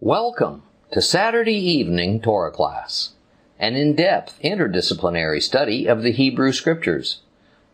Welcome 0.00 0.64
to 0.90 1.00
Saturday 1.00 1.54
evening 1.54 2.20
Torah 2.20 2.50
class, 2.50 3.12
an 3.60 3.76
in-depth 3.76 4.40
interdisciplinary 4.42 5.40
study 5.40 5.86
of 5.86 6.02
the 6.02 6.10
Hebrew 6.10 6.50
Scriptures. 6.50 7.20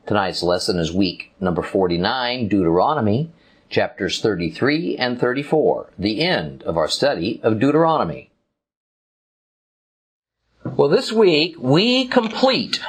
Tonight's 0.06 0.42
lesson 0.42 0.78
is 0.78 0.92
week 0.92 1.32
number 1.40 1.62
49, 1.62 2.46
Deuteronomy, 2.46 3.32
chapters 3.70 4.20
33 4.20 4.98
and 4.98 5.18
34, 5.18 5.92
the 5.98 6.20
end 6.20 6.62
of 6.64 6.76
our 6.76 6.88
study 6.88 7.40
of 7.42 7.58
Deuteronomy. 7.58 8.30
Well, 10.62 10.90
this 10.90 11.10
week 11.10 11.56
we 11.58 12.06
complete 12.06 12.80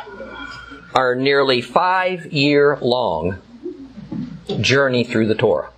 our 0.94 1.16
nearly 1.16 1.62
five 1.62 2.34
year 2.34 2.78
long 2.82 3.38
journey 4.60 5.06
through 5.06 5.28
the 5.28 5.36
Torah. 5.36 5.72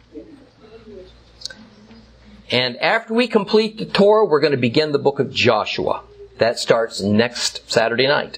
And 2.54 2.78
after 2.78 3.16
we 3.16 3.28
complete 3.28 3.80
the 3.80 3.86
Torah, 3.86 4.28
we're 4.28 4.40
going 4.40 4.52
to 4.52 4.58
begin 4.58 4.92
the 4.92 5.00
book 5.00 5.18
of 5.18 5.34
Joshua. 5.34 6.04
That 6.38 6.60
starts 6.60 7.02
next 7.02 7.68
Saturday 7.70 8.06
night. 8.06 8.38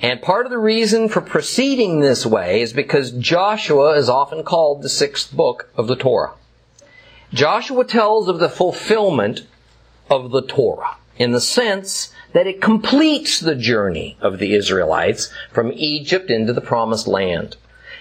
And 0.00 0.22
part 0.22 0.46
of 0.46 0.50
the 0.50 0.58
reason 0.58 1.10
for 1.10 1.20
proceeding 1.20 2.00
this 2.00 2.24
way 2.24 2.62
is 2.62 2.72
because 2.72 3.10
Joshua 3.10 3.90
is 3.98 4.08
often 4.08 4.42
called 4.42 4.80
the 4.80 4.88
sixth 4.88 5.36
book 5.36 5.68
of 5.76 5.86
the 5.86 5.96
Torah. 5.96 6.32
Joshua 7.30 7.84
tells 7.84 8.26
of 8.26 8.38
the 8.38 8.48
fulfillment 8.48 9.46
of 10.08 10.30
the 10.30 10.40
Torah 10.40 10.96
in 11.18 11.32
the 11.32 11.42
sense 11.42 12.10
that 12.32 12.46
it 12.46 12.62
completes 12.62 13.38
the 13.38 13.54
journey 13.54 14.16
of 14.22 14.38
the 14.38 14.54
Israelites 14.54 15.30
from 15.52 15.72
Egypt 15.74 16.30
into 16.30 16.54
the 16.54 16.62
promised 16.62 17.06
land. 17.06 17.56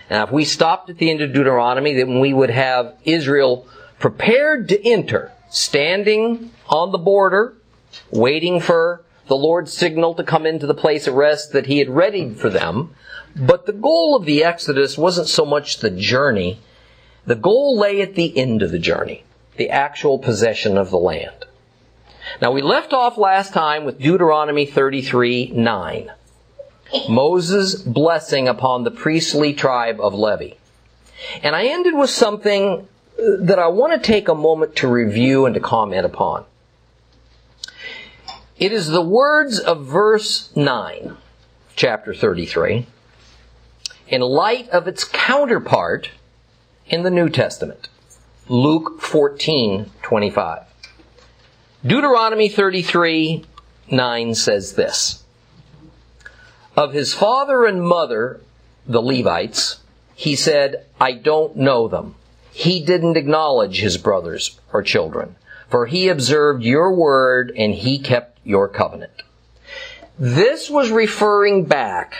Now, 0.09 0.23
if 0.23 0.31
we 0.31 0.45
stopped 0.45 0.89
at 0.89 0.97
the 0.97 1.09
end 1.11 1.19
of 1.19 1.33
Deuteronomy, 1.33 1.93
then 1.93 2.21
we 2.21 2.31
would 2.33 2.51
have 2.51 2.95
Israel 3.03 3.67
prepared 3.99 4.69
to 4.69 4.87
enter, 4.87 5.31
standing 5.49 6.51
on 6.67 6.91
the 6.91 6.97
border, 6.97 7.55
waiting 8.11 8.59
for 8.59 9.03
the 9.27 9.35
Lord's 9.35 9.73
signal 9.73 10.13
to 10.15 10.23
come 10.23 10.45
into 10.45 10.67
the 10.67 10.73
place 10.73 11.07
of 11.07 11.15
rest 11.15 11.51
that 11.53 11.65
He 11.65 11.79
had 11.79 11.89
readied 11.89 12.37
for 12.37 12.49
them. 12.49 12.93
But 13.35 13.65
the 13.65 13.73
goal 13.73 14.15
of 14.15 14.25
the 14.25 14.43
Exodus 14.43 14.97
wasn't 14.97 15.27
so 15.27 15.45
much 15.45 15.79
the 15.79 15.89
journey. 15.89 16.59
The 17.25 17.35
goal 17.35 17.77
lay 17.77 18.01
at 18.01 18.15
the 18.15 18.37
end 18.37 18.61
of 18.61 18.71
the 18.71 18.79
journey, 18.79 19.23
the 19.57 19.69
actual 19.69 20.19
possession 20.19 20.77
of 20.77 20.91
the 20.91 20.97
land. 20.97 21.45
Now 22.41 22.51
we 22.51 22.61
left 22.61 22.93
off 22.93 23.17
last 23.17 23.53
time 23.53 23.85
with 23.85 23.99
Deuteronomy 23.99 24.65
33, 24.65 25.51
9. 25.51 26.11
Moses' 27.09 27.75
blessing 27.75 28.47
upon 28.47 28.83
the 28.83 28.91
priestly 28.91 29.53
tribe 29.53 29.99
of 29.99 30.13
Levi. 30.13 30.55
And 31.41 31.55
I 31.55 31.65
ended 31.65 31.95
with 31.95 32.09
something 32.09 32.87
that 33.17 33.59
I 33.59 33.67
want 33.67 33.93
to 33.93 34.05
take 34.05 34.27
a 34.27 34.35
moment 34.35 34.75
to 34.77 34.87
review 34.87 35.45
and 35.45 35.55
to 35.55 35.61
comment 35.61 36.05
upon. 36.05 36.45
It 38.57 38.71
is 38.71 38.87
the 38.87 39.01
words 39.01 39.59
of 39.59 39.85
verse 39.85 40.55
9, 40.55 41.17
chapter 41.75 42.13
33, 42.13 42.87
in 44.07 44.21
light 44.21 44.69
of 44.69 44.87
its 44.87 45.03
counterpart 45.03 46.11
in 46.87 47.03
the 47.03 47.09
New 47.09 47.29
Testament, 47.29 47.89
Luke 48.47 49.01
14, 49.01 49.91
25. 50.01 50.63
Deuteronomy 51.85 52.49
33, 52.49 53.45
9 53.91 54.35
says 54.35 54.73
this. 54.73 55.23
Of 56.77 56.93
his 56.93 57.13
father 57.13 57.65
and 57.65 57.81
mother, 57.81 58.41
the 58.85 59.01
Levites, 59.01 59.79
he 60.15 60.35
said, 60.35 60.85
I 60.99 61.13
don't 61.13 61.55
know 61.55 61.87
them 61.87 62.15
he 62.55 62.79
didn't 62.79 63.17
acknowledge 63.17 63.81
his 63.81 63.97
brothers 63.97 64.61
or 64.71 64.81
children, 64.81 65.35
for 65.67 65.87
he 65.87 66.07
observed 66.07 66.63
your 66.63 66.95
word 66.95 67.51
and 67.57 67.73
he 67.73 67.99
kept 67.99 68.39
your 68.45 68.69
covenant. 68.69 69.23
This 70.17 70.69
was 70.69 70.89
referring 70.89 71.65
back 71.65 72.15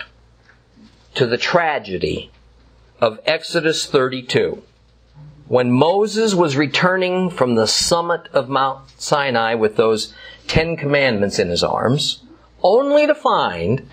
to 1.13 1.25
the 1.25 1.37
tragedy 1.37 2.31
of 2.99 3.17
Exodus 3.25 3.85
32, 3.85 4.61
when 5.47 5.71
Moses 5.71 6.35
was 6.35 6.57
returning 6.57 7.29
from 7.29 7.55
the 7.55 7.65
summit 7.65 8.27
of 8.33 8.49
Mount 8.49 8.89
Sinai 8.99 9.53
with 9.53 9.77
those 9.77 10.13
Ten 10.47 10.75
Commandments 10.75 11.39
in 11.39 11.47
his 11.47 11.63
arms, 11.63 12.23
only 12.61 13.07
to 13.07 13.15
find 13.15 13.87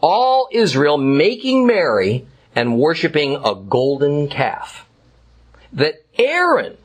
all 0.00 0.48
Israel 0.52 0.96
making 0.96 1.66
merry 1.66 2.24
and 2.54 2.78
worshiping 2.78 3.34
a 3.44 3.56
golden 3.56 4.28
calf 4.28 4.86
that 5.72 6.02
Aaron, 6.18 6.76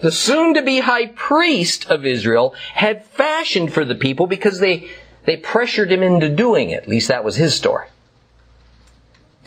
the 0.00 0.12
soon 0.12 0.54
to 0.54 0.62
be 0.62 0.80
high 0.80 1.06
priest 1.06 1.90
of 1.90 2.04
Israel, 2.06 2.54
had 2.74 3.04
fashioned 3.04 3.72
for 3.72 3.84
the 3.84 3.94
people 3.94 4.26
because 4.26 4.60
they, 4.60 4.88
they 5.24 5.36
pressured 5.36 5.92
him 5.92 6.02
into 6.02 6.28
doing 6.28 6.70
it. 6.70 6.82
At 6.82 6.88
least 6.88 7.08
that 7.08 7.24
was 7.24 7.36
his 7.36 7.54
story. 7.54 7.86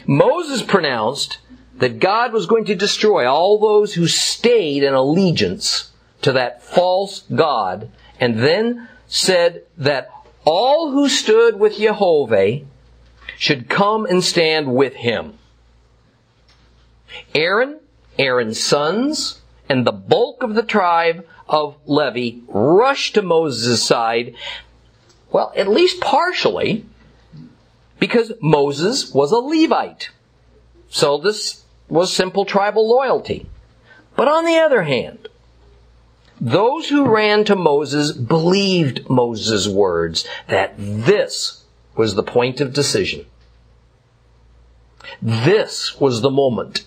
Moses 0.05 0.61
pronounced 0.61 1.39
that 1.77 1.99
God 1.99 2.31
was 2.31 2.45
going 2.45 2.65
to 2.65 2.75
destroy 2.75 3.27
all 3.27 3.59
those 3.59 3.95
who 3.95 4.07
stayed 4.07 4.83
in 4.83 4.93
allegiance 4.93 5.91
to 6.21 6.31
that 6.31 6.63
false 6.63 7.23
God, 7.33 7.91
and 8.19 8.39
then 8.39 8.87
said 9.07 9.63
that 9.77 10.09
all 10.45 10.91
who 10.91 11.09
stood 11.09 11.59
with 11.59 11.77
Jehovah 11.77 12.61
should 13.37 13.69
come 13.69 14.05
and 14.05 14.23
stand 14.23 14.73
with 14.73 14.93
him. 14.95 15.37
Aaron 17.33 17.79
Aaron's 18.17 18.61
sons 18.61 19.41
and 19.67 19.85
the 19.85 19.91
bulk 19.91 20.43
of 20.43 20.55
the 20.55 20.63
tribe 20.63 21.25
of 21.47 21.75
Levi 21.85 22.39
rushed 22.47 23.15
to 23.15 23.21
Moses' 23.21 23.83
side, 23.83 24.35
well, 25.31 25.51
at 25.55 25.67
least 25.67 26.01
partially, 26.01 26.85
because 27.99 28.33
Moses 28.41 29.13
was 29.13 29.31
a 29.31 29.37
Levite. 29.37 30.09
So 30.89 31.17
this 31.17 31.63
was 31.89 32.13
simple 32.13 32.45
tribal 32.45 32.87
loyalty. 32.87 33.47
But 34.15 34.27
on 34.27 34.45
the 34.45 34.57
other 34.57 34.83
hand, 34.83 35.27
those 36.39 36.89
who 36.89 37.07
ran 37.07 37.45
to 37.45 37.55
Moses 37.55 38.11
believed 38.11 39.09
Moses' 39.09 39.67
words 39.67 40.27
that 40.47 40.73
this 40.77 41.63
was 41.95 42.15
the 42.15 42.23
point 42.23 42.59
of 42.59 42.73
decision. 42.73 43.25
This 45.21 45.99
was 45.99 46.21
the 46.21 46.29
moment 46.29 46.85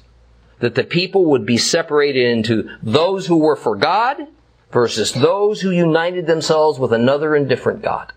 that 0.61 0.75
the 0.75 0.85
people 0.85 1.27
would 1.27 1.47
be 1.47 1.59
separated 1.59 2.27
into 2.27 2.69
those 2.83 3.27
who 3.27 3.39
were 3.39 3.57
for 3.57 3.77
God 3.77 4.27
versus 4.73 5.13
those 5.13 5.61
who 5.61 5.71
united 5.71 6.27
themselves 6.27 6.79
with 6.79 6.93
another 6.93 7.35
indifferent 7.35 7.83
God. 7.83 8.13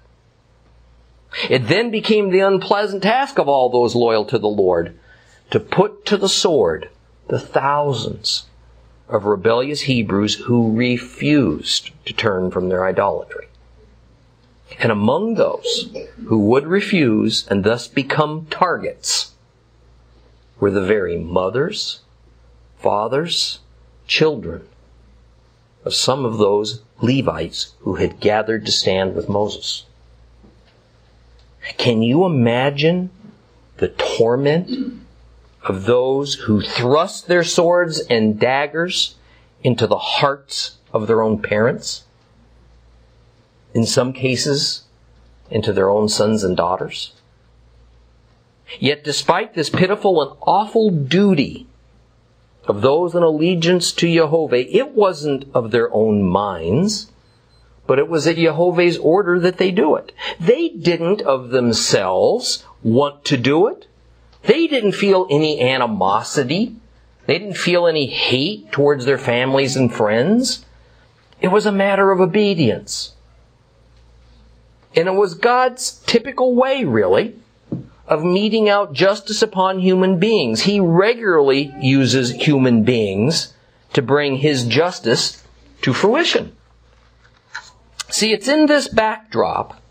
It 1.49 1.67
then 1.67 1.91
became 1.91 2.29
the 2.29 2.41
unpleasant 2.41 3.03
task 3.03 3.39
of 3.39 3.47
all 3.47 3.69
those 3.69 3.95
loyal 3.95 4.25
to 4.25 4.37
the 4.37 4.47
Lord 4.47 4.97
to 5.51 5.59
put 5.59 6.05
to 6.07 6.17
the 6.17 6.29
sword 6.29 6.89
the 7.27 7.39
thousands 7.39 8.47
of 9.07 9.25
rebellious 9.25 9.81
Hebrews 9.81 10.35
who 10.35 10.75
refused 10.75 11.91
to 12.05 12.13
turn 12.13 12.51
from 12.51 12.69
their 12.69 12.85
idolatry. 12.85 13.47
And 14.79 14.91
among 14.91 15.35
those 15.35 15.93
who 16.27 16.39
would 16.39 16.65
refuse 16.65 17.47
and 17.47 17.63
thus 17.63 17.87
become 17.87 18.47
targets 18.49 19.33
were 20.59 20.71
the 20.71 20.83
very 20.83 21.17
mothers 21.17 22.01
fathers, 22.81 23.59
children 24.07 24.67
of 25.85 25.93
some 25.93 26.25
of 26.25 26.37
those 26.37 26.81
Levites 27.01 27.73
who 27.79 27.95
had 27.95 28.19
gathered 28.19 28.65
to 28.65 28.71
stand 28.71 29.15
with 29.15 29.29
Moses. 29.29 29.85
Can 31.77 32.01
you 32.01 32.25
imagine 32.25 33.09
the 33.77 33.89
torment 33.89 35.01
of 35.63 35.85
those 35.85 36.35
who 36.35 36.61
thrust 36.61 37.27
their 37.27 37.43
swords 37.43 37.99
and 38.09 38.39
daggers 38.39 39.15
into 39.63 39.87
the 39.87 39.97
hearts 39.97 40.77
of 40.93 41.07
their 41.07 41.21
own 41.21 41.41
parents? 41.41 42.03
In 43.73 43.85
some 43.85 44.13
cases, 44.13 44.83
into 45.49 45.73
their 45.73 45.89
own 45.89 46.09
sons 46.09 46.43
and 46.43 46.57
daughters? 46.57 47.13
Yet 48.79 49.03
despite 49.03 49.53
this 49.53 49.69
pitiful 49.69 50.21
and 50.21 50.37
awful 50.41 50.89
duty 50.89 51.67
of 52.67 52.81
those 52.81 53.15
in 53.15 53.23
allegiance 53.23 53.91
to 53.93 54.13
Jehovah, 54.13 54.75
it 54.75 54.91
wasn't 54.91 55.45
of 55.53 55.71
their 55.71 55.93
own 55.93 56.23
minds, 56.23 57.11
but 57.87 57.99
it 57.99 58.07
was 58.07 58.27
at 58.27 58.35
Jehovah's 58.35 58.97
order 58.97 59.39
that 59.39 59.57
they 59.57 59.71
do 59.71 59.95
it. 59.95 60.11
They 60.39 60.69
didn't 60.69 61.21
of 61.21 61.49
themselves 61.49 62.63
want 62.83 63.25
to 63.25 63.37
do 63.37 63.67
it. 63.67 63.87
They 64.43 64.67
didn't 64.67 64.93
feel 64.93 65.27
any 65.29 65.61
animosity. 65.61 66.75
They 67.25 67.37
didn't 67.39 67.57
feel 67.57 67.87
any 67.87 68.07
hate 68.07 68.71
towards 68.71 69.05
their 69.05 69.17
families 69.17 69.75
and 69.75 69.93
friends. 69.93 70.65
It 71.41 71.49
was 71.49 71.65
a 71.65 71.71
matter 71.71 72.11
of 72.11 72.19
obedience. 72.19 73.13
And 74.95 75.07
it 75.07 75.13
was 75.13 75.33
God's 75.33 76.01
typical 76.05 76.55
way, 76.55 76.83
really 76.83 77.35
of 78.07 78.23
meting 78.23 78.67
out 78.67 78.93
justice 78.93 79.41
upon 79.41 79.79
human 79.79 80.19
beings. 80.19 80.61
He 80.61 80.79
regularly 80.79 81.73
uses 81.79 82.31
human 82.31 82.83
beings 82.83 83.53
to 83.93 84.01
bring 84.01 84.37
his 84.37 84.65
justice 84.65 85.43
to 85.81 85.93
fruition. 85.93 86.55
See, 88.09 88.33
it's 88.33 88.47
in 88.47 88.65
this 88.65 88.87
backdrop 88.87 89.81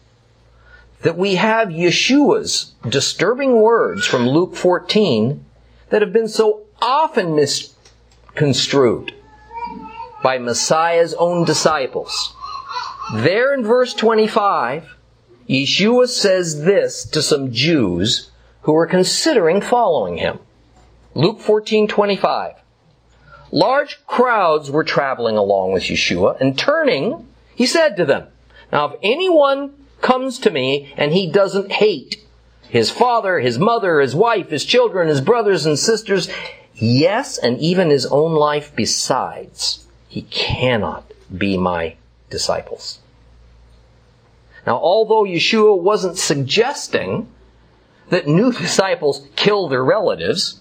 that 1.02 1.16
we 1.16 1.36
have 1.36 1.68
Yeshua's 1.68 2.72
disturbing 2.88 3.60
words 3.60 4.06
from 4.06 4.28
Luke 4.28 4.54
14 4.54 5.44
that 5.88 6.02
have 6.02 6.12
been 6.12 6.28
so 6.28 6.66
often 6.82 7.34
misconstrued 7.34 9.14
by 10.22 10.38
Messiah's 10.38 11.14
own 11.14 11.44
disciples. 11.44 12.34
There 13.14 13.54
in 13.54 13.64
verse 13.64 13.94
25, 13.94 14.96
Yeshua 15.50 16.06
says 16.06 16.62
this 16.62 17.04
to 17.04 17.20
some 17.20 17.50
Jews 17.50 18.30
who 18.62 18.72
were 18.72 18.86
considering 18.86 19.60
following 19.60 20.18
him. 20.18 20.38
Luke 21.14 21.40
14:25. 21.40 22.54
Large 23.50 24.06
crowds 24.06 24.70
were 24.70 24.84
traveling 24.84 25.36
along 25.36 25.72
with 25.72 25.82
Yeshua, 25.82 26.40
and 26.40 26.56
turning, 26.56 27.26
he 27.52 27.66
said 27.66 27.96
to 27.96 28.04
them, 28.04 28.28
Now 28.70 28.90
if 28.90 29.00
anyone 29.02 29.74
comes 30.00 30.38
to 30.38 30.52
me 30.52 30.94
and 30.96 31.12
he 31.12 31.26
doesn't 31.26 31.72
hate 31.72 32.24
his 32.68 32.92
father, 32.92 33.40
his 33.40 33.58
mother, 33.58 33.98
his 33.98 34.14
wife, 34.14 34.50
his 34.50 34.64
children, 34.64 35.08
his 35.08 35.20
brothers 35.20 35.66
and 35.66 35.76
sisters, 35.76 36.28
yes, 36.76 37.38
and 37.38 37.58
even 37.58 37.90
his 37.90 38.06
own 38.06 38.34
life 38.34 38.70
besides, 38.76 39.84
he 40.06 40.22
cannot 40.22 41.10
be 41.36 41.58
my 41.58 41.96
disciples. 42.30 43.00
Now, 44.70 44.78
although 44.78 45.24
Yeshua 45.24 45.76
wasn't 45.76 46.16
suggesting 46.16 47.26
that 48.10 48.28
new 48.28 48.52
disciples 48.52 49.26
kill 49.34 49.66
their 49.66 49.82
relatives, 49.82 50.60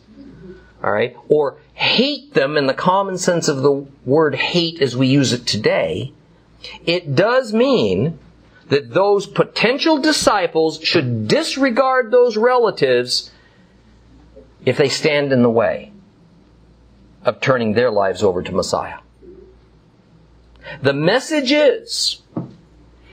all 0.84 0.92
right, 0.92 1.16
or 1.28 1.60
hate 1.76 2.34
them 2.34 2.58
in 2.58 2.66
the 2.66 2.74
common 2.74 3.20
sense 3.20 3.48
of 3.48 3.58
the 3.58 3.86
word 4.08 4.34
hate 4.34 4.82
as 4.82 4.98
we 4.98 5.06
use 5.06 5.32
it 5.32 5.46
today, 5.46 6.12
it 6.88 7.14
does 7.14 7.54
mean 7.54 8.18
that 8.70 8.96
those 8.96 9.28
potential 9.28 10.00
disciples 10.00 10.82
should 10.82 11.28
disregard 11.28 12.10
those 12.10 12.36
relatives 12.36 13.30
if 14.66 14.76
they 14.76 14.90
stand 14.90 15.32
in 15.32 15.44
the 15.44 15.52
way 15.52 15.92
of 17.24 17.40
turning 17.42 17.74
their 17.74 17.92
lives 17.92 18.24
over 18.24 18.42
to 18.42 18.52
Messiah. 18.52 18.98
The 20.82 20.94
message 20.94 21.52
is 21.52 22.19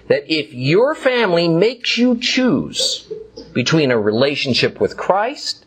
that 0.08 0.24
if 0.32 0.52
your 0.52 0.94
family 0.94 1.48
makes 1.48 1.98
you 1.98 2.16
choose 2.18 3.10
between 3.52 3.90
a 3.90 3.98
relationship 3.98 4.80
with 4.80 4.96
Christ 4.96 5.66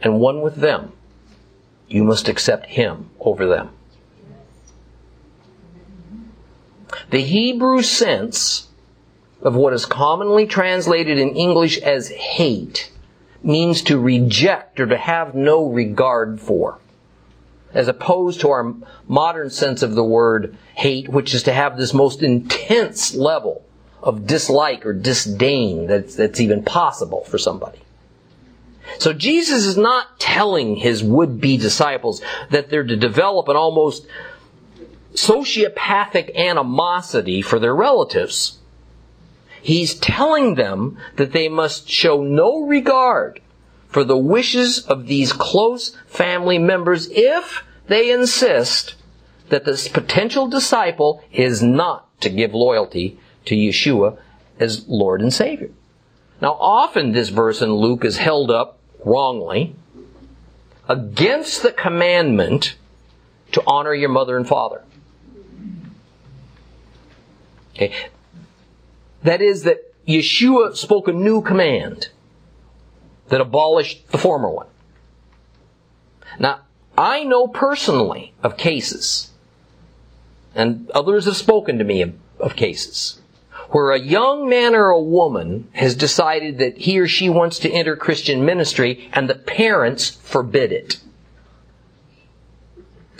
and 0.00 0.20
one 0.20 0.42
with 0.42 0.56
them, 0.56 0.92
you 1.88 2.04
must 2.04 2.28
accept 2.28 2.66
Him 2.66 3.10
over 3.20 3.46
them. 3.46 3.70
The 7.10 7.22
Hebrew 7.22 7.82
sense 7.82 8.68
of 9.42 9.54
what 9.54 9.72
is 9.72 9.86
commonly 9.86 10.46
translated 10.46 11.18
in 11.18 11.36
English 11.36 11.78
as 11.78 12.08
hate 12.08 12.90
means 13.42 13.82
to 13.82 13.98
reject 13.98 14.80
or 14.80 14.86
to 14.86 14.96
have 14.96 15.34
no 15.34 15.66
regard 15.66 16.40
for. 16.40 16.78
As 17.74 17.88
opposed 17.88 18.40
to 18.40 18.50
our 18.50 18.74
modern 19.08 19.50
sense 19.50 19.82
of 19.82 19.94
the 19.94 20.04
word 20.04 20.56
hate, 20.74 21.08
which 21.08 21.34
is 21.34 21.42
to 21.42 21.52
have 21.52 21.76
this 21.76 21.92
most 21.92 22.22
intense 22.22 23.14
level 23.14 23.64
of 24.02 24.26
dislike 24.26 24.86
or 24.86 24.92
disdain 24.92 25.86
that's, 25.86 26.14
that's 26.14 26.40
even 26.40 26.62
possible 26.62 27.24
for 27.24 27.36
somebody. 27.36 27.80
So 28.98 29.12
Jesus 29.12 29.64
is 29.64 29.76
not 29.76 30.20
telling 30.20 30.76
his 30.76 31.02
would-be 31.02 31.56
disciples 31.56 32.22
that 32.50 32.68
they're 32.68 32.84
to 32.84 32.96
develop 32.96 33.48
an 33.48 33.56
almost 33.56 34.06
sociopathic 35.14 36.34
animosity 36.36 37.40
for 37.40 37.58
their 37.58 37.74
relatives. 37.74 38.58
He's 39.62 39.94
telling 39.94 40.54
them 40.56 40.98
that 41.16 41.32
they 41.32 41.48
must 41.48 41.88
show 41.88 42.22
no 42.22 42.66
regard 42.66 43.40
for 43.94 44.02
the 44.02 44.18
wishes 44.18 44.80
of 44.86 45.06
these 45.06 45.32
close 45.32 45.96
family 46.08 46.58
members 46.58 47.08
if 47.12 47.62
they 47.86 48.10
insist 48.10 48.96
that 49.50 49.64
this 49.64 49.86
potential 49.86 50.48
disciple 50.48 51.22
is 51.32 51.62
not 51.62 52.20
to 52.20 52.28
give 52.28 52.52
loyalty 52.52 53.16
to 53.44 53.54
Yeshua 53.54 54.18
as 54.58 54.84
Lord 54.88 55.20
and 55.20 55.32
Savior. 55.32 55.70
Now, 56.42 56.54
often 56.54 57.12
this 57.12 57.28
verse 57.28 57.62
in 57.62 57.72
Luke 57.72 58.04
is 58.04 58.18
held 58.18 58.50
up 58.50 58.80
wrongly 59.04 59.76
against 60.88 61.62
the 61.62 61.70
commandment 61.70 62.74
to 63.52 63.62
honor 63.64 63.94
your 63.94 64.08
mother 64.08 64.36
and 64.36 64.48
father. 64.48 64.82
Okay. 67.76 67.94
That 69.22 69.40
is 69.40 69.62
that 69.62 69.94
Yeshua 70.04 70.74
spoke 70.74 71.06
a 71.06 71.12
new 71.12 71.42
command 71.42 72.08
that 73.28 73.40
abolished 73.40 74.08
the 74.08 74.18
former 74.18 74.50
one. 74.50 74.66
Now, 76.38 76.60
I 76.96 77.24
know 77.24 77.48
personally 77.48 78.32
of 78.42 78.56
cases, 78.56 79.30
and 80.54 80.90
others 80.90 81.24
have 81.24 81.36
spoken 81.36 81.78
to 81.78 81.84
me 81.84 82.02
of, 82.02 82.14
of 82.38 82.56
cases, 82.56 83.20
where 83.70 83.90
a 83.90 83.98
young 83.98 84.48
man 84.48 84.74
or 84.74 84.90
a 84.90 85.00
woman 85.00 85.68
has 85.72 85.94
decided 85.94 86.58
that 86.58 86.78
he 86.78 86.98
or 86.98 87.08
she 87.08 87.28
wants 87.28 87.58
to 87.60 87.70
enter 87.70 87.96
Christian 87.96 88.44
ministry 88.44 89.08
and 89.12 89.28
the 89.28 89.34
parents 89.34 90.10
forbid 90.10 90.70
it. 90.70 91.00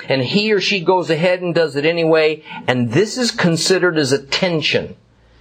And 0.08 0.22
he 0.22 0.52
or 0.52 0.60
she 0.60 0.80
goes 0.80 1.08
ahead 1.08 1.40
and 1.40 1.54
does 1.54 1.76
it 1.76 1.86
anyway, 1.86 2.44
and 2.66 2.92
this 2.92 3.16
is 3.16 3.30
considered 3.30 3.96
as 3.96 4.12
a 4.12 4.22
tension 4.22 4.96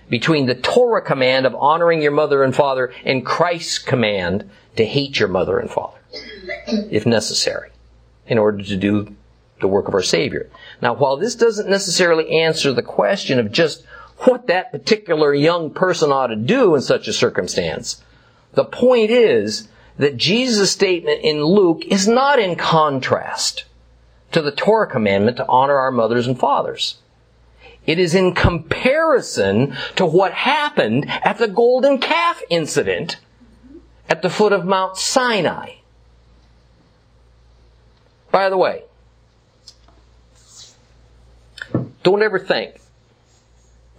between 0.10 0.46
the 0.46 0.56
Torah 0.56 1.02
command 1.02 1.46
of 1.46 1.56
honoring 1.56 2.02
your 2.02 2.12
mother 2.12 2.44
and 2.44 2.56
father 2.56 2.94
and 3.06 3.26
Christ's 3.26 3.80
command 3.80 4.50
to 4.76 4.86
hate 4.86 5.20
your 5.20 5.30
mother 5.30 5.60
and 5.60 5.70
father, 5.70 5.98
if 6.92 7.06
necessary, 7.06 7.70
in 8.28 8.38
order 8.38 8.64
to 8.64 8.76
do 8.78 9.16
the 9.62 9.68
work 9.68 9.88
of 9.88 9.94
our 9.94 10.02
Savior. 10.02 10.50
Now, 10.82 10.94
while 10.94 11.18
this 11.18 11.36
doesn't 11.36 11.70
necessarily 11.70 12.42
answer 12.42 12.74
the 12.74 12.82
question 12.82 13.40
of 13.40 13.52
just 13.52 13.86
what 14.20 14.48
that 14.48 14.72
particular 14.72 15.34
young 15.34 15.72
person 15.72 16.12
ought 16.12 16.28
to 16.28 16.36
do 16.36 16.76
in 16.76 16.82
such 16.82 17.08
a 17.08 17.14
circumstance. 17.14 18.02
The 18.54 18.66
point 18.66 19.10
is 19.10 19.68
that 19.98 20.18
Jesus' 20.18 20.72
statement 20.72 21.22
in 21.24 21.44
Luke 21.44 21.84
is 21.86 22.08
not 22.08 22.40
in 22.40 22.56
contrast 22.56 23.66
to 24.32 24.42
the 24.42 24.52
Torah 24.52 24.90
commandment 24.90 25.38
to 25.38 25.48
honor 25.48 25.78
our 25.78 25.92
mothers 25.92 26.28
and 26.28 26.40
fathers. 26.40 26.98
It 27.86 28.00
is 28.00 28.16
in 28.16 28.34
comparison 28.34 29.76
to 29.96 30.06
what 30.06 30.34
happened 30.34 31.10
at 31.10 31.38
the 31.38 31.48
golden 31.48 32.00
calf 32.00 32.42
incident 32.50 33.18
at 34.10 34.22
the 34.22 34.30
foot 34.30 34.54
of 34.54 34.66
Mount 34.66 34.98
Sinai. 34.98 35.76
By 38.32 38.50
the 38.50 38.58
way, 38.58 38.84
don't 42.04 42.22
ever 42.22 42.40
think 42.40 42.80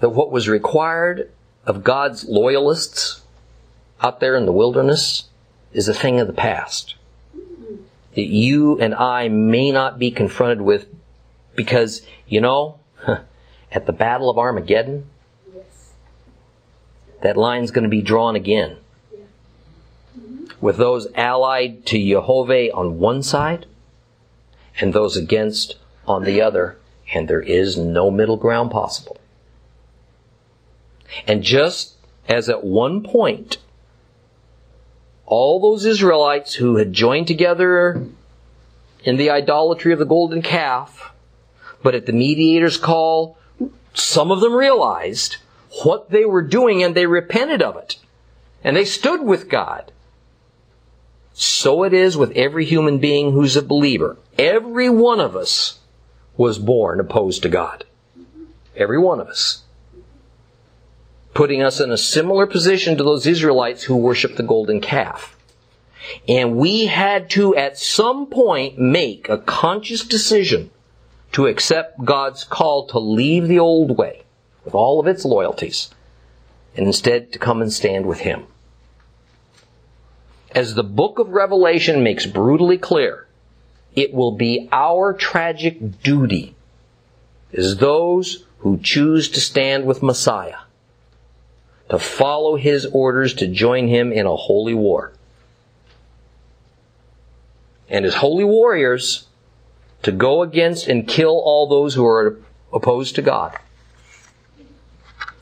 that 0.00 0.10
what 0.10 0.30
was 0.30 0.48
required 0.48 1.30
of 1.66 1.84
God's 1.84 2.24
loyalists 2.24 3.22
out 4.00 4.20
there 4.20 4.36
in 4.36 4.44
the 4.44 4.52
wilderness 4.52 5.24
is 5.72 5.88
a 5.88 5.94
thing 5.94 6.20
of 6.20 6.26
the 6.26 6.32
past. 6.32 6.94
That 8.14 8.26
you 8.26 8.78
and 8.80 8.94
I 8.94 9.28
may 9.28 9.70
not 9.72 9.98
be 9.98 10.10
confronted 10.10 10.60
with 10.60 10.86
because, 11.54 12.02
you 12.28 12.40
know, 12.40 12.78
at 13.74 13.86
the 13.86 13.92
Battle 13.92 14.30
of 14.30 14.38
Armageddon, 14.38 15.04
that 17.22 17.36
line's 17.36 17.72
going 17.72 17.82
to 17.82 17.90
be 17.90 18.00
drawn 18.00 18.36
again. 18.36 18.76
With 20.60 20.76
those 20.76 21.08
allied 21.14 21.84
to 21.86 21.98
Jehovah 21.98 22.72
on 22.72 22.98
one 22.98 23.22
side 23.22 23.66
and 24.80 24.92
those 24.92 25.16
against 25.16 25.76
on 26.06 26.22
the 26.22 26.40
other, 26.40 26.78
and 27.12 27.28
there 27.28 27.42
is 27.42 27.76
no 27.76 28.10
middle 28.10 28.36
ground 28.36 28.70
possible. 28.70 29.18
And 31.26 31.42
just 31.42 31.94
as 32.28 32.48
at 32.48 32.64
one 32.64 33.02
point, 33.02 33.58
all 35.26 35.60
those 35.60 35.84
Israelites 35.84 36.54
who 36.54 36.76
had 36.76 36.92
joined 36.92 37.26
together 37.26 38.06
in 39.02 39.16
the 39.16 39.30
idolatry 39.30 39.92
of 39.92 39.98
the 39.98 40.04
golden 40.04 40.42
calf, 40.42 41.12
but 41.82 41.94
at 41.94 42.06
the 42.06 42.12
mediator's 42.12 42.76
call, 42.76 43.36
some 43.94 44.30
of 44.30 44.40
them 44.40 44.54
realized 44.54 45.36
what 45.82 46.10
they 46.10 46.24
were 46.24 46.42
doing 46.42 46.82
and 46.82 46.94
they 46.94 47.06
repented 47.06 47.62
of 47.62 47.76
it. 47.76 47.96
And 48.62 48.76
they 48.76 48.84
stood 48.84 49.22
with 49.22 49.48
God. 49.48 49.92
So 51.32 51.82
it 51.82 51.92
is 51.92 52.16
with 52.16 52.30
every 52.32 52.64
human 52.64 52.98
being 52.98 53.32
who's 53.32 53.56
a 53.56 53.62
believer. 53.62 54.16
Every 54.38 54.88
one 54.88 55.20
of 55.20 55.34
us 55.34 55.80
was 56.36 56.58
born 56.58 57.00
opposed 57.00 57.42
to 57.42 57.48
God. 57.48 57.84
Every 58.76 58.98
one 58.98 59.20
of 59.20 59.28
us 59.28 59.64
putting 61.34 61.60
us 61.60 61.80
in 61.80 61.90
a 61.90 61.98
similar 61.98 62.46
position 62.46 62.96
to 62.96 63.02
those 63.02 63.26
Israelites 63.26 63.82
who 63.82 63.96
worshiped 63.96 64.36
the 64.36 64.42
golden 64.42 64.80
calf. 64.80 65.36
And 66.28 66.56
we 66.56 66.86
had 66.86 67.28
to, 67.30 67.56
at 67.56 67.78
some 67.78 68.26
point, 68.26 68.78
make 68.78 69.28
a 69.28 69.38
conscious 69.38 70.04
decision 70.04 70.70
to 71.34 71.46
accept 71.46 72.04
God's 72.04 72.44
call 72.44 72.86
to 72.86 72.98
leave 72.98 73.48
the 73.48 73.58
old 73.58 73.98
way 73.98 74.22
with 74.64 74.72
all 74.72 75.00
of 75.00 75.06
its 75.08 75.24
loyalties 75.24 75.90
and 76.76 76.86
instead 76.86 77.32
to 77.32 77.38
come 77.40 77.60
and 77.60 77.72
stand 77.72 78.06
with 78.06 78.20
Him. 78.20 78.46
As 80.52 80.74
the 80.74 80.84
book 80.84 81.18
of 81.18 81.30
Revelation 81.30 82.04
makes 82.04 82.24
brutally 82.24 82.78
clear, 82.78 83.26
it 83.96 84.14
will 84.14 84.30
be 84.30 84.68
our 84.70 85.12
tragic 85.12 86.02
duty 86.02 86.54
as 87.52 87.78
those 87.78 88.44
who 88.58 88.78
choose 88.78 89.28
to 89.30 89.40
stand 89.40 89.86
with 89.86 90.04
Messiah 90.04 90.58
to 91.90 91.98
follow 91.98 92.56
his 92.56 92.86
orders 92.86 93.34
to 93.34 93.46
join 93.46 93.88
him 93.88 94.12
in 94.12 94.26
a 94.26 94.36
holy 94.36 94.74
war. 94.74 95.12
And 97.88 98.04
as 98.04 98.14
holy 98.14 98.44
warriors, 98.44 99.26
to 100.04 100.12
go 100.12 100.42
against 100.42 100.86
and 100.86 101.08
kill 101.08 101.40
all 101.40 101.66
those 101.66 101.94
who 101.94 102.06
are 102.06 102.38
opposed 102.72 103.14
to 103.16 103.22
God. 103.22 103.58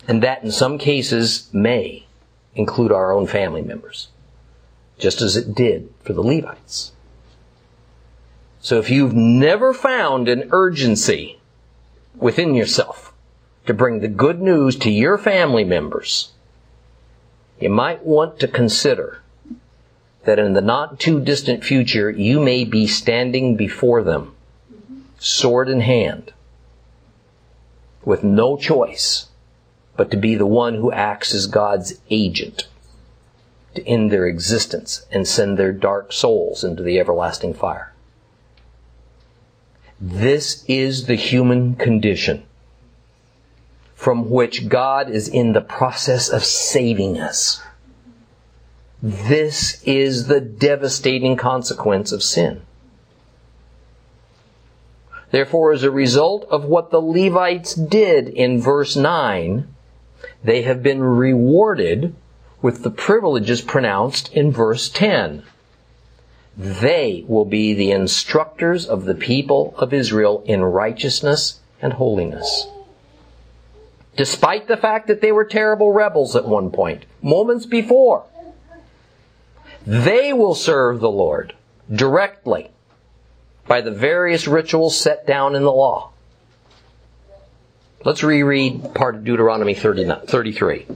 And 0.09 0.23
that 0.23 0.43
in 0.43 0.51
some 0.51 0.79
cases 0.79 1.49
may 1.53 2.07
include 2.55 2.93
our 2.93 3.13
own 3.13 3.27
family 3.27 3.63
members, 3.63 4.09
just 4.99 5.21
as 5.21 5.37
it 5.37 5.55
did 5.55 5.93
for 6.03 6.13
the 6.13 6.23
Levites. 6.23 6.93
So 8.61 8.79
if 8.79 8.91
you've 8.91 9.15
never 9.15 9.75
found 9.75 10.29
an 10.29 10.49
urgency 10.53 11.41
within 12.17 12.55
yourself 12.55 13.13
to 13.67 13.75
bring 13.75 14.01
the 14.01 14.09
good 14.09 14.41
news 14.41 14.77
to 14.77 14.91
your 14.91 15.19
family 15.19 15.65
members, 15.65 16.33
you 17.61 17.71
might 17.71 18.05
want 18.05 18.39
to 18.41 18.49
consider 18.49 19.23
that 20.25 20.39
in 20.39 20.53
the 20.53 20.61
not 20.61 21.01
too 21.01 21.21
distant 21.21 21.65
future 21.65 22.11
you 22.11 22.39
may 22.39 22.65
be 22.65 22.87
standing 22.87 23.57
before 23.57 24.03
them, 24.03 24.35
sword 25.23 25.69
in 25.69 25.81
hand, 25.81 26.33
with 28.05 28.25
no 28.25 28.57
choice 28.57 29.29
but 29.97 30.11
to 30.11 30.17
be 30.17 30.35
the 30.35 30.47
one 30.47 30.75
who 30.75 30.91
acts 30.91 31.33
as 31.33 31.47
God's 31.47 31.95
agent 32.11 32.67
to 33.75 33.87
end 33.87 34.11
their 34.11 34.27
existence 34.27 35.07
and 35.13 35.27
send 35.27 35.57
their 35.57 35.73
dark 35.73 36.13
souls 36.13 36.65
into 36.65 36.83
the 36.83 36.99
everlasting 36.99 37.55
fire. 37.55 37.93
This 40.01 40.65
is 40.67 41.07
the 41.07 41.15
human 41.15 41.77
condition 41.77 42.43
from 43.95 44.29
which 44.29 44.69
God 44.69 45.09
is 45.09 45.29
in 45.29 45.53
the 45.53 45.61
process 45.61 46.29
of 46.29 46.45
saving 46.45 47.21
us. 47.21 47.63
This 49.01 49.81
is 49.85 50.27
the 50.27 50.41
devastating 50.41 51.37
consequence 51.37 52.11
of 52.11 52.25
sin. 52.25 52.63
Therefore, 55.33 55.73
as 55.73 55.83
a 55.83 55.91
result 55.91 56.47
of 56.51 56.67
what 56.67 56.91
the 56.91 57.01
Levites 57.01 57.75
did 57.75 58.29
in 58.29 58.61
verse 58.61 58.97
9, 58.97 59.67
they 60.45 60.63
have 60.63 60.83
been 60.83 61.03
rewarded 61.03 62.15
with 62.61 62.83
the 62.83 62.91
privileges 62.91 63.63
pronounced 63.63 64.31
in 64.35 64.53
verse 64.53 64.91
10. 64.91 65.43
They 66.55 67.25
will 67.27 67.47
be 67.47 67.73
the 67.73 67.93
instructors 67.93 68.87
of 68.87 69.07
the 69.07 69.15
people 69.15 69.75
of 69.79 69.95
Israel 69.95 70.43
in 70.45 70.63
righteousness 70.63 71.61
and 71.81 71.95
holiness. 71.95 72.69
Despite 74.19 74.69
the 74.69 74.77
fact 74.77 75.07
that 75.07 75.23
they 75.23 75.33
were 75.33 75.47
terrible 75.47 75.93
rebels 75.93 76.37
at 76.37 76.45
one 76.45 76.71
point, 76.71 77.07
moments 77.23 77.65
before, 77.65 78.27
they 79.87 80.35
will 80.35 80.55
serve 80.55 81.01
the 81.01 81.11
Lord 81.11 81.55
directly 81.91 82.71
by 83.67 83.81
the 83.81 83.91
various 83.91 84.47
rituals 84.47 84.97
set 84.97 85.27
down 85.27 85.55
in 85.55 85.63
the 85.63 85.73
law. 85.73 86.11
Let's 88.05 88.23
reread 88.23 88.95
part 88.95 89.15
of 89.15 89.25
Deuteronomy 89.25 89.75
33. 89.75 90.87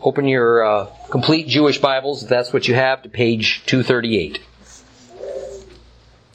Open 0.00 0.28
your 0.28 0.64
uh, 0.64 0.86
complete 1.10 1.48
Jewish 1.48 1.78
Bibles, 1.78 2.22
if 2.22 2.28
that's 2.28 2.52
what 2.52 2.68
you 2.68 2.74
have, 2.74 3.02
to 3.02 3.08
page 3.08 3.62
238. 3.66 4.40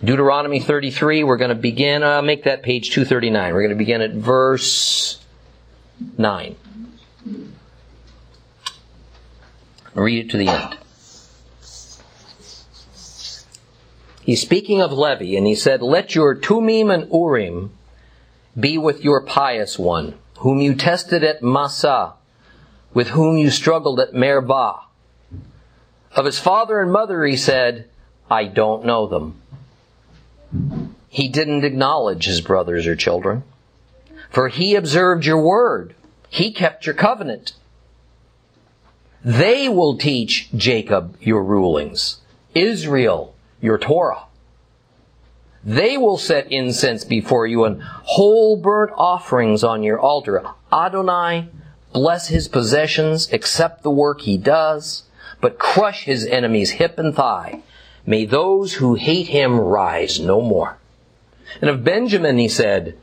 Deuteronomy 0.04 0.60
33, 0.60 1.24
we're 1.24 1.38
going 1.38 1.50
to 1.50 1.56
begin, 1.56 2.04
uh, 2.04 2.22
make 2.22 2.46
that 2.46 2.64
page 2.64 2.92
239. 2.92 3.54
We're 3.54 3.62
going 3.62 3.70
to 3.70 3.76
begin 3.76 4.02
at 4.02 4.12
verse 4.12 5.24
9. 6.18 6.56
Read 9.94 10.26
it 10.26 10.32
to 10.32 10.38
the 10.38 10.48
end. 10.48 10.78
He's 14.30 14.42
speaking 14.42 14.80
of 14.80 14.94
Levi, 14.94 15.36
and 15.36 15.48
he 15.48 15.56
said, 15.56 15.82
Let 15.82 16.14
your 16.14 16.36
Tumim 16.36 16.94
and 16.94 17.12
Urim 17.12 17.72
be 18.56 18.78
with 18.78 19.04
your 19.04 19.22
pious 19.22 19.80
one, 19.80 20.20
whom 20.38 20.60
you 20.60 20.76
tested 20.76 21.24
at 21.24 21.42
Massah, 21.42 22.14
with 22.94 23.08
whom 23.08 23.40
you 23.40 23.50
struggled 23.50 24.00
at 24.00 24.14
Meribah. 24.14 24.82
Of 26.16 26.26
his 26.26 26.38
father 26.38 26.80
and 26.80 26.92
mother 26.92 27.26
he 27.26 27.36
said, 27.36 27.90
I 28.30 28.44
don't 28.46 28.86
know 28.86 29.08
them. 29.08 29.42
He 31.08 31.28
didn't 31.28 31.66
acknowledge 31.66 32.26
his 32.26 32.42
brothers 32.42 32.86
or 32.86 32.96
children, 32.96 33.42
for 34.30 34.50
he 34.50 34.76
observed 34.76 35.26
your 35.26 35.42
word. 35.42 35.96
He 36.30 36.52
kept 36.52 36.86
your 36.86 36.94
covenant. 36.94 37.54
They 39.26 39.68
will 39.68 39.98
teach 39.98 40.52
Jacob 40.56 41.18
your 41.20 41.44
rulings, 41.44 42.18
Israel 42.54 43.34
your 43.62 43.78
Torah. 43.78 44.24
They 45.64 45.98
will 45.98 46.18
set 46.18 46.52
incense 46.52 47.04
before 47.04 47.46
you 47.46 47.66
and 47.66 47.82
whole 47.84 48.56
burnt 48.56 48.92
offerings 48.96 49.64
on 49.64 49.84
your 49.84 50.00
altar. 50.00 50.44
Adonai, 50.72 51.50
bless 51.92 52.30
his 52.30 52.48
possessions, 52.48 53.32
accept 53.34 53.84
the 53.84 53.92
work 53.92 54.22
he 54.22 54.38
does, 54.38 55.04
but 55.42 55.60
crush 55.60 56.06
his 56.06 56.26
enemies 56.26 56.72
hip 56.72 56.98
and 56.98 57.14
thigh. 57.14 57.62
May 58.06 58.26
those 58.26 58.76
who 58.76 58.96
hate 58.96 59.28
him 59.28 59.60
rise 59.60 60.20
no 60.20 60.42
more. 60.42 60.78
And 61.62 61.70
of 61.70 61.84
Benjamin 61.84 62.38
he 62.38 62.48
said, 62.48 62.98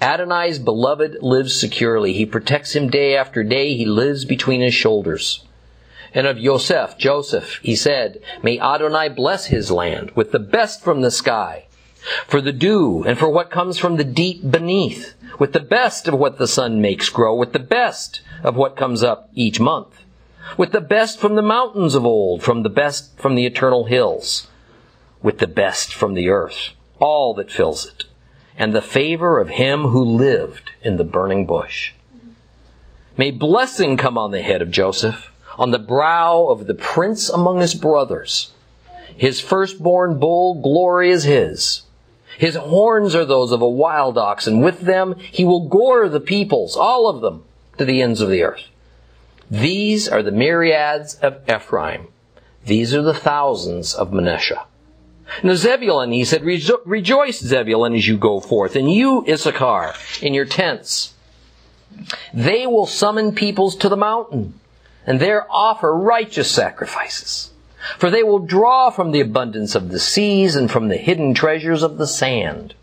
Adonai's 0.00 0.58
beloved 0.58 1.18
lives 1.20 1.58
securely. 1.58 2.14
He 2.14 2.24
protects 2.24 2.74
him 2.74 2.88
day 2.88 3.16
after 3.16 3.44
day. 3.44 3.74
He 3.74 3.84
lives 3.84 4.24
between 4.24 4.62
his 4.62 4.72
shoulders. 4.72 5.44
And 6.12 6.26
of 6.26 6.38
Yosef, 6.38 6.98
Joseph, 6.98 7.60
he 7.62 7.76
said, 7.76 8.20
May 8.42 8.58
Adonai 8.58 9.08
bless 9.10 9.46
his 9.46 9.70
land 9.70 10.10
with 10.12 10.32
the 10.32 10.38
best 10.38 10.82
from 10.82 11.02
the 11.02 11.10
sky 11.10 11.66
for 12.26 12.40
the 12.40 12.52
dew 12.52 13.04
and 13.04 13.18
for 13.18 13.28
what 13.30 13.50
comes 13.50 13.78
from 13.78 13.96
the 13.96 14.04
deep 14.04 14.50
beneath, 14.50 15.14
with 15.38 15.52
the 15.52 15.60
best 15.60 16.08
of 16.08 16.14
what 16.14 16.38
the 16.38 16.48
sun 16.48 16.80
makes 16.80 17.08
grow, 17.08 17.34
with 17.34 17.52
the 17.52 17.58
best 17.58 18.22
of 18.42 18.56
what 18.56 18.76
comes 18.76 19.02
up 19.02 19.30
each 19.34 19.60
month, 19.60 20.02
with 20.56 20.72
the 20.72 20.80
best 20.80 21.18
from 21.18 21.34
the 21.34 21.42
mountains 21.42 21.94
of 21.94 22.04
old, 22.04 22.42
from 22.42 22.62
the 22.62 22.70
best 22.70 23.16
from 23.18 23.34
the 23.34 23.46
eternal 23.46 23.84
hills, 23.84 24.48
with 25.22 25.38
the 25.38 25.46
best 25.46 25.92
from 25.92 26.14
the 26.14 26.28
earth, 26.28 26.70
all 26.98 27.34
that 27.34 27.50
fills 27.50 27.86
it, 27.86 28.04
and 28.56 28.74
the 28.74 28.82
favor 28.82 29.38
of 29.38 29.50
him 29.50 29.88
who 29.88 30.02
lived 30.02 30.70
in 30.82 30.96
the 30.96 31.04
burning 31.04 31.46
bush. 31.46 31.92
May 33.16 33.30
blessing 33.30 33.96
come 33.96 34.16
on 34.16 34.30
the 34.30 34.42
head 34.42 34.62
of 34.62 34.70
Joseph, 34.70 35.29
on 35.60 35.70
the 35.70 35.78
brow 35.78 36.46
of 36.46 36.66
the 36.66 36.74
prince 36.74 37.28
among 37.28 37.60
his 37.60 37.74
brothers. 37.74 38.50
His 39.14 39.40
firstborn 39.40 40.18
bull, 40.18 40.60
glory 40.62 41.10
is 41.10 41.24
his. 41.24 41.82
His 42.38 42.54
horns 42.54 43.14
are 43.14 43.26
those 43.26 43.52
of 43.52 43.60
a 43.60 43.68
wild 43.68 44.16
ox, 44.16 44.46
and 44.46 44.64
with 44.64 44.80
them 44.80 45.16
he 45.18 45.44
will 45.44 45.68
gore 45.68 46.08
the 46.08 46.18
peoples, 46.18 46.76
all 46.76 47.06
of 47.06 47.20
them, 47.20 47.44
to 47.76 47.84
the 47.84 48.00
ends 48.00 48.22
of 48.22 48.30
the 48.30 48.42
earth. 48.42 48.62
These 49.50 50.08
are 50.08 50.22
the 50.22 50.32
myriads 50.32 51.16
of 51.16 51.42
Ephraim. 51.46 52.08
These 52.64 52.94
are 52.94 53.02
the 53.02 53.12
thousands 53.12 53.94
of 53.94 54.14
Manasseh. 54.14 54.64
Now 55.42 55.54
Zebulun, 55.54 56.12
he 56.12 56.24
said, 56.24 56.42
rejoice, 56.42 57.38
Zebulun, 57.38 57.94
as 57.94 58.08
you 58.08 58.16
go 58.16 58.40
forth, 58.40 58.76
and 58.76 58.90
you, 58.90 59.26
Issachar, 59.28 59.92
in 60.22 60.32
your 60.32 60.46
tents. 60.46 61.12
They 62.32 62.66
will 62.66 62.86
summon 62.86 63.34
peoples 63.34 63.76
to 63.76 63.90
the 63.90 63.96
mountain, 63.96 64.54
and 65.06 65.20
there 65.20 65.46
offer 65.50 65.94
righteous 65.94 66.50
sacrifices. 66.50 67.50
For 67.98 68.10
they 68.10 68.22
will 68.22 68.38
draw 68.38 68.90
from 68.90 69.10
the 69.10 69.20
abundance 69.20 69.74
of 69.74 69.90
the 69.90 69.98
seas 69.98 70.54
and 70.54 70.70
from 70.70 70.88
the 70.88 70.96
hidden 70.96 71.34
treasures 71.34 71.82
of 71.82 71.98
the 71.98 72.06
sand. 72.06 72.74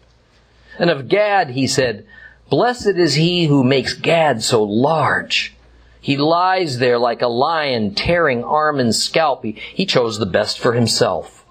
And 0.80 0.90
of 0.90 1.08
Gad 1.08 1.52
he 1.52 1.68
said, 1.68 2.06
Blessed 2.50 2.96
is 2.96 3.16
he 3.16 3.48
who 3.48 3.64
makes 3.64 3.94
Gad 3.94 4.42
so 4.42 4.64
large. 4.64 5.54
He 6.00 6.18
lies 6.18 6.80
there 6.80 6.98
like 6.98 7.22
a 7.22 7.28
lion 7.28 7.94
tearing 7.94 8.44
arm 8.44 8.80
and 8.80 8.96
scalp. 8.96 9.44
He, 9.44 9.52
he 9.74 9.86
chose 9.86 10.18
the 10.18 10.26
best 10.26 10.58
for 10.58 10.74
himself. 10.74 11.46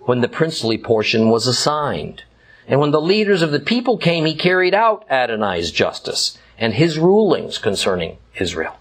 When 0.00 0.20
the 0.20 0.28
princely 0.28 0.78
portion 0.78 1.30
was 1.30 1.46
assigned, 1.46 2.24
and 2.66 2.80
when 2.80 2.90
the 2.90 3.00
leaders 3.00 3.40
of 3.40 3.50
the 3.50 3.60
people 3.60 3.96
came, 3.96 4.26
he 4.26 4.34
carried 4.34 4.74
out 4.74 5.06
Adonai's 5.10 5.72
justice 5.72 6.36
and 6.58 6.74
his 6.74 6.98
rulings 6.98 7.56
concerning 7.56 8.18
Israel. 8.38 8.76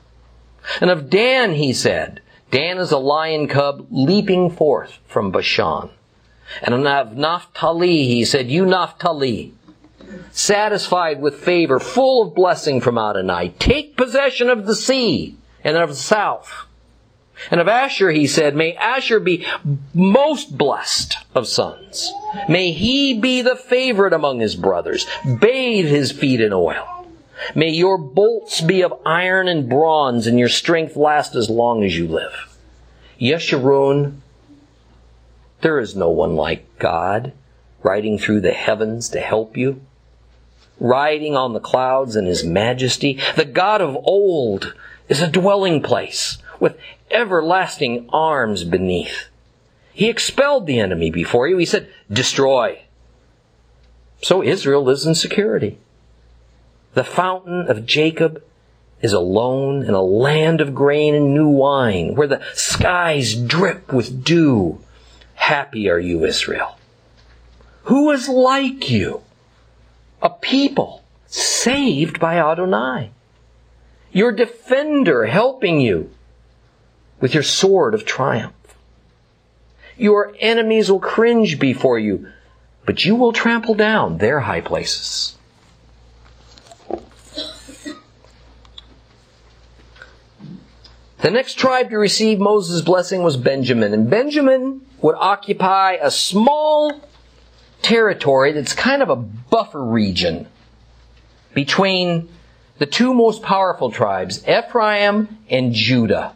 And 0.82 0.90
of 0.90 1.10
Dan 1.10 1.54
he 1.54 1.74
said, 1.74 2.22
Dan 2.52 2.78
is 2.78 2.92
a 2.92 2.98
lion 2.98 3.48
cub 3.48 3.88
leaping 3.90 4.50
forth 4.50 5.00
from 5.08 5.32
Bashan. 5.32 5.90
And 6.62 6.74
of 6.74 7.18
Naphtali, 7.18 8.06
he 8.06 8.24
said, 8.24 8.50
You 8.50 8.66
Naphtali, 8.66 9.54
satisfied 10.32 11.22
with 11.22 11.36
favor, 11.36 11.80
full 11.80 12.28
of 12.28 12.36
blessing 12.36 12.80
from 12.80 12.98
Adonai. 12.98 13.50
Take 13.60 13.98
possession 13.98 14.50
of 14.50 14.66
the 14.66 14.76
sea 14.76 15.36
and 15.64 15.76
of 15.76 15.90
the 15.90 15.96
south. 15.96 16.68
And 17.52 17.62
of 17.62 17.68
Asher 17.68 18.12
he 18.12 18.26
said, 18.26 18.56
May 18.56 18.74
Asher 18.76 19.20
be 19.20 19.46
most 19.94 20.58
blessed 20.58 21.18
of 21.36 21.48
sons. 21.48 22.12
May 22.50 22.72
he 22.72 23.20
be 23.20 23.42
the 23.42 23.56
favorite 23.56 24.14
among 24.14 24.40
his 24.40 24.56
brothers. 24.56 25.06
Bathe 25.40 25.88
his 25.88 26.12
feet 26.12 26.42
in 26.42 26.54
oil. 26.54 26.97
May 27.56 27.70
your 27.70 27.98
bolts 27.98 28.62
be 28.62 28.82
of 28.82 28.94
iron 29.06 29.48
and 29.48 29.70
bronze, 29.70 30.28
and 30.28 30.40
your 30.40 30.50
strength 30.50 30.96
last 30.96 31.36
as 31.36 31.50
long 31.50 31.84
as 31.84 31.98
you 31.98 32.08
live. 32.08 32.58
Yeshurun, 33.20 34.18
there 35.62 35.80
is 35.80 35.96
no 35.96 36.10
one 36.10 36.36
like 36.36 36.78
God, 36.80 37.34
riding 37.84 38.18
through 38.18 38.42
the 38.42 38.54
heavens 38.54 39.10
to 39.10 39.20
help 39.20 39.58
you, 39.58 39.82
riding 40.80 41.36
on 41.36 41.54
the 41.54 41.60
clouds 41.60 42.16
in 42.16 42.26
his 42.26 42.44
majesty. 42.44 43.20
The 43.36 43.46
God 43.46 43.82
of 43.82 43.96
old 43.96 44.76
is 45.10 45.22
a 45.22 45.28
dwelling 45.28 45.82
place 45.82 46.38
with 46.60 46.78
everlasting 47.10 48.10
arms 48.12 48.64
beneath. 48.64 49.30
He 49.94 50.10
expelled 50.10 50.68
the 50.68 50.80
enemy 50.80 51.10
before 51.10 51.48
you. 51.48 51.58
He 51.58 51.66
said, 51.66 51.90
destroy. 52.12 52.82
So 54.22 54.44
Israel 54.44 54.84
lives 54.84 55.06
in 55.06 55.16
security. 55.16 55.80
The 56.98 57.04
fountain 57.04 57.70
of 57.70 57.86
Jacob 57.86 58.42
is 59.04 59.14
alone 59.14 59.84
in 59.84 59.94
a 59.94 60.02
land 60.02 60.62
of 60.62 60.74
grain 60.74 61.14
and 61.14 61.32
new 61.32 61.48
wine, 61.48 62.16
where 62.16 62.26
the 62.26 62.42
skies 62.56 63.36
drip 63.36 63.94
with 63.94 64.24
dew. 64.24 64.80
Happy 65.36 65.92
are 65.92 66.00
you, 66.00 66.26
Israel. 66.26 66.80
Who 67.84 68.10
is 68.10 68.28
like 68.28 68.90
you? 68.90 69.22
A 70.24 70.32
people 70.32 71.04
saved 71.28 72.20
by 72.20 72.40
Adonai. 72.40 73.12
Your 74.12 74.32
defender 74.32 75.28
helping 75.28 75.80
you 75.80 76.10
with 77.22 77.36
your 77.36 77.44
sword 77.44 77.94
of 77.94 78.06
triumph. 78.06 78.56
Your 79.98 80.34
enemies 80.40 80.90
will 80.90 81.00
cringe 81.00 81.60
before 81.60 82.00
you, 82.00 82.28
but 82.88 83.06
you 83.06 83.14
will 83.14 83.34
trample 83.34 83.76
down 83.76 84.18
their 84.18 84.40
high 84.40 84.62
places. 84.62 85.37
The 91.28 91.32
next 91.32 91.56
tribe 91.56 91.90
to 91.90 91.98
receive 91.98 92.40
Moses' 92.40 92.80
blessing 92.80 93.22
was 93.22 93.36
Benjamin, 93.36 93.94
and 93.94 94.10
Benjamin 94.10 94.80
would 95.02 95.16
occupy 95.16 95.98
a 96.02 96.10
small 96.10 97.02
territory 97.82 98.54
that's 98.54 98.72
kind 98.72 99.02
of 99.02 99.10
a 99.10 99.18
buffer 99.18 99.84
region 99.84 100.48
between 101.54 102.30
the 102.78 102.86
two 102.86 103.14
most 103.14 103.44
powerful 103.44 103.92
tribes, 103.92 104.42
Ephraim 104.48 105.40
and 105.50 105.74
Judah. 105.74 106.34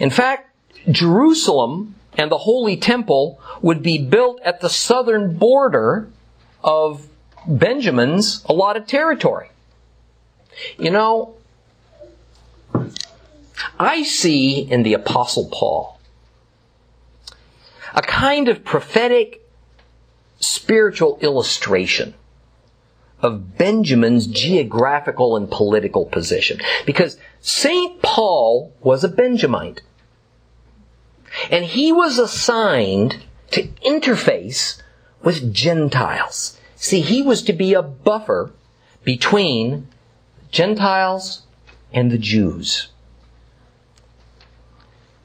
In 0.00 0.10
fact, 0.10 0.52
Jerusalem 0.90 1.94
and 2.14 2.28
the 2.28 2.38
Holy 2.38 2.76
Temple 2.76 3.40
would 3.62 3.84
be 3.84 3.98
built 3.98 4.40
at 4.40 4.60
the 4.60 4.68
southern 4.68 5.36
border 5.36 6.08
of 6.64 7.06
Benjamin's 7.46 8.44
allotted 8.46 8.88
territory. 8.88 9.50
You 10.76 10.90
know, 10.90 11.36
I 13.78 14.02
see 14.02 14.60
in 14.60 14.82
the 14.82 14.94
Apostle 14.94 15.48
Paul 15.52 15.98
a 17.94 18.02
kind 18.02 18.48
of 18.48 18.64
prophetic 18.64 19.40
spiritual 20.40 21.18
illustration 21.20 22.14
of 23.20 23.56
Benjamin's 23.56 24.26
geographical 24.26 25.36
and 25.36 25.50
political 25.50 26.04
position. 26.04 26.60
Because 26.84 27.16
St. 27.40 28.02
Paul 28.02 28.72
was 28.80 29.02
a 29.02 29.08
Benjamite. 29.08 29.80
And 31.50 31.64
he 31.64 31.92
was 31.92 32.18
assigned 32.18 33.24
to 33.52 33.68
interface 33.84 34.80
with 35.22 35.54
Gentiles. 35.54 36.58
See, 36.76 37.00
he 37.00 37.22
was 37.22 37.42
to 37.44 37.52
be 37.52 37.72
a 37.72 37.82
buffer 37.82 38.52
between 39.04 39.88
Gentiles 40.50 41.42
and 41.92 42.10
the 42.10 42.18
Jews. 42.18 42.88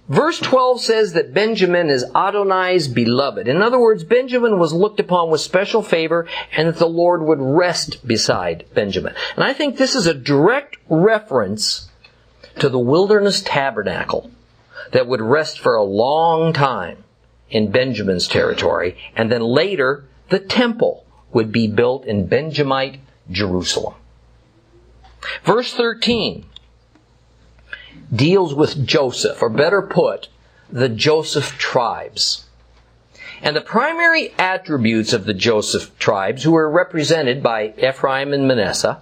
Verse 0.10 0.40
12 0.40 0.82
says 0.82 1.14
that 1.14 1.36
Benjamin 1.36 1.92
is 1.92 2.04
Adonai's 2.16 2.88
beloved. 2.88 3.48
In 3.48 3.62
other 3.62 3.80
words, 3.80 4.04
Benjamin 4.04 4.58
was 4.58 4.74
looked 4.74 5.00
upon 5.00 5.30
with 5.30 5.40
special 5.40 5.84
favor 5.84 6.28
and 6.58 6.68
that 6.68 6.78
the 6.78 6.90
Lord 6.90 7.22
would 7.22 7.40
rest 7.40 8.06
beside 8.06 8.66
Benjamin. 8.74 9.14
And 9.36 9.44
I 9.44 9.54
think 9.54 9.78
this 9.78 9.94
is 9.94 10.08
a 10.08 10.16
direct 10.16 10.78
reference 10.90 11.90
to 12.58 12.70
the 12.70 12.80
wilderness 12.80 13.42
tabernacle 13.42 14.32
that 14.92 15.08
would 15.08 15.22
rest 15.22 15.60
for 15.60 15.76
a 15.76 15.84
long 15.84 16.54
time 16.54 17.04
in 17.52 17.72
Benjamin's 17.72 18.28
territory, 18.28 18.98
and 19.16 19.32
then 19.32 19.42
later 19.42 20.06
the 20.30 20.40
temple 20.40 21.06
would 21.32 21.52
be 21.52 21.68
built 21.68 22.06
in 22.06 22.28
Benjamite 22.28 23.00
Jerusalem. 23.30 23.96
Verse 25.44 25.74
13 25.74 26.46
deals 28.14 28.54
with 28.54 28.86
Joseph, 28.86 29.42
or 29.42 29.50
better 29.50 29.82
put, 29.82 30.30
the 30.72 30.90
Joseph 30.90 31.58
tribes. 31.58 32.46
And 33.42 33.56
the 33.56 33.62
primary 33.62 34.34
attributes 34.38 35.14
of 35.14 35.26
the 35.26 35.34
Joseph 35.34 35.98
tribes, 35.98 36.44
who 36.44 36.56
are 36.56 36.70
represented 36.70 37.42
by 37.42 37.74
Ephraim 37.78 38.34
and 38.34 38.48
Manasseh, 38.48 39.02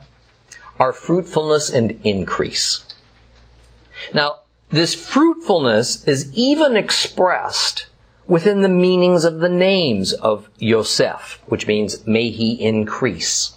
are 0.79 0.93
fruitfulness 0.93 1.69
and 1.69 1.99
increase. 2.03 2.85
Now, 4.13 4.41
this 4.69 4.93
fruitfulness 4.93 6.07
is 6.07 6.31
even 6.33 6.75
expressed 6.75 7.87
within 8.27 8.61
the 8.61 8.69
meanings 8.69 9.23
of 9.23 9.39
the 9.39 9.49
names 9.49 10.13
of 10.13 10.49
Yosef, 10.59 11.41
which 11.45 11.65
means 11.65 12.05
may 12.05 12.29
he 12.29 12.61
increase. 12.61 13.55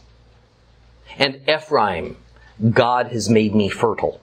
And 1.19 1.41
Ephraim, 1.49 2.17
God 2.71 3.09
has 3.09 3.29
made 3.29 3.55
me 3.55 3.69
fertile. 3.69 4.21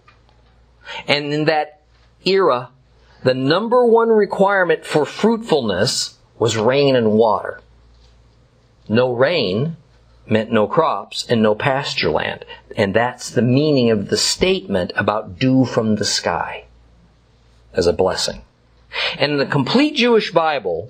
And 1.07 1.33
in 1.33 1.45
that 1.45 1.81
era, 2.25 2.69
the 3.23 3.33
number 3.33 3.85
one 3.85 4.09
requirement 4.09 4.85
for 4.85 5.05
fruitfulness 5.05 6.17
was 6.39 6.57
rain 6.57 6.95
and 6.95 7.13
water. 7.13 7.61
No 8.87 9.13
rain 9.13 9.75
meant 10.27 10.51
no 10.51 10.67
crops 10.67 11.25
and 11.29 11.41
no 11.41 11.55
pasture 11.55 12.09
land. 12.09 12.45
And 12.75 12.93
that's 12.93 13.29
the 13.29 13.41
meaning 13.41 13.89
of 13.89 14.09
the 14.09 14.17
statement 14.17 14.91
about 14.95 15.39
dew 15.39 15.65
from 15.65 15.95
the 15.95 16.05
sky 16.05 16.65
as 17.73 17.87
a 17.87 17.93
blessing. 17.93 18.41
And 19.17 19.33
in 19.33 19.37
the 19.37 19.45
complete 19.45 19.95
Jewish 19.95 20.31
Bible, 20.31 20.89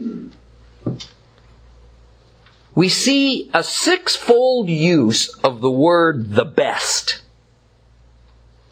we 2.76 2.90
see 2.90 3.50
a 3.54 3.64
sixfold 3.64 4.70
use 4.70 5.34
of 5.44 5.62
the 5.62 5.72
word 5.72 6.34
the 6.34 6.46
best 6.46 7.22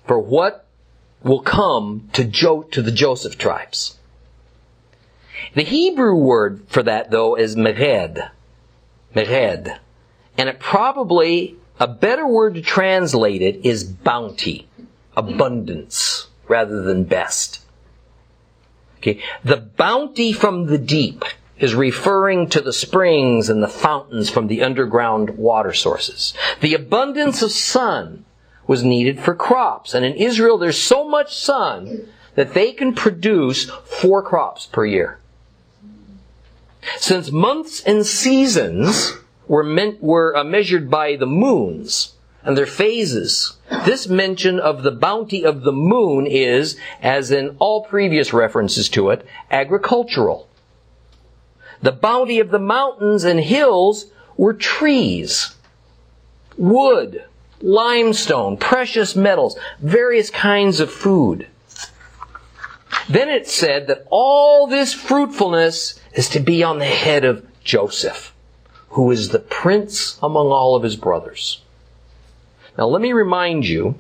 for 0.06 0.20
what 0.20 0.65
will 1.26 1.42
come 1.42 2.08
to, 2.14 2.24
jo- 2.24 2.64
to 2.72 2.82
the 2.82 2.92
Joseph 2.92 3.38
tribes. 3.38 3.98
The 5.56 5.64
Hebrew 5.64 6.16
word 6.16 6.62
for 6.68 6.84
that, 6.84 7.12
though, 7.12 7.36
is 7.36 7.56
meged. 7.56 8.30
Meged. 9.16 9.78
And 10.38 10.50
it 10.50 10.60
probably, 10.60 11.56
a 11.80 11.88
better 11.88 12.28
word 12.28 12.54
to 12.56 12.62
translate 12.62 13.42
it 13.42 13.66
is 13.66 13.84
bounty, 13.84 14.68
abundance, 15.18 16.28
rather 16.48 16.84
than 16.84 17.06
best. 17.06 17.62
Okay. 18.98 19.22
The 19.44 19.58
bounty 19.58 20.32
from 20.32 20.68
the 20.68 20.78
deep 20.78 21.26
is 21.58 21.74
referring 21.74 22.50
to 22.50 22.62
the 22.62 22.74
springs 22.74 23.50
and 23.50 23.64
the 23.64 23.68
fountains 23.68 24.30
from 24.30 24.48
the 24.48 24.62
underground 24.62 25.32
water 25.32 25.74
sources. 25.74 26.34
The 26.62 26.74
abundance 26.74 27.42
of 27.42 27.52
sun 27.52 28.26
was 28.68 28.84
needed 28.84 29.20
for 29.20 29.36
crops. 29.36 29.94
And 29.94 30.06
in 30.06 30.14
Israel, 30.14 30.58
there's 30.58 30.82
so 30.82 31.08
much 31.08 31.36
sun 31.36 32.08
that 32.36 32.54
they 32.54 32.72
can 32.72 32.94
produce 32.94 33.70
four 33.86 34.22
crops 34.22 34.66
per 34.66 34.86
year. 34.86 35.20
Since 36.98 37.32
months 37.32 37.82
and 37.84 38.06
seasons 38.06 39.14
were, 39.48 39.64
meant, 39.64 40.02
were 40.02 40.36
uh, 40.36 40.44
measured 40.44 40.90
by 40.90 41.16
the 41.16 41.26
moons 41.26 42.14
and 42.44 42.58
their 42.58 42.68
phases, 42.68 43.58
this 43.86 44.08
mention 44.08 44.60
of 44.60 44.84
the 44.84 44.92
bounty 44.92 45.44
of 45.44 45.62
the 45.62 45.72
moon 45.72 46.28
is, 46.28 46.78
as 47.02 47.32
in 47.32 47.56
all 47.58 47.84
previous 47.86 48.34
references 48.34 48.88
to 48.90 49.10
it, 49.10 49.26
agricultural. 49.50 50.48
The 51.82 51.92
bounty 51.92 52.40
of 52.40 52.52
the 52.52 52.60
mountains 52.60 53.24
and 53.24 53.40
hills 53.40 54.06
were 54.38 54.54
trees, 54.54 55.56
wood, 56.58 57.24
limestone, 57.62 58.58
precious 58.58 59.16
metals, 59.16 59.58
various 59.80 60.30
kinds 60.30 60.80
of 60.80 60.92
food. 60.92 61.48
Then 63.08 63.30
it 63.30 63.48
said 63.48 63.88
that 63.88 64.06
all 64.10 64.68
this 64.68 64.94
fruitfulness 64.94 66.00
is 66.14 66.30
to 66.30 66.40
be 66.40 66.64
on 66.64 66.80
the 66.80 66.86
head 66.86 67.24
of 67.24 67.46
Joseph, 67.64 68.34
who 68.90 69.12
is 69.12 69.30
the 69.30 69.40
prince 69.40 70.18
among 70.22 70.48
all 70.48 70.76
of 70.76 70.84
his 70.84 70.96
brothers. 70.96 71.62
Now 72.78 72.88
let 72.88 73.02
me 73.02 73.14
remind 73.14 73.68
you, 73.68 73.96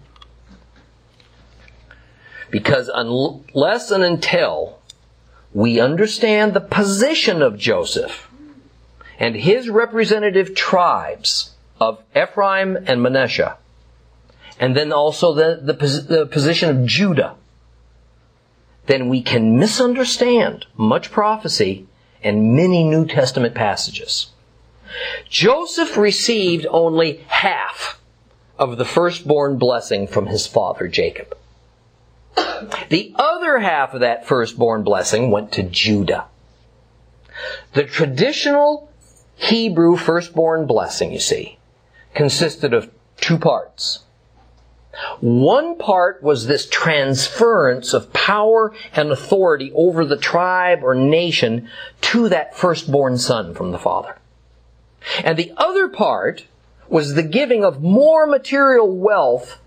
because 2.49 2.89
unless 2.93 3.91
and 3.91 4.03
until 4.03 4.79
we 5.53 5.79
understand 5.79 6.53
the 6.53 6.61
position 6.61 7.41
of 7.41 7.57
Joseph 7.57 8.29
and 9.17 9.35
his 9.35 9.69
representative 9.69 10.55
tribes 10.55 11.54
of 11.79 12.01
Ephraim 12.15 12.77
and 12.87 13.01
Manasseh, 13.01 13.57
and 14.59 14.75
then 14.75 14.91
also 14.93 15.33
the, 15.33 15.59
the, 15.61 15.73
the 15.73 16.25
position 16.25 16.69
of 16.69 16.85
Judah, 16.85 17.35
then 18.85 19.09
we 19.09 19.21
can 19.21 19.57
misunderstand 19.57 20.65
much 20.77 21.11
prophecy 21.11 21.87
and 22.23 22.55
many 22.55 22.83
New 22.83 23.05
Testament 23.05 23.53
passages. 23.55 24.27
Joseph 25.29 25.97
received 25.97 26.65
only 26.69 27.17
half 27.27 27.99
of 28.57 28.77
the 28.77 28.85
firstborn 28.85 29.57
blessing 29.57 30.07
from 30.07 30.27
his 30.27 30.47
father 30.47 30.87
Jacob. 30.87 31.35
The 32.89 33.13
other 33.15 33.59
half 33.59 33.93
of 33.93 33.99
that 33.99 34.25
firstborn 34.25 34.83
blessing 34.83 35.31
went 35.31 35.51
to 35.53 35.63
Judah. 35.63 36.25
The 37.73 37.83
traditional 37.83 38.89
Hebrew 39.35 39.97
firstborn 39.97 40.65
blessing, 40.65 41.11
you 41.11 41.19
see, 41.19 41.57
consisted 42.15 42.73
of 42.73 42.89
two 43.17 43.37
parts. 43.37 44.03
One 45.19 45.77
part 45.77 46.23
was 46.23 46.47
this 46.47 46.67
transference 46.67 47.93
of 47.93 48.13
power 48.13 48.73
and 48.93 49.11
authority 49.11 49.71
over 49.75 50.05
the 50.05 50.17
tribe 50.17 50.79
or 50.83 50.95
nation 50.95 51.69
to 52.01 52.29
that 52.29 52.55
firstborn 52.55 53.17
son 53.17 53.53
from 53.53 53.71
the 53.71 53.79
father. 53.79 54.17
And 55.23 55.37
the 55.37 55.53
other 55.57 55.89
part 55.89 56.45
was 56.87 57.13
the 57.13 57.23
giving 57.23 57.63
of 57.63 57.81
more 57.81 58.25
material 58.25 58.89
wealth 58.89 59.59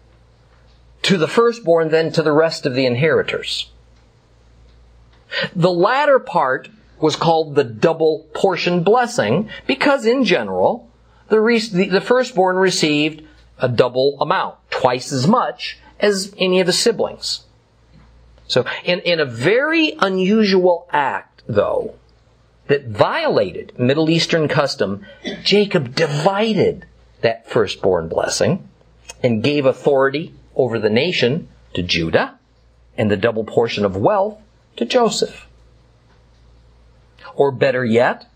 to 1.03 1.19
the 1.19 1.29
firstborn 1.29 1.91
than 1.91 2.11
to 2.13 2.23
the 2.23 2.33
rest 2.33 2.65
of 2.65 2.75
the 2.75 2.87
inheritors. 2.87 3.71
The 5.55 5.71
latter 5.71 6.19
part 6.19 6.69
was 7.01 7.17
called 7.17 7.55
the 7.55 7.65
double 7.65 8.27
portion 8.33 8.83
blessing 8.83 9.51
because 9.67 10.07
in 10.07 10.25
general, 10.25 10.88
the, 11.29 11.41
re- 11.41 11.59
the 11.59 12.01
firstborn 12.01 12.57
received 12.57 13.27
a 13.59 13.69
double 13.69 14.21
amount, 14.21 14.57
twice 14.71 15.13
as 15.13 15.27
much 15.27 15.79
as 16.01 16.35
any 16.39 16.61
of 16.61 16.67
the 16.67 16.73
siblings. 16.73 17.45
So, 18.47 18.65
in, 18.85 19.01
in 19.01 19.21
a 19.21 19.27
very 19.27 19.95
unusual 19.99 20.89
act, 20.91 21.43
though, 21.47 21.97
that 22.69 22.87
violated 22.87 23.79
Middle 23.79 24.11
Eastern 24.11 24.49
custom, 24.49 25.05
Jacob 25.43 25.95
divided 25.95 26.87
that 27.21 27.51
firstborn 27.51 28.09
blessing 28.09 28.69
and 29.23 29.43
gave 29.43 29.67
authority 29.67 30.35
over 30.55 30.79
the 30.79 30.91
nation 30.91 31.49
to 31.75 31.83
Judah 31.83 32.39
and 32.97 33.11
the 33.11 33.17
double 33.17 33.45
portion 33.45 33.85
of 33.85 33.97
wealth 33.97 34.39
to 34.77 34.85
Joseph. 34.85 35.47
Or 37.35 37.51
better 37.51 37.85
yet, 37.85 38.27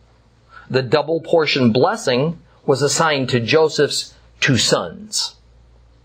the 0.68 0.82
double 0.82 1.20
portion 1.20 1.72
blessing 1.72 2.38
was 2.66 2.82
assigned 2.82 3.28
to 3.30 3.40
Joseph's 3.40 4.14
two 4.40 4.56
sons, 4.56 5.36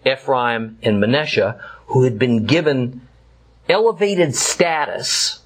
Ephraim 0.05 0.77
and 0.81 0.99
Manasseh, 0.99 1.59
who 1.87 2.03
had 2.03 2.17
been 2.17 2.45
given 2.45 3.01
elevated 3.69 4.35
status 4.35 5.41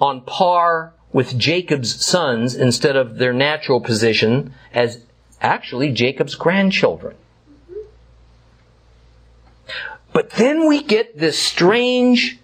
on 0.00 0.20
par 0.22 0.92
with 1.12 1.38
Jacob's 1.38 2.04
sons 2.04 2.54
instead 2.54 2.96
of 2.96 3.18
their 3.18 3.32
natural 3.32 3.80
position 3.80 4.54
as 4.72 5.04
actually 5.40 5.92
Jacob's 5.92 6.34
grandchildren. 6.34 7.16
But 10.12 10.30
then 10.30 10.68
we 10.68 10.82
get 10.82 11.18
this 11.18 11.38
strange 11.38 12.38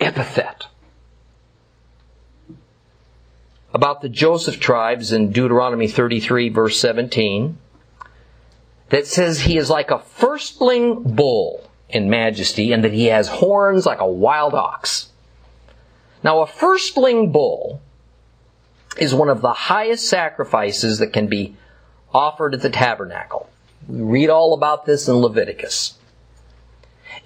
epithet 0.00 0.66
about 3.76 4.00
the 4.00 4.08
Joseph 4.08 4.58
tribes 4.58 5.12
in 5.12 5.32
Deuteronomy 5.32 5.86
33 5.86 6.48
verse 6.48 6.80
17 6.80 7.58
that 8.88 9.06
says 9.06 9.40
he 9.40 9.58
is 9.58 9.68
like 9.68 9.90
a 9.90 9.98
firstling 9.98 11.02
bull 11.02 11.68
in 11.90 12.08
majesty 12.08 12.72
and 12.72 12.82
that 12.82 12.94
he 12.94 13.04
has 13.04 13.28
horns 13.28 13.84
like 13.84 14.00
a 14.00 14.10
wild 14.10 14.54
ox. 14.54 15.10
Now 16.24 16.40
a 16.40 16.46
firstling 16.46 17.32
bull 17.32 17.82
is 18.96 19.14
one 19.14 19.28
of 19.28 19.42
the 19.42 19.52
highest 19.52 20.08
sacrifices 20.08 20.98
that 21.00 21.12
can 21.12 21.26
be 21.26 21.54
offered 22.14 22.54
at 22.54 22.62
the 22.62 22.70
tabernacle. 22.70 23.50
We 23.86 24.00
read 24.00 24.30
all 24.30 24.54
about 24.54 24.86
this 24.86 25.06
in 25.06 25.16
Leviticus. 25.16 25.98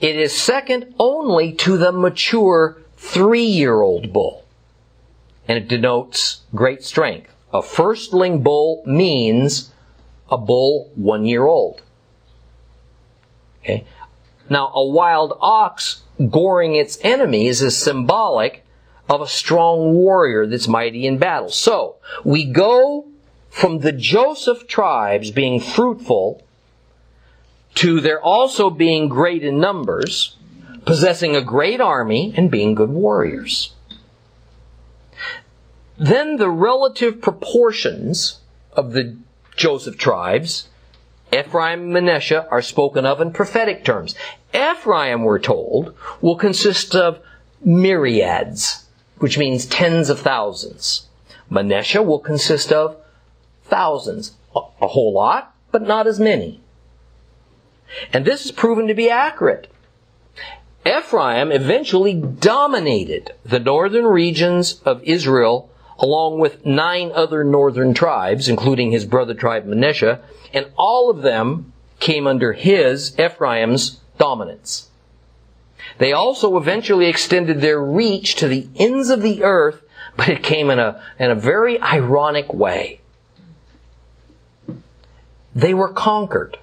It 0.01 0.17
is 0.17 0.37
second 0.37 0.97
only 0.99 1.53
to 1.53 1.77
the 1.77 1.93
mature 1.93 2.79
three-year-old 2.97 4.13
bull. 4.13 4.45
And 5.51 5.59
it 5.59 5.67
denotes 5.67 6.43
great 6.55 6.85
strength. 6.85 7.35
A 7.53 7.61
firstling 7.61 8.45
bull 8.45 8.85
means 8.87 9.73
a 10.31 10.39
bull 10.39 10.93
one 10.95 11.25
year 11.25 11.45
old. 11.45 11.83
Okay. 13.61 13.85
Now, 14.49 14.71
a 14.73 14.87
wild 14.87 15.37
ox 15.41 16.03
goring 16.31 16.77
its 16.77 16.99
enemies 17.03 17.63
is 17.63 17.77
symbolic 17.77 18.65
of 19.09 19.21
a 19.21 19.27
strong 19.27 19.93
warrior 19.93 20.47
that's 20.47 20.69
mighty 20.69 21.05
in 21.05 21.19
battle. 21.19 21.49
So, 21.51 21.97
we 22.25 22.45
go 22.45 23.09
from 23.49 23.81
the 23.81 23.91
Joseph 23.91 24.69
tribes 24.69 25.33
being 25.33 25.59
fruitful 25.59 26.45
to 27.75 28.01
their 28.01 28.23
also 28.23 28.71
being 28.71 29.09
great 29.09 29.43
in 29.43 29.59
numbers, 29.59 30.37
possessing 30.85 31.35
a 31.35 31.43
great 31.43 31.81
army, 31.81 32.33
and 32.37 32.53
being 32.53 32.77
good 32.77 32.91
warriors. 32.91 33.75
Then 36.01 36.39
the 36.39 36.49
relative 36.49 37.21
proportions 37.21 38.41
of 38.73 38.95
the 38.95 39.19
Joseph 39.55 39.99
tribes, 39.99 40.69
Ephraim 41.31 41.83
and 41.83 41.93
Manasseh, 41.93 42.49
are 42.51 42.63
spoken 42.63 43.05
of 43.05 43.21
in 43.21 43.35
prophetic 43.35 43.85
terms. 43.85 44.15
Ephraim, 44.55 45.25
we're 45.25 45.39
told, 45.39 45.95
will 46.23 46.37
consist 46.37 46.97
of 46.97 47.21
myriads, 47.63 48.87
which 49.19 49.37
means 49.37 49.67
tens 49.67 50.09
of 50.09 50.21
thousands. 50.21 51.07
Manasseh 51.51 52.03
will 52.03 52.19
consist 52.19 52.73
of 52.73 52.97
thousands, 53.65 54.33
a 54.57 54.87
whole 54.89 55.13
lot, 55.13 55.55
but 55.71 55.83
not 55.83 56.07
as 56.07 56.19
many. 56.19 56.63
And 58.11 58.25
this 58.25 58.47
is 58.47 58.53
proven 58.53 58.87
to 58.87 58.95
be 58.95 59.11
accurate. 59.11 59.71
Ephraim 60.87 61.53
eventually 61.53 62.15
dominated 62.15 63.33
the 63.45 63.61
northern 63.61 64.07
regions 64.07 64.81
of 64.87 65.03
Israel 65.05 65.70
along 66.01 66.41
with 66.41 66.65
nine 66.67 67.13
other 67.15 67.45
northern 67.45 67.95
tribes, 67.95 68.49
including 68.49 68.91
his 68.91 69.05
brother 69.05 69.35
tribe 69.35 69.67
Manasseh, 69.67 70.21
and 70.53 70.67
all 70.77 71.11
of 71.11 71.23
them 71.23 71.73
came 72.01 72.27
under 72.27 72.55
his, 72.55 73.15
Ephraim's, 73.19 74.01
dominance. 74.19 74.89
They 75.99 76.13
also 76.13 76.57
eventually 76.57 77.07
extended 77.07 77.61
their 77.61 77.81
reach 77.81 78.35
to 78.37 78.49
the 78.49 78.67
ends 78.77 79.11
of 79.11 79.23
the 79.23 79.45
earth, 79.45 79.83
but 80.17 80.29
it 80.29 80.43
came 80.43 80.71
in 80.71 80.79
a, 80.79 81.03
in 81.19 81.31
a 81.31 81.35
very 81.35 81.79
ironic 81.81 82.53
way. 82.53 83.01
They 85.55 85.75
were 85.75 85.93
conquered 85.93 86.59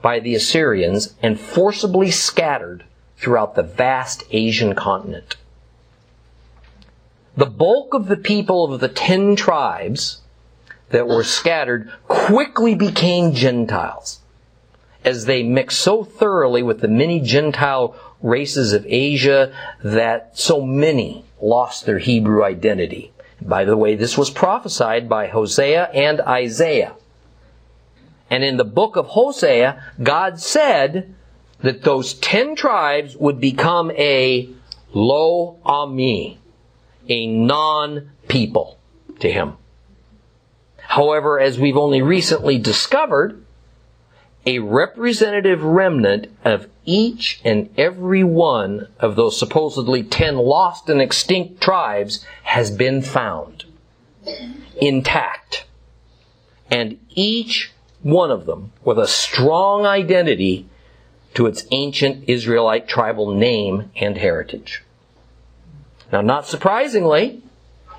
by 0.00 0.20
the 0.20 0.34
Assyrians 0.34 1.14
and 1.20 1.40
forcibly 1.40 2.10
scattered 2.10 2.84
throughout 3.16 3.56
the 3.56 3.62
vast 3.62 4.22
Asian 4.30 4.74
continent. 4.74 5.36
The 7.38 7.46
bulk 7.46 7.94
of 7.94 8.08
the 8.08 8.16
people 8.16 8.64
of 8.64 8.80
the 8.80 8.88
ten 8.88 9.36
tribes 9.36 10.22
that 10.90 11.06
were 11.06 11.22
scattered 11.22 11.88
quickly 12.08 12.74
became 12.74 13.32
Gentiles 13.32 14.18
as 15.04 15.26
they 15.26 15.44
mixed 15.44 15.78
so 15.78 16.02
thoroughly 16.02 16.64
with 16.64 16.80
the 16.80 16.88
many 16.88 17.20
Gentile 17.20 17.94
races 18.20 18.72
of 18.72 18.84
Asia 18.88 19.54
that 19.84 20.36
so 20.36 20.60
many 20.60 21.24
lost 21.40 21.86
their 21.86 22.00
Hebrew 22.00 22.42
identity. 22.42 23.12
By 23.40 23.64
the 23.64 23.76
way, 23.76 23.94
this 23.94 24.18
was 24.18 24.30
prophesied 24.30 25.08
by 25.08 25.28
Hosea 25.28 25.90
and 25.94 26.20
Isaiah. 26.22 26.96
And 28.28 28.42
in 28.42 28.56
the 28.56 28.64
book 28.64 28.96
of 28.96 29.06
Hosea, 29.06 29.80
God 30.02 30.40
said 30.40 31.14
that 31.60 31.84
those 31.84 32.14
ten 32.14 32.56
tribes 32.56 33.16
would 33.16 33.40
become 33.40 33.92
a 33.92 34.48
lo 34.92 35.60
ami, 35.64 36.40
a 37.08 37.26
non-people 37.26 38.78
to 39.20 39.30
him. 39.30 39.54
However, 40.78 41.38
as 41.38 41.58
we've 41.58 41.76
only 41.76 42.02
recently 42.02 42.58
discovered, 42.58 43.44
a 44.46 44.60
representative 44.60 45.62
remnant 45.62 46.28
of 46.44 46.68
each 46.84 47.40
and 47.44 47.68
every 47.76 48.24
one 48.24 48.88
of 48.98 49.16
those 49.16 49.38
supposedly 49.38 50.02
ten 50.02 50.36
lost 50.36 50.88
and 50.88 51.02
extinct 51.02 51.60
tribes 51.60 52.24
has 52.44 52.70
been 52.70 53.02
found 53.02 53.64
intact 54.80 55.64
and 56.70 56.98
each 57.14 57.72
one 58.02 58.30
of 58.30 58.46
them 58.46 58.72
with 58.84 58.98
a 58.98 59.06
strong 59.06 59.86
identity 59.86 60.68
to 61.34 61.46
its 61.46 61.64
ancient 61.70 62.24
Israelite 62.28 62.88
tribal 62.88 63.32
name 63.32 63.90
and 63.96 64.18
heritage. 64.18 64.82
Now, 66.12 66.20
not 66.20 66.46
surprisingly, 66.46 67.42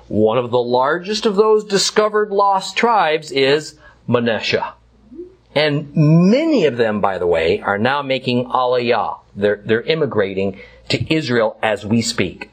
one 0.08 0.38
of 0.38 0.50
the 0.50 0.58
largest 0.58 1.26
of 1.26 1.36
those 1.36 1.64
discovered 1.64 2.30
lost 2.30 2.76
tribes 2.76 3.30
is 3.30 3.78
Manasseh. 4.08 4.74
And 5.54 5.94
many 5.94 6.66
of 6.66 6.76
them, 6.76 7.00
by 7.00 7.18
the 7.18 7.26
way, 7.26 7.60
are 7.60 7.78
now 7.78 8.02
making 8.02 8.46
aliyah. 8.46 9.18
They're, 9.34 9.62
they're 9.64 9.82
immigrating 9.82 10.58
to 10.88 11.12
Israel 11.12 11.58
as 11.62 11.86
we 11.86 12.02
speak. 12.02 12.50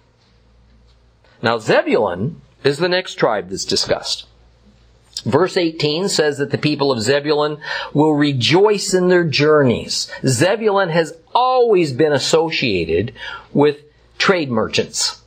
Now, 1.41 1.57
Zebulun 1.57 2.41
is 2.63 2.77
the 2.77 2.89
next 2.89 3.15
tribe 3.15 3.49
that's 3.49 3.65
discussed. 3.65 4.25
Verse 5.25 5.57
18 5.57 6.09
says 6.09 6.37
that 6.37 6.51
the 6.51 6.57
people 6.57 6.91
of 6.91 7.01
Zebulun 7.01 7.57
will 7.93 8.13
rejoice 8.13 8.93
in 8.93 9.07
their 9.07 9.23
journeys. 9.23 10.11
Zebulun 10.25 10.89
has 10.89 11.13
always 11.33 11.91
been 11.91 12.13
associated 12.13 13.13
with 13.51 13.81
trade 14.17 14.49
merchants. 14.49 15.21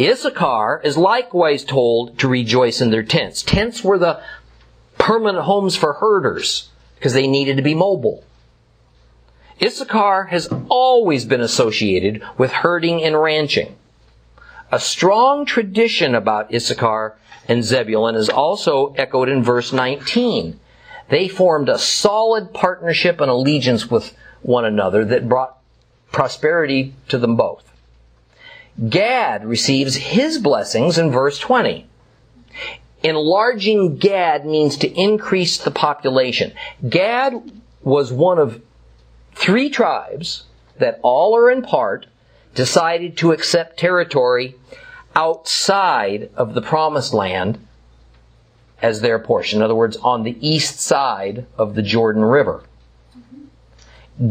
Issachar 0.00 0.80
is 0.84 0.96
likewise 0.96 1.64
told 1.64 2.18
to 2.20 2.28
rejoice 2.28 2.80
in 2.80 2.90
their 2.90 3.02
tents. 3.02 3.42
Tents 3.42 3.82
were 3.82 3.98
the 3.98 4.22
permanent 4.96 5.44
homes 5.44 5.76
for 5.76 5.94
herders 5.94 6.70
because 6.96 7.14
they 7.14 7.26
needed 7.26 7.56
to 7.56 7.62
be 7.62 7.74
mobile. 7.74 8.24
Issachar 9.60 10.24
has 10.26 10.48
always 10.68 11.24
been 11.24 11.40
associated 11.40 12.22
with 12.36 12.52
herding 12.52 13.02
and 13.02 13.20
ranching. 13.20 13.76
A 14.70 14.78
strong 14.78 15.44
tradition 15.44 16.14
about 16.14 16.54
Issachar 16.54 17.16
and 17.48 17.64
Zebulun 17.64 18.14
is 18.14 18.28
also 18.28 18.92
echoed 18.92 19.28
in 19.28 19.42
verse 19.42 19.72
19. 19.72 20.60
They 21.08 21.26
formed 21.26 21.68
a 21.68 21.78
solid 21.78 22.52
partnership 22.52 23.20
and 23.20 23.30
allegiance 23.30 23.90
with 23.90 24.14
one 24.42 24.64
another 24.64 25.04
that 25.06 25.28
brought 25.28 25.58
prosperity 26.12 26.94
to 27.08 27.18
them 27.18 27.34
both. 27.34 27.67
Gad 28.86 29.44
receives 29.44 29.96
his 29.96 30.38
blessings 30.38 30.98
in 30.98 31.10
verse 31.10 31.38
20. 31.38 31.86
Enlarging 33.02 33.96
Gad 33.96 34.46
means 34.46 34.76
to 34.78 34.92
increase 34.92 35.58
the 35.58 35.70
population. 35.70 36.52
Gad 36.88 37.34
was 37.82 38.12
one 38.12 38.38
of 38.38 38.62
three 39.34 39.70
tribes 39.70 40.44
that 40.78 41.00
all 41.02 41.32
or 41.32 41.50
in 41.50 41.62
part 41.62 42.06
decided 42.54 43.16
to 43.16 43.32
accept 43.32 43.78
territory 43.78 44.54
outside 45.14 46.30
of 46.36 46.54
the 46.54 46.62
promised 46.62 47.12
land 47.12 47.58
as 48.80 49.00
their 49.00 49.18
portion. 49.18 49.58
In 49.58 49.62
other 49.62 49.74
words, 49.74 49.96
on 49.96 50.22
the 50.22 50.36
east 50.40 50.78
side 50.78 51.46
of 51.56 51.74
the 51.74 51.82
Jordan 51.82 52.24
River. 52.24 52.62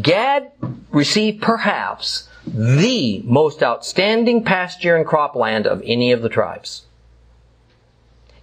Gad 0.02 0.52
received 0.92 1.42
perhaps 1.42 2.30
the 2.48 3.22
most 3.26 3.62
outstanding 3.62 4.44
pasture 4.44 4.96
and 4.96 5.06
cropland 5.06 5.66
of 5.66 5.82
any 5.86 6.12
of 6.12 6.22
the 6.22 6.30
tribes. 6.30 6.86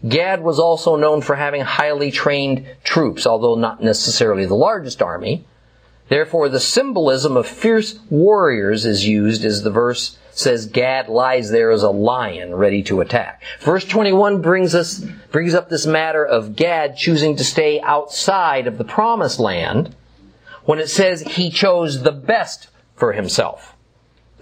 Gad 0.06 0.42
was 0.42 0.58
also 0.58 0.96
known 0.96 1.22
for 1.22 1.36
having 1.36 1.62
highly 1.62 2.10
trained 2.10 2.66
troops, 2.84 3.26
although 3.26 3.54
not 3.54 3.82
necessarily 3.82 4.44
the 4.44 4.54
largest 4.54 5.00
army. 5.00 5.44
Therefore, 6.08 6.50
the 6.50 6.60
symbolism 6.60 7.36
of 7.36 7.46
fierce 7.46 7.98
warriors 8.10 8.84
is 8.84 9.06
used 9.06 9.44
as 9.44 9.62
the 9.62 9.70
verse 9.70 10.18
says 10.32 10.66
Gad 10.66 11.08
lies 11.08 11.50
there 11.50 11.70
as 11.70 11.82
a 11.82 11.90
lion 11.90 12.54
ready 12.54 12.82
to 12.82 13.00
attack. 13.00 13.42
Verse 13.60 13.84
21 13.84 14.42
brings 14.42 14.74
us, 14.74 14.98
brings 15.30 15.54
up 15.54 15.70
this 15.70 15.86
matter 15.86 16.24
of 16.24 16.56
Gad 16.56 16.96
choosing 16.96 17.36
to 17.36 17.44
stay 17.44 17.80
outside 17.80 18.66
of 18.66 18.76
the 18.76 18.84
promised 18.84 19.38
land 19.38 19.94
when 20.64 20.78
it 20.78 20.90
says 20.90 21.22
he 21.22 21.50
chose 21.50 22.02
the 22.02 22.12
best 22.12 22.68
for 22.96 23.12
himself. 23.12 23.73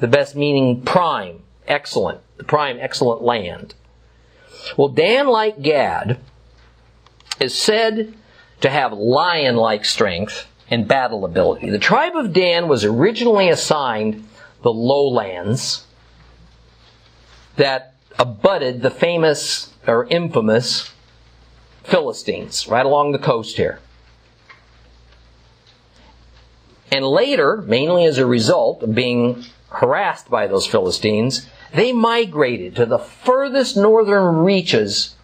The 0.02 0.08
best 0.08 0.34
meaning 0.34 0.82
prime, 0.82 1.44
excellent, 1.68 2.22
the 2.36 2.42
prime, 2.42 2.76
excellent 2.80 3.22
land. 3.22 3.74
Well, 4.76 4.88
Dan, 4.88 5.28
like 5.28 5.62
Gad, 5.62 6.18
is 7.38 7.56
said 7.56 8.12
to 8.62 8.68
have 8.68 8.92
lion-like 8.92 9.84
strength 9.84 10.48
and 10.68 10.88
battle 10.88 11.24
ability. 11.24 11.70
The 11.70 11.78
tribe 11.78 12.16
of 12.16 12.32
Dan 12.32 12.66
was 12.66 12.84
originally 12.84 13.48
assigned 13.48 14.26
the 14.62 14.72
lowlands 14.72 15.86
that 17.54 17.94
abutted 18.18 18.82
the 18.82 18.90
famous 18.90 19.72
or 19.86 20.06
infamous 20.06 20.92
Philistines 21.84 22.66
right 22.66 22.84
along 22.84 23.12
the 23.12 23.20
coast 23.20 23.56
here. 23.56 23.78
And 26.90 27.04
later, 27.04 27.58
mainly 27.58 28.04
as 28.04 28.18
a 28.18 28.26
result 28.26 28.82
of 28.82 28.96
being 28.96 29.44
harassed 29.74 30.30
by 30.30 30.46
those 30.46 30.66
Philistines, 30.66 31.48
they 31.74 31.92
migrated 31.92 32.76
to 32.76 32.86
the 32.86 32.98
furthest 32.98 33.76
northern 33.76 34.36
reaches 34.36 35.14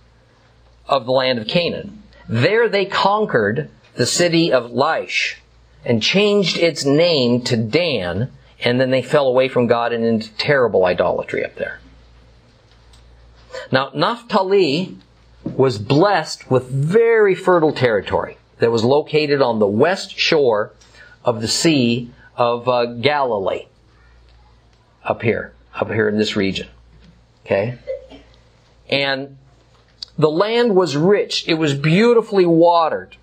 of 0.86 1.04
the 1.06 1.12
land 1.12 1.38
of 1.38 1.46
Canaan. 1.46 2.02
There 2.28 2.68
they 2.68 2.86
conquered 2.86 3.70
the 3.94 4.06
city 4.06 4.52
of 4.52 4.70
Laish 4.70 5.36
and 5.84 6.02
changed 6.02 6.56
its 6.56 6.84
name 6.84 7.42
to 7.42 7.56
Dan 7.56 8.30
and 8.60 8.80
then 8.80 8.90
they 8.90 9.02
fell 9.02 9.26
away 9.26 9.48
from 9.48 9.66
God 9.66 9.92
and 9.92 10.04
into 10.04 10.30
terrible 10.32 10.84
idolatry 10.84 11.44
up 11.44 11.54
there. 11.56 11.80
Now, 13.70 13.90
Naphtali 13.94 14.96
was 15.44 15.78
blessed 15.78 16.50
with 16.50 16.68
very 16.68 17.34
fertile 17.34 17.72
territory 17.72 18.38
that 18.58 18.70
was 18.70 18.84
located 18.84 19.40
on 19.40 19.58
the 19.58 19.66
west 19.66 20.18
shore 20.18 20.72
of 21.24 21.40
the 21.40 21.48
Sea 21.48 22.10
of 22.36 22.68
uh, 22.68 22.86
Galilee. 22.86 23.66
Up 25.04 25.22
here, 25.22 25.52
up 25.74 25.88
here 25.88 26.08
in 26.08 26.18
this 26.18 26.36
region. 26.36 26.68
Okay? 27.44 27.78
And 28.90 29.38
the 30.18 30.30
land 30.30 30.74
was 30.74 30.96
rich. 30.96 31.46
It 31.48 31.54
was 31.54 31.74
beautifully 31.74 32.46
watered. 32.46 33.16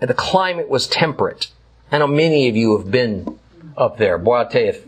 And 0.00 0.08
the 0.08 0.14
climate 0.14 0.68
was 0.68 0.86
temperate. 0.86 1.50
I 1.90 1.98
know 1.98 2.06
many 2.06 2.48
of 2.48 2.56
you 2.56 2.76
have 2.78 2.90
been 2.90 3.38
up 3.76 3.98
there. 3.98 4.18
Boy, 4.18 4.36
I'll 4.36 4.48
tell 4.48 4.62
you, 4.62 4.68
if, 4.68 4.84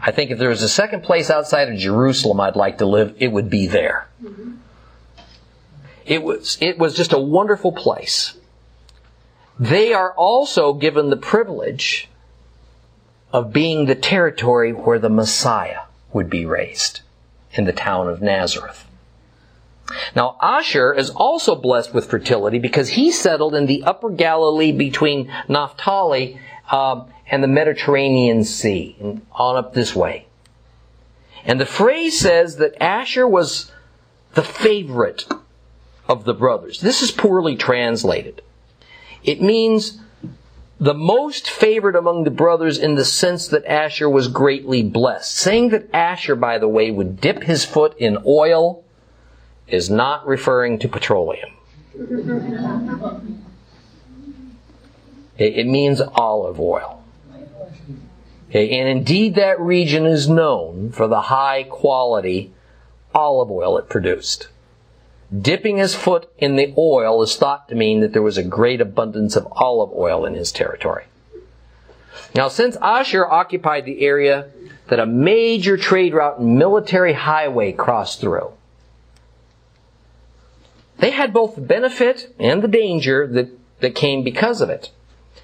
I 0.00 0.10
think 0.10 0.30
if 0.30 0.38
there 0.38 0.48
was 0.48 0.62
a 0.62 0.68
second 0.68 1.02
place 1.02 1.30
outside 1.30 1.68
of 1.68 1.78
Jerusalem 1.78 2.40
I'd 2.40 2.56
like 2.56 2.78
to 2.78 2.86
live, 2.86 3.14
it 3.18 3.28
would 3.28 3.50
be 3.50 3.66
there. 3.66 4.08
It 6.04 6.22
was, 6.22 6.58
it 6.60 6.78
was 6.78 6.94
just 6.94 7.12
a 7.12 7.18
wonderful 7.18 7.72
place. 7.72 8.36
They 9.58 9.94
are 9.94 10.12
also 10.12 10.72
given 10.74 11.10
the 11.10 11.16
privilege 11.16 12.08
of 13.34 13.52
being 13.52 13.86
the 13.86 13.96
territory 13.96 14.70
where 14.72 15.00
the 15.00 15.10
Messiah 15.10 15.80
would 16.12 16.30
be 16.30 16.46
raised 16.46 17.00
in 17.52 17.64
the 17.64 17.72
town 17.72 18.08
of 18.08 18.22
Nazareth. 18.22 18.86
Now, 20.14 20.38
Asher 20.40 20.94
is 20.94 21.10
also 21.10 21.56
blessed 21.56 21.92
with 21.92 22.08
fertility 22.08 22.60
because 22.60 22.90
he 22.90 23.10
settled 23.10 23.56
in 23.56 23.66
the 23.66 23.82
upper 23.82 24.08
Galilee 24.08 24.70
between 24.70 25.32
Naphtali 25.48 26.38
um, 26.70 27.08
and 27.28 27.42
the 27.42 27.48
Mediterranean 27.48 28.44
Sea, 28.44 28.96
and 29.00 29.26
on 29.32 29.56
up 29.56 29.74
this 29.74 29.96
way. 29.96 30.26
And 31.44 31.60
the 31.60 31.66
phrase 31.66 32.16
says 32.16 32.56
that 32.58 32.80
Asher 32.80 33.26
was 33.26 33.72
the 34.34 34.44
favorite 34.44 35.26
of 36.08 36.24
the 36.24 36.34
brothers. 36.34 36.80
This 36.80 37.02
is 37.02 37.10
poorly 37.10 37.56
translated. 37.56 38.42
It 39.24 39.42
means 39.42 39.98
the 40.84 40.92
most 40.92 41.48
favored 41.48 41.96
among 41.96 42.24
the 42.24 42.30
brothers 42.30 42.76
in 42.76 42.94
the 42.94 43.06
sense 43.06 43.48
that 43.48 43.64
Asher 43.64 44.08
was 44.08 44.28
greatly 44.28 44.82
blessed. 44.82 45.34
Saying 45.34 45.70
that 45.70 45.88
Asher, 45.94 46.36
by 46.36 46.58
the 46.58 46.68
way, 46.68 46.90
would 46.90 47.22
dip 47.22 47.44
his 47.44 47.64
foot 47.64 47.96
in 47.96 48.18
oil 48.26 48.84
is 49.66 49.88
not 49.88 50.26
referring 50.26 50.78
to 50.80 50.88
petroleum. 50.88 51.48
It, 55.38 55.66
means 55.66 56.02
olive 56.02 56.60
oil. 56.60 57.02
Okay, 58.50 58.78
and 58.78 58.86
indeed 58.86 59.36
that 59.36 59.58
region 59.58 60.04
is 60.04 60.28
known 60.28 60.92
for 60.92 61.08
the 61.08 61.22
high 61.22 61.62
quality 61.62 62.52
olive 63.14 63.50
oil 63.50 63.78
it 63.78 63.88
produced. 63.88 64.48
Dipping 65.40 65.78
his 65.78 65.94
foot 65.94 66.28
in 66.38 66.56
the 66.56 66.74
oil 66.76 67.22
is 67.22 67.36
thought 67.36 67.68
to 67.68 67.74
mean 67.74 68.00
that 68.00 68.12
there 68.12 68.22
was 68.22 68.36
a 68.36 68.42
great 68.42 68.80
abundance 68.80 69.36
of 69.36 69.48
olive 69.52 69.90
oil 69.96 70.26
in 70.26 70.34
his 70.34 70.52
territory. 70.52 71.04
Now, 72.34 72.48
since 72.48 72.76
Asher 72.76 73.26
occupied 73.26 73.84
the 73.84 74.04
area 74.04 74.50
that 74.88 75.00
a 75.00 75.06
major 75.06 75.76
trade 75.76 76.14
route 76.14 76.38
and 76.38 76.58
military 76.58 77.14
highway 77.14 77.72
crossed 77.72 78.20
through, 78.20 78.52
they 80.98 81.10
had 81.10 81.32
both 81.32 81.54
the 81.54 81.62
benefit 81.62 82.34
and 82.38 82.62
the 82.62 82.68
danger 82.68 83.26
that, 83.26 83.48
that 83.80 83.94
came 83.94 84.22
because 84.22 84.60
of 84.60 84.70
it. 84.70 84.90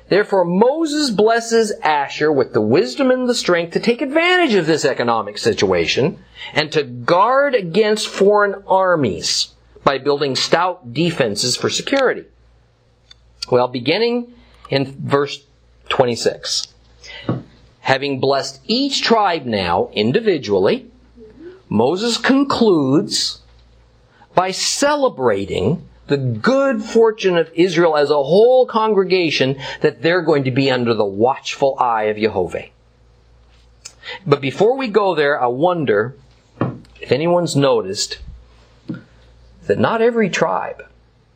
Therefore, 0.09 0.45
Moses 0.45 1.11
blesses 1.11 1.73
Asher 1.83 2.31
with 2.31 2.53
the 2.53 2.61
wisdom 2.61 3.11
and 3.11 3.29
the 3.29 3.35
strength 3.35 3.73
to 3.73 3.81
take 3.81 4.03
advantage 4.03 4.55
of 4.55 4.67
this 4.67 4.85
economic 4.85 5.39
situation 5.39 6.23
and 6.53 6.71
to 6.73 6.83
guard 6.83 7.55
against 7.55 8.09
foreign 8.09 8.63
armies 8.67 9.55
by 9.85 9.99
building 9.99 10.37
stout 10.37 10.93
defenses 10.93 11.57
for 11.57 11.71
security. 11.71 12.25
Well, 13.51 13.69
beginning 13.69 14.33
in 14.69 14.85
verse 14.85 15.45
26. 15.89 16.69
Having 17.81 18.21
blessed 18.21 18.61
each 18.67 19.03
tribe 19.03 19.45
now 19.45 19.91
individually, 19.93 20.91
Moses 21.69 22.19
concludes 22.19 23.41
by 24.35 24.51
celebrating 24.51 25.87
the 26.07 26.17
good 26.17 26.83
fortune 26.83 27.37
of 27.37 27.51
Israel 27.55 27.97
as 27.97 28.11
a 28.11 28.23
whole 28.23 28.67
congregation 28.67 29.61
that 29.81 30.03
they're 30.03 30.23
going 30.23 30.45
to 30.45 30.51
be 30.51 30.71
under 30.71 30.93
the 30.93 31.05
watchful 31.05 31.77
eye 31.79 32.05
of 32.05 32.17
Jehovah. 32.17 32.67
But 34.27 34.41
before 34.41 34.77
we 34.77 34.89
go 34.89 35.15
there, 35.15 35.41
I 35.41 35.47
wonder 35.47 36.17
if 37.01 37.13
anyone's 37.13 37.55
noticed 37.55 38.19
that 39.67 39.79
not 39.79 40.03
every 40.03 40.29
tribe 40.29 40.85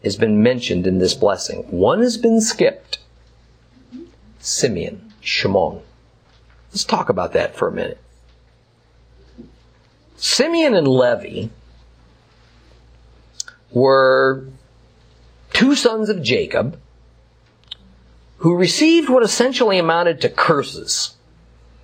has 0.02 0.16
been 0.16 0.42
mentioned 0.42 0.86
in 0.86 0.98
this 0.98 1.14
blessing. 1.14 1.62
One 1.70 2.00
has 2.00 2.16
been 2.16 2.40
skipped. 2.40 2.98
Simeon, 4.40 5.12
Shimon. 5.20 5.80
Let's 6.70 6.84
talk 6.84 7.08
about 7.08 7.32
that 7.32 7.56
for 7.56 7.68
a 7.68 7.72
minute. 7.72 7.98
Simeon 10.16 10.74
and 10.74 10.88
Levi 10.88 11.48
were 13.70 14.46
two 15.52 15.74
sons 15.74 16.08
of 16.08 16.22
Jacob 16.22 16.78
who 18.38 18.54
received 18.54 19.08
what 19.08 19.22
essentially 19.22 19.78
amounted 19.78 20.20
to 20.20 20.28
curses 20.28 21.14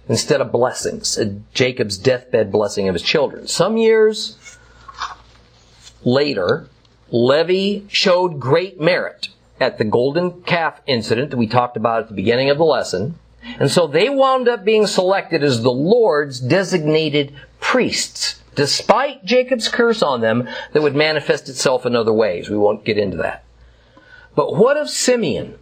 instead 0.09 0.41
of 0.41 0.53
blessings, 0.53 1.19
Jacob's 1.55 1.97
deathbed 1.97 2.51
blessing 2.51 2.89
of 2.89 2.95
his 2.95 3.03
children. 3.03 3.47
Some 3.47 3.77
years 3.77 4.37
later, 6.05 6.69
Levi 7.11 7.87
showed 7.89 8.41
great 8.41 8.81
merit 8.81 9.29
at 9.61 9.79
the 9.79 9.85
golden 9.85 10.43
calf 10.43 10.81
incident 10.87 11.31
that 11.31 11.37
we 11.37 11.47
talked 11.47 11.77
about 11.77 12.03
at 12.03 12.09
the 12.09 12.15
beginning 12.15 12.51
of 12.51 12.59
the 12.59 12.65
lesson. 12.65 13.17
And 13.59 13.71
so 13.71 13.87
they 13.87 14.09
wound 14.09 14.49
up 14.49 14.65
being 14.65 14.87
selected 14.87 15.43
as 15.43 15.63
the 15.63 15.73
Lord's 15.73 16.41
designated 16.41 17.35
priests, 17.59 18.41
despite 18.55 19.25
Jacob's 19.25 19.69
curse 19.69 20.03
on 20.03 20.21
them 20.21 20.49
that 20.73 20.83
would 20.83 20.95
manifest 20.95 21.49
itself 21.49 21.85
in 21.85 21.97
other 21.97 22.13
ways. 22.13 22.49
We 22.49 22.57
won't 22.57 22.85
get 22.85 22.99
into 22.99 23.17
that. 23.19 23.45
But 24.35 24.57
what 24.57 24.77
of 24.77 24.89
Simeon? 24.89 25.59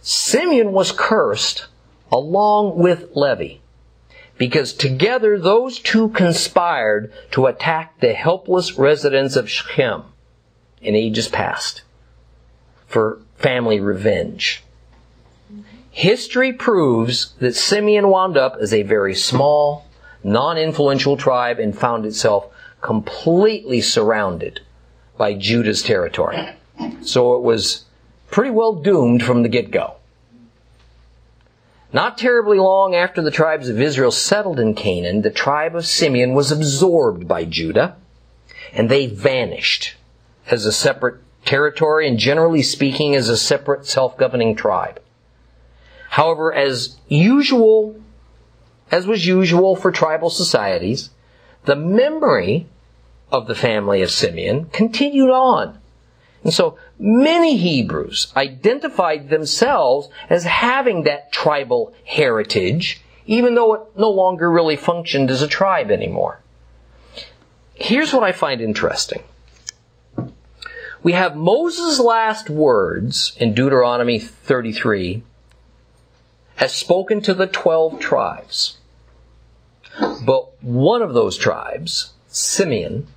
Simeon 0.00 0.72
was 0.72 0.90
cursed 0.90 1.66
along 2.10 2.76
with 2.76 3.10
Levi 3.14 3.61
because 4.42 4.72
together 4.72 5.38
those 5.38 5.78
two 5.78 6.08
conspired 6.08 7.12
to 7.30 7.46
attack 7.46 8.00
the 8.00 8.12
helpless 8.12 8.76
residents 8.76 9.36
of 9.36 9.48
Shechem 9.48 10.02
in 10.80 10.96
ages 10.96 11.28
past 11.28 11.82
for 12.88 13.20
family 13.36 13.78
revenge. 13.78 14.64
History 15.92 16.52
proves 16.52 17.34
that 17.38 17.54
Simeon 17.54 18.08
wound 18.08 18.36
up 18.36 18.56
as 18.60 18.74
a 18.74 18.82
very 18.82 19.14
small, 19.14 19.86
non-influential 20.24 21.16
tribe 21.16 21.60
and 21.60 21.78
found 21.78 22.04
itself 22.04 22.52
completely 22.80 23.80
surrounded 23.80 24.60
by 25.16 25.34
Judah's 25.34 25.84
territory. 25.84 26.48
So 27.02 27.36
it 27.36 27.42
was 27.42 27.84
pretty 28.32 28.50
well 28.50 28.72
doomed 28.72 29.22
from 29.22 29.44
the 29.44 29.48
get-go. 29.48 29.98
Not 31.92 32.16
terribly 32.16 32.58
long 32.58 32.94
after 32.94 33.20
the 33.20 33.30
tribes 33.30 33.68
of 33.68 33.80
Israel 33.80 34.10
settled 34.10 34.58
in 34.58 34.74
Canaan, 34.74 35.22
the 35.22 35.30
tribe 35.30 35.76
of 35.76 35.84
Simeon 35.84 36.32
was 36.32 36.50
absorbed 36.50 37.28
by 37.28 37.44
Judah, 37.44 37.96
and 38.72 38.88
they 38.88 39.06
vanished 39.06 39.96
as 40.50 40.64
a 40.64 40.72
separate 40.72 41.20
territory 41.44 42.08
and 42.08 42.18
generally 42.18 42.62
speaking 42.62 43.14
as 43.14 43.28
a 43.28 43.36
separate 43.36 43.86
self-governing 43.86 44.56
tribe. 44.56 45.00
However, 46.10 46.52
as 46.52 46.96
usual, 47.08 48.00
as 48.90 49.06
was 49.06 49.26
usual 49.26 49.76
for 49.76 49.92
tribal 49.92 50.30
societies, 50.30 51.10
the 51.64 51.76
memory 51.76 52.66
of 53.30 53.46
the 53.46 53.54
family 53.54 54.02
of 54.02 54.10
Simeon 54.10 54.66
continued 54.66 55.30
on. 55.30 55.78
And 56.42 56.52
so 56.52 56.78
many 57.02 57.56
Hebrews 57.56 58.32
identified 58.36 59.28
themselves 59.28 60.08
as 60.30 60.44
having 60.44 61.02
that 61.02 61.32
tribal 61.32 61.92
heritage, 62.04 63.02
even 63.26 63.56
though 63.56 63.74
it 63.74 63.82
no 63.96 64.08
longer 64.08 64.50
really 64.50 64.76
functioned 64.76 65.30
as 65.30 65.42
a 65.42 65.48
tribe 65.48 65.90
anymore. 65.90 66.40
Here's 67.74 68.12
what 68.12 68.22
I 68.22 68.30
find 68.30 68.60
interesting. 68.60 69.24
We 71.02 71.12
have 71.12 71.34
Moses' 71.34 71.98
last 71.98 72.48
words 72.48 73.36
in 73.36 73.54
Deuteronomy 73.54 74.20
33 74.20 75.24
has 76.56 76.72
spoken 76.72 77.20
to 77.22 77.34
the 77.34 77.48
12 77.48 77.98
tribes. 77.98 78.78
But 80.24 80.62
one 80.62 81.02
of 81.02 81.12
those 81.12 81.36
tribes, 81.36 82.12
Simeon, 82.28 83.08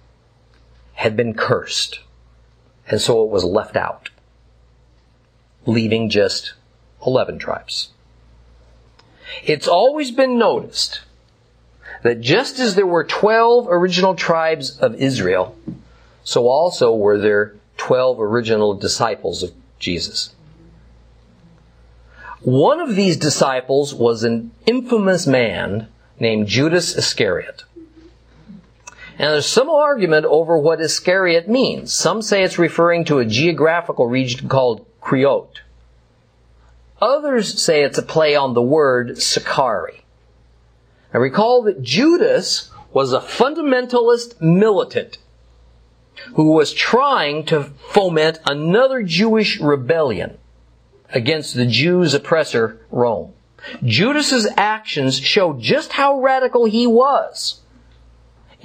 had 0.93 1.15
been 1.15 1.35
cursed. 1.35 1.99
And 2.87 3.01
so 3.01 3.23
it 3.23 3.29
was 3.29 3.43
left 3.43 3.75
out, 3.75 4.09
leaving 5.65 6.09
just 6.09 6.53
11 7.05 7.39
tribes. 7.39 7.89
It's 9.43 9.67
always 9.67 10.11
been 10.11 10.37
noticed 10.37 11.01
that 12.03 12.21
just 12.21 12.59
as 12.59 12.75
there 12.75 12.85
were 12.85 13.03
12 13.03 13.67
original 13.69 14.15
tribes 14.15 14.77
of 14.77 14.95
Israel, 14.95 15.57
so 16.23 16.47
also 16.47 16.95
were 16.95 17.17
there 17.17 17.55
12 17.77 18.21
original 18.21 18.73
disciples 18.75 19.43
of 19.43 19.51
Jesus. 19.79 20.35
One 22.41 22.79
of 22.79 22.95
these 22.95 23.17
disciples 23.17 23.93
was 23.93 24.23
an 24.23 24.51
infamous 24.67 25.25
man 25.25 25.87
named 26.19 26.47
Judas 26.47 26.95
Iscariot. 26.95 27.63
And 29.17 29.29
there's 29.29 29.45
some 29.45 29.69
argument 29.69 30.25
over 30.25 30.57
what 30.57 30.81
Iscariot 30.81 31.47
means. 31.47 31.93
Some 31.93 32.21
say 32.21 32.43
it's 32.43 32.59
referring 32.59 33.05
to 33.05 33.19
a 33.19 33.25
geographical 33.25 34.07
region 34.07 34.49
called 34.49 34.85
Kerioth. 35.01 35.59
Others 37.01 37.61
say 37.61 37.83
it's 37.83 37.97
a 37.97 38.03
play 38.03 38.35
on 38.35 38.53
the 38.53 38.61
word 38.61 39.21
Sicarii. 39.21 40.03
Now 41.13 41.21
recall 41.21 41.63
that 41.63 41.81
Judas 41.81 42.71
was 42.91 43.13
a 43.13 43.19
fundamentalist 43.19 44.41
militant 44.41 45.17
who 46.33 46.51
was 46.51 46.73
trying 46.73 47.45
to 47.45 47.63
foment 47.63 48.39
another 48.45 49.01
Jewish 49.03 49.59
rebellion 49.59 50.37
against 51.09 51.55
the 51.55 51.65
Jews' 51.65 52.13
oppressor, 52.13 52.81
Rome. 52.91 53.33
Judas's 53.83 54.47
actions 54.57 55.19
show 55.19 55.53
just 55.53 55.93
how 55.93 56.19
radical 56.19 56.65
he 56.65 56.85
was 56.85 57.61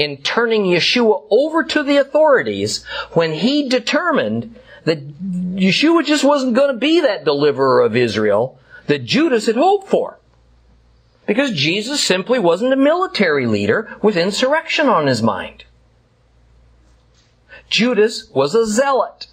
in 0.00 0.16
turning 0.16 0.64
Yeshua 0.64 1.26
over 1.30 1.62
to 1.62 1.82
the 1.82 1.98
authorities 1.98 2.84
when 3.12 3.34
he 3.34 3.68
determined 3.68 4.56
that 4.84 5.06
Yeshua 5.20 6.06
just 6.06 6.24
wasn't 6.24 6.54
going 6.54 6.72
to 6.72 6.78
be 6.78 7.00
that 7.00 7.26
deliverer 7.26 7.82
of 7.82 7.94
Israel 7.94 8.58
that 8.86 9.04
Judas 9.04 9.44
had 9.44 9.56
hoped 9.56 9.88
for. 9.88 10.18
Because 11.26 11.52
Jesus 11.52 12.02
simply 12.02 12.38
wasn't 12.38 12.72
a 12.72 12.76
military 12.76 13.46
leader 13.46 13.94
with 14.00 14.16
insurrection 14.16 14.88
on 14.88 15.06
his 15.06 15.22
mind. 15.22 15.64
Judas 17.68 18.30
was 18.30 18.54
a 18.54 18.66
zealot. 18.66 19.26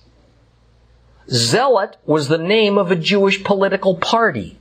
Zealot 1.29 1.95
was 2.05 2.27
the 2.27 2.37
name 2.37 2.77
of 2.77 2.91
a 2.91 2.95
Jewish 2.97 3.41
political 3.41 3.95
party. 3.95 4.59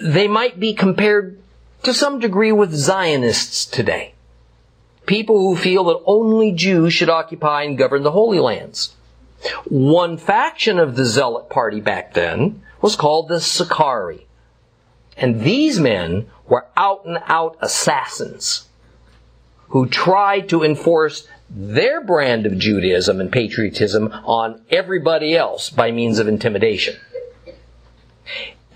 They 0.00 0.28
might 0.28 0.60
be 0.60 0.72
compared 0.72 1.40
to 1.82 1.94
some 1.94 2.18
degree 2.18 2.52
with 2.52 2.74
Zionists 2.74 3.64
today. 3.64 4.14
People 5.06 5.38
who 5.38 5.56
feel 5.56 5.84
that 5.84 6.02
only 6.04 6.52
Jews 6.52 6.92
should 6.92 7.08
occupy 7.08 7.62
and 7.62 7.78
govern 7.78 8.02
the 8.02 8.10
Holy 8.12 8.38
Lands. 8.38 8.94
One 9.66 10.18
faction 10.18 10.78
of 10.78 10.96
the 10.96 11.04
Zealot 11.04 11.48
party 11.48 11.80
back 11.80 12.14
then 12.14 12.62
was 12.82 12.96
called 12.96 13.28
the 13.28 13.40
Sicarii. 13.40 14.26
And 15.16 15.42
these 15.42 15.80
men 15.80 16.28
were 16.46 16.66
out 16.76 17.04
and 17.04 17.18
out 17.26 17.56
assassins 17.60 18.66
who 19.68 19.86
tried 19.86 20.48
to 20.48 20.62
enforce 20.62 21.26
their 21.50 22.02
brand 22.02 22.46
of 22.46 22.58
Judaism 22.58 23.20
and 23.20 23.32
patriotism 23.32 24.08
on 24.24 24.62
everybody 24.70 25.36
else 25.36 25.70
by 25.70 25.90
means 25.90 26.18
of 26.18 26.28
intimidation. 26.28 26.96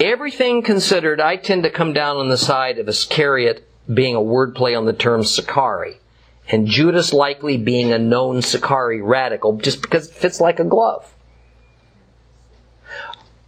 Everything 0.02 0.62
considered, 0.62 1.20
I 1.20 1.36
tend 1.36 1.62
to 1.62 1.70
come 1.70 1.92
down 1.92 2.16
on 2.16 2.28
the 2.28 2.36
side 2.36 2.80
of 2.80 2.88
Iscariot 2.88 3.68
being 3.92 4.16
a 4.16 4.20
wordplay 4.20 4.76
on 4.76 4.84
the 4.84 4.92
term 4.92 5.22
Sicarii, 5.22 6.00
and 6.48 6.66
Judas 6.66 7.12
likely 7.12 7.56
being 7.56 7.92
a 7.92 8.00
known 8.00 8.42
Sicarii 8.42 9.00
radical 9.00 9.58
just 9.58 9.80
because 9.80 10.08
it 10.08 10.14
fits 10.14 10.40
like 10.40 10.58
a 10.58 10.64
glove. 10.64 11.14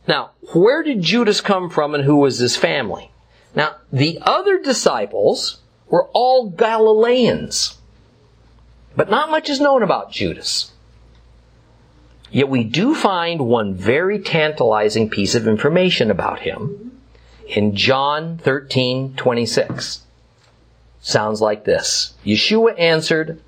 Now, 0.07 0.31
where 0.53 0.85
did 0.85 1.03
Judas 1.03 1.41
come 1.41 1.71
from 1.71 1.93
and 1.93 2.05
who 2.05 2.19
was 2.19 2.39
his 2.39 2.57
family? 2.57 3.11
Now, 3.57 3.75
the 3.93 4.21
other 4.23 4.57
disciples 4.63 5.61
were 5.89 6.09
all 6.13 6.51
Galileans. 6.51 7.79
But 8.95 9.11
not 9.11 9.29
much 9.29 9.51
is 9.51 9.61
known 9.61 9.83
about 9.83 10.13
Judas. 10.13 10.71
Yet 12.35 12.49
we 12.49 12.65
do 12.65 12.97
find 12.97 13.47
one 13.47 13.77
very 13.77 14.19
tantalizing 14.19 15.09
piece 15.09 15.37
of 15.37 15.47
information 15.47 16.11
about 16.11 16.41
him 16.41 17.01
in 17.47 17.77
John 17.77 18.39
13, 18.39 19.15
26. 19.15 20.01
Sounds 21.01 21.41
like 21.41 21.65
this. 21.65 22.15
Yeshua 22.27 22.77
answered, 22.77 23.41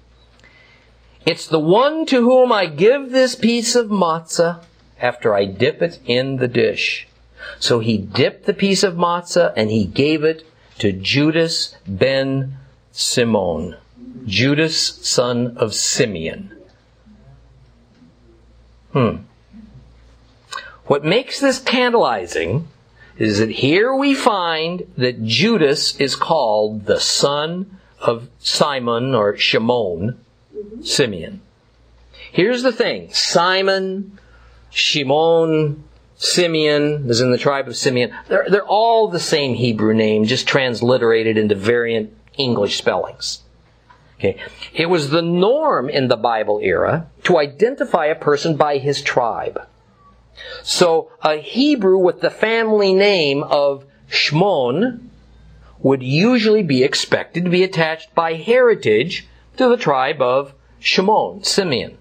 It's 1.26 1.48
the 1.48 1.58
one 1.58 2.06
to 2.06 2.20
whom 2.22 2.52
I 2.52 2.66
give 2.66 3.10
this 3.10 3.34
piece 3.34 3.74
of 3.74 3.88
matzah 3.88 4.62
after 5.00 5.34
I 5.34 5.46
dip 5.46 5.82
it 5.82 5.98
in 6.06 6.36
the 6.36 6.46
dish. 6.46 7.08
So 7.58 7.80
he 7.80 7.98
dipped 7.98 8.46
the 8.46 8.54
piece 8.54 8.84
of 8.84 8.94
matzah 8.94 9.52
and 9.56 9.68
he 9.68 9.84
gave 9.84 10.22
it 10.22 10.46
to 10.78 10.92
Judas 10.92 11.74
ben 11.88 12.56
Simon. 12.92 13.74
Judas, 14.26 14.78
son 15.04 15.56
of 15.56 15.74
Simeon. 15.74 16.55
Hmm. 18.96 19.16
What 20.86 21.04
makes 21.04 21.38
this 21.38 21.60
tantalizing 21.60 22.66
is 23.18 23.40
that 23.40 23.50
here 23.50 23.94
we 23.94 24.14
find 24.14 24.90
that 24.96 25.22
Judas 25.22 26.00
is 26.00 26.16
called 26.16 26.86
the 26.86 26.98
son 26.98 27.78
of 28.00 28.30
Simon 28.38 29.14
or 29.14 29.36
Shimon, 29.36 30.18
Simeon. 30.82 31.42
Here's 32.32 32.62
the 32.62 32.72
thing 32.72 33.12
Simon, 33.12 34.18
Shimon, 34.70 35.84
Simeon 36.16 37.10
is 37.10 37.20
in 37.20 37.32
the 37.32 37.36
tribe 37.36 37.68
of 37.68 37.76
Simeon. 37.76 38.16
They're, 38.28 38.46
they're 38.48 38.64
all 38.64 39.08
the 39.08 39.20
same 39.20 39.56
Hebrew 39.56 39.92
name, 39.92 40.24
just 40.24 40.48
transliterated 40.48 41.36
into 41.36 41.54
variant 41.54 42.16
English 42.38 42.78
spellings. 42.78 43.42
Okay. 44.18 44.40
It 44.72 44.86
was 44.86 45.10
the 45.10 45.22
norm 45.22 45.88
in 45.88 46.08
the 46.08 46.16
Bible 46.16 46.60
era 46.62 47.08
to 47.24 47.38
identify 47.38 48.06
a 48.06 48.14
person 48.14 48.56
by 48.56 48.78
his 48.78 49.02
tribe. 49.02 49.60
So 50.62 51.10
a 51.22 51.36
Hebrew 51.36 51.98
with 51.98 52.20
the 52.20 52.30
family 52.30 52.94
name 52.94 53.42
of 53.42 53.84
Shimon 54.08 55.10
would 55.80 56.02
usually 56.02 56.62
be 56.62 56.82
expected 56.82 57.44
to 57.44 57.50
be 57.50 57.62
attached 57.62 58.14
by 58.14 58.34
heritage 58.34 59.28
to 59.56 59.68
the 59.68 59.76
tribe 59.76 60.22
of 60.22 60.54
Shimon, 60.78 61.44
Simeon. 61.44 61.98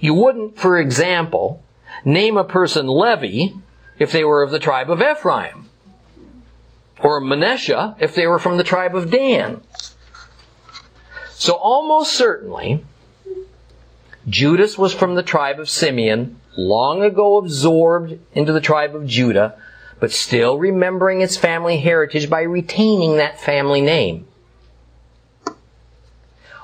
You 0.00 0.14
wouldn't, 0.14 0.58
for 0.58 0.78
example, 0.78 1.62
name 2.04 2.36
a 2.36 2.44
person 2.44 2.88
Levi 2.88 3.54
if 3.98 4.12
they 4.12 4.24
were 4.24 4.42
of 4.42 4.50
the 4.50 4.58
tribe 4.58 4.90
of 4.90 5.00
Ephraim, 5.00 5.68
or 7.00 7.20
Manasseh 7.20 7.96
if 8.00 8.14
they 8.14 8.26
were 8.26 8.38
from 8.38 8.56
the 8.56 8.64
tribe 8.64 8.96
of 8.96 9.10
Dan. 9.10 9.62
So 11.42 11.54
almost 11.54 12.12
certainly, 12.12 12.84
Judas 14.28 14.78
was 14.78 14.94
from 14.94 15.16
the 15.16 15.24
tribe 15.24 15.58
of 15.58 15.68
Simeon, 15.68 16.38
long 16.56 17.02
ago 17.02 17.36
absorbed 17.36 18.20
into 18.32 18.52
the 18.52 18.60
tribe 18.60 18.94
of 18.94 19.08
Judah, 19.08 19.60
but 19.98 20.12
still 20.12 20.56
remembering 20.56 21.20
its 21.20 21.36
family 21.36 21.78
heritage 21.78 22.30
by 22.30 22.42
retaining 22.42 23.16
that 23.16 23.40
family 23.40 23.80
name. 23.80 24.24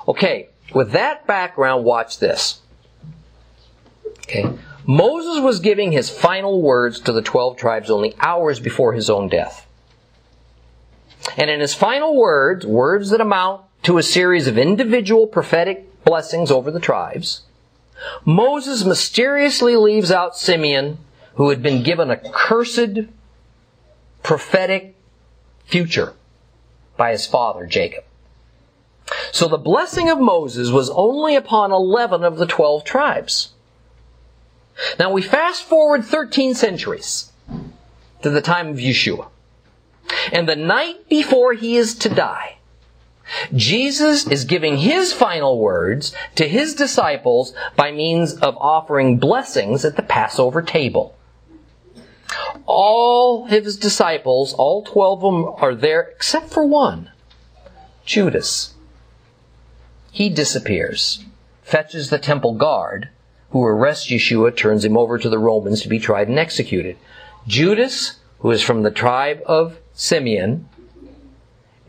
Okay, 0.07 0.51
with 0.73 0.93
that 0.93 1.27
background, 1.27 1.85
watch 1.85 2.21
this. 2.21 2.61
Okay. 4.19 4.49
Moses 4.87 5.43
was 5.43 5.59
giving 5.59 5.91
his 5.91 6.09
final 6.09 6.63
words 6.63 7.01
to 7.01 7.11
the 7.11 7.21
12 7.21 7.57
tribes 7.57 7.91
only 7.91 8.15
hours 8.21 8.61
before 8.61 8.93
his 8.93 9.11
own 9.11 9.29
death. 9.29 9.67
And 11.37 11.51
in 11.51 11.59
his 11.59 11.75
final 11.75 12.15
words, 12.15 12.65
words 12.65 13.11
that 13.11 13.21
amount 13.21 13.63
to 13.89 13.97
a 13.97 14.03
series 14.03 14.47
of 14.47 14.59
individual 14.59 15.27
prophetic 15.27 16.05
blessings 16.05 16.51
over 16.51 16.71
the 16.71 16.79
tribes, 16.79 17.41
Moses 18.23 18.85
mysteriously 18.85 19.77
leaves 19.77 20.13
out 20.13 20.37
Simeon, 20.37 20.99
who 21.37 21.49
had 21.49 21.63
been 21.63 21.83
given 21.83 22.11
a 22.11 22.19
cursed 22.19 22.99
prophetic 24.23 24.95
future 25.65 26.13
by 26.99 27.13
his 27.13 27.27
father, 27.27 27.65
Jacob. 27.65 28.05
So 29.33 29.49
the 29.49 29.57
blessing 29.57 30.11
of 30.11 30.21
Moses 30.21 30.69
was 30.69 30.91
only 30.91 31.35
upon 31.35 31.73
11 31.73 32.25
of 32.25 32.37
the 32.37 32.47
12 32.47 32.85
tribes. 32.85 33.55
Now 34.99 35.11
we 35.11 35.23
fast 35.23 35.63
forward 35.63 36.05
13 36.05 36.53
centuries 36.53 37.33
to 38.21 38.29
the 38.29 38.43
time 38.43 38.69
of 38.69 38.77
Yeshua. 38.77 39.29
And 40.31 40.47
the 40.47 40.57
night 40.57 41.09
before 41.09 41.55
he 41.55 41.79
is 41.79 41.95
to 42.01 42.11
die, 42.11 42.58
Jesus 43.55 44.27
is 44.27 44.45
giving 44.45 44.79
his 44.79 45.13
final 45.13 45.59
words 45.59 46.15
to 46.37 46.49
his 46.49 46.75
disciples 46.75 47.53
by 47.77 47.91
means 47.91 48.35
of 48.35 48.57
offering 48.59 49.19
blessings 49.19 49.85
at 49.85 49.97
the 49.97 50.03
Passover 50.03 50.63
table. 50.63 51.15
All 52.67 53.47
his 53.47 53.77
disciples, 53.77 54.53
all 54.55 54.83
12 54.83 55.25
of 55.25 55.33
them 55.33 55.55
are 55.59 55.75
there 55.75 56.03
except 56.03 56.51
for 56.51 56.65
one, 56.65 57.11
Judas. 58.05 58.75
He 60.11 60.29
disappears, 60.29 61.25
fetches 61.63 62.11
the 62.11 62.19
temple 62.19 62.55
guard, 62.55 63.09
who 63.51 63.65
arrests 63.65 64.11
Yeshua, 64.11 64.57
turns 64.57 64.85
him 64.85 64.97
over 64.97 65.19
to 65.19 65.29
the 65.29 65.39
Romans 65.39 65.83
to 65.83 65.89
be 65.89 65.99
tried 65.99 66.29
and 66.29 66.39
executed. 66.39 66.99
Judas, 67.47 68.19
who 68.41 68.51
is 68.51 68.63
from 68.63 68.83
the 68.83 68.91
tribe 68.91 69.41
of 69.47 69.79
Simeon, 69.95 70.69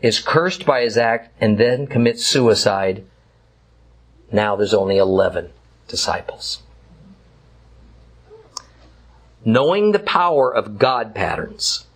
is 0.02 0.20
cursed 0.20 0.64
by 0.64 0.82
his 0.82 0.96
act 0.96 1.32
and 1.40 1.58
then 1.58 1.86
commits 1.86 2.26
suicide. 2.26 3.04
Now 4.32 4.56
there's 4.56 4.74
only 4.74 4.96
11 4.96 5.50
disciples. 5.88 6.62
Knowing 9.44 9.92
the 9.92 9.98
power 9.98 10.54
of 10.54 10.78
God 10.78 11.14
patterns, 11.14 11.86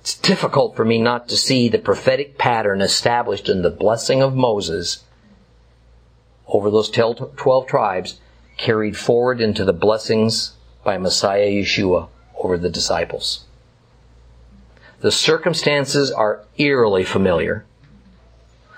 it's 0.00 0.14
difficult 0.14 0.74
for 0.74 0.84
me 0.84 0.98
not 0.98 1.28
to 1.28 1.36
see 1.36 1.68
the 1.68 1.78
prophetic 1.78 2.38
pattern 2.38 2.80
established 2.80 3.48
in 3.48 3.62
the 3.62 3.70
blessing 3.70 4.22
of 4.22 4.34
Moses 4.34 5.04
over 6.48 6.70
those 6.70 6.90
12 6.90 7.66
tribes 7.66 8.20
carried 8.56 8.96
forward 8.96 9.40
into 9.40 9.64
the 9.64 9.72
blessings 9.72 10.54
by 10.82 10.98
Messiah 10.98 11.48
Yeshua 11.48 12.08
over 12.38 12.58
the 12.58 12.70
disciples. 12.70 13.44
The 15.00 15.10
circumstances 15.10 16.10
are 16.10 16.44
eerily 16.58 17.04
familiar. 17.04 17.64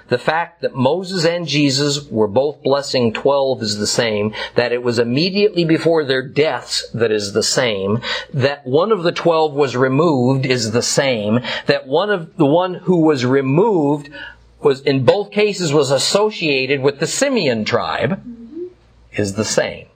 The 0.08 0.18
fact 0.18 0.60
that 0.60 0.74
Moses 0.74 1.24
and 1.24 1.48
Jesus 1.48 2.06
were 2.10 2.28
both 2.28 2.62
blessing 2.62 3.14
12 3.14 3.62
is 3.62 3.78
the 3.78 3.86
same, 3.86 4.34
that 4.56 4.70
it 4.70 4.82
was 4.82 4.98
immediately 4.98 5.64
before 5.64 6.04
their 6.04 6.22
deaths 6.22 6.86
that 6.90 7.10
is 7.10 7.32
the 7.32 7.42
same, 7.42 8.00
that 8.34 8.66
one 8.66 8.92
of 8.92 9.04
the 9.04 9.12
12 9.12 9.54
was 9.54 9.74
removed 9.74 10.44
is 10.44 10.72
the 10.72 10.82
same, 10.82 11.40
that 11.64 11.86
one 11.86 12.10
of 12.10 12.36
the 12.36 12.44
one 12.44 12.74
who 12.74 13.00
was 13.00 13.24
removed 13.24 14.10
was 14.60 14.82
in 14.82 15.04
both 15.04 15.30
cases 15.30 15.72
was 15.72 15.90
associated 15.90 16.82
with 16.82 17.00
the 17.00 17.06
Simeon 17.06 17.64
tribe 17.64 18.22
is 19.12 19.34
the 19.34 19.44
same. 19.44 19.86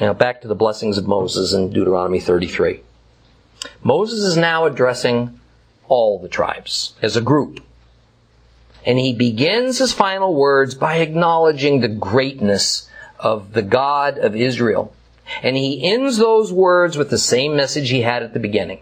Now 0.00 0.12
back 0.12 0.40
to 0.42 0.48
the 0.48 0.54
blessings 0.54 0.98
of 0.98 1.06
Moses 1.06 1.52
in 1.52 1.70
Deuteronomy 1.70 2.20
33. 2.20 2.80
Moses 3.82 4.20
is 4.20 4.36
now 4.36 4.64
addressing 4.66 5.38
all 5.88 6.18
the 6.18 6.28
tribes 6.28 6.94
as 7.02 7.16
a 7.16 7.22
group. 7.22 7.60
And 8.86 8.98
he 8.98 9.14
begins 9.14 9.78
his 9.78 9.92
final 9.92 10.34
words 10.34 10.74
by 10.74 10.96
acknowledging 10.96 11.80
the 11.80 11.88
greatness 11.88 12.88
of 13.18 13.52
the 13.52 13.62
God 13.62 14.18
of 14.18 14.36
Israel. 14.36 14.94
And 15.42 15.56
he 15.56 15.90
ends 15.90 16.18
those 16.18 16.52
words 16.52 16.98
with 16.98 17.10
the 17.10 17.18
same 17.18 17.56
message 17.56 17.90
he 17.90 18.02
had 18.02 18.22
at 18.22 18.34
the 18.34 18.40
beginning. 18.40 18.80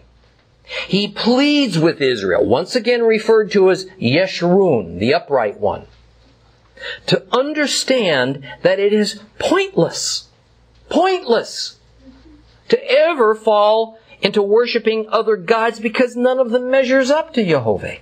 He 0.87 1.07
pleads 1.07 1.77
with 1.77 2.01
Israel, 2.01 2.45
once 2.45 2.75
again 2.75 3.03
referred 3.03 3.51
to 3.51 3.69
as 3.69 3.85
Yeshurun, 3.99 4.99
the 4.99 5.13
upright 5.13 5.59
one, 5.59 5.87
to 7.07 7.25
understand 7.31 8.45
that 8.61 8.79
it 8.79 8.93
is 8.93 9.21
pointless, 9.39 10.29
pointless 10.89 11.77
to 12.69 12.91
ever 12.91 13.35
fall 13.35 13.99
into 14.23 14.41
worshiping 14.41 15.05
other 15.09 15.35
gods 15.35 15.79
because 15.79 16.15
none 16.15 16.39
of 16.39 16.49
them 16.49 16.71
measures 16.71 17.11
up 17.11 17.33
to 17.33 17.45
Jehovah. 17.45 17.97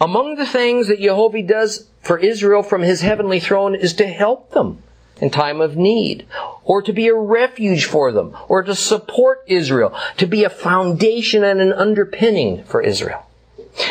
Among 0.00 0.34
the 0.34 0.46
things 0.46 0.88
that 0.88 1.00
Jehovah 1.00 1.42
does 1.42 1.88
for 2.02 2.18
Israel 2.18 2.62
from 2.62 2.82
his 2.82 3.00
heavenly 3.00 3.40
throne 3.40 3.74
is 3.74 3.94
to 3.94 4.06
help 4.06 4.50
them 4.50 4.82
in 5.20 5.30
time 5.30 5.60
of 5.60 5.76
need, 5.76 6.26
or 6.64 6.82
to 6.82 6.92
be 6.92 7.06
a 7.06 7.14
refuge 7.14 7.84
for 7.84 8.10
them, 8.10 8.36
or 8.48 8.64
to 8.64 8.74
support 8.74 9.44
Israel, 9.46 9.96
to 10.16 10.26
be 10.26 10.42
a 10.42 10.50
foundation 10.50 11.44
and 11.44 11.60
an 11.60 11.72
underpinning 11.72 12.64
for 12.64 12.82
Israel. 12.82 13.24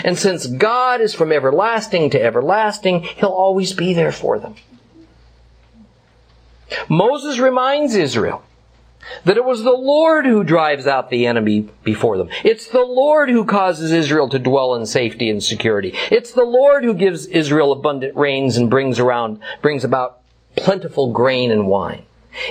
And 0.03 0.17
since 0.17 0.45
God 0.45 0.99
is 0.99 1.13
from 1.13 1.31
everlasting 1.31 2.09
to 2.09 2.21
everlasting, 2.21 3.03
He'll 3.03 3.29
always 3.29 3.71
be 3.71 3.93
there 3.93 4.11
for 4.11 4.39
them. 4.39 4.55
Moses 6.89 7.39
reminds 7.39 7.95
Israel 7.95 8.43
that 9.25 9.37
it 9.37 9.45
was 9.45 9.63
the 9.63 9.71
Lord 9.71 10.25
who 10.25 10.43
drives 10.43 10.87
out 10.87 11.09
the 11.09 11.25
enemy 11.25 11.69
before 11.83 12.17
them. 12.17 12.29
It's 12.43 12.67
the 12.67 12.83
Lord 12.83 13.29
who 13.29 13.45
causes 13.45 13.91
Israel 13.91 14.29
to 14.29 14.39
dwell 14.39 14.75
in 14.75 14.85
safety 14.85 15.29
and 15.29 15.43
security. 15.43 15.93
It's 16.09 16.31
the 16.31 16.43
Lord 16.43 16.83
who 16.83 16.93
gives 16.93 17.25
Israel 17.27 17.71
abundant 17.71 18.15
rains 18.15 18.57
and 18.57 18.69
brings 18.69 18.99
around, 18.99 19.39
brings 19.61 19.83
about 19.83 20.19
plentiful 20.55 21.11
grain 21.11 21.51
and 21.51 21.67
wine. 21.67 22.03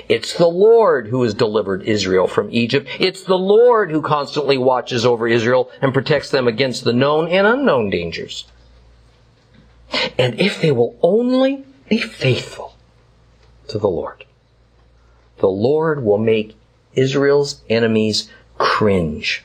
It's 0.09 0.35
the 0.35 0.49
Lord 0.49 1.09
who 1.09 1.23
has 1.23 1.33
delivered 1.33 1.83
Israel 1.85 2.27
from 2.27 2.51
Egypt. 2.51 2.89
It's 2.99 3.23
the 3.23 3.39
Lord 3.39 3.91
who 3.91 4.03
constantly 4.03 4.59
watches 4.59 5.07
over 5.07 5.27
Israel 5.27 5.71
and 5.81 5.95
protects 5.95 6.31
them 6.31 6.47
against 6.47 6.85
the 6.85 6.93
known 6.93 7.29
and 7.29 7.47
unknown 7.47 7.89
dangers. 7.89 8.45
And 10.19 10.39
if 10.39 10.61
they 10.61 10.71
will 10.71 10.99
only 11.03 11.65
be 11.89 11.99
faithful 11.99 12.77
to 13.69 13.79
the 13.79 13.89
Lord, 13.89 14.25
the 15.41 15.49
Lord 15.49 16.05
will 16.05 16.19
make 16.19 16.57
Israel's 16.95 17.63
enemies 17.69 18.31
cringe. 18.59 19.45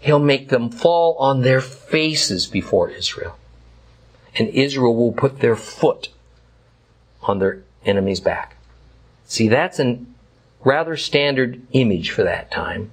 He'll 0.00 0.18
make 0.18 0.48
them 0.48 0.70
fall 0.70 1.14
on 1.18 1.42
their 1.42 1.60
faces 1.60 2.46
before 2.46 2.90
Israel. 2.90 3.36
And 4.36 4.48
Israel 4.48 4.96
will 4.96 5.12
put 5.12 5.40
their 5.40 5.56
foot 5.56 6.08
on 7.22 7.38
their 7.38 7.62
enemy's 7.84 8.20
back. 8.20 8.56
See, 9.26 9.48
that's 9.48 9.78
a 9.78 9.98
rather 10.64 10.96
standard 10.96 11.60
image 11.72 12.10
for 12.10 12.22
that 12.22 12.50
time. 12.50 12.92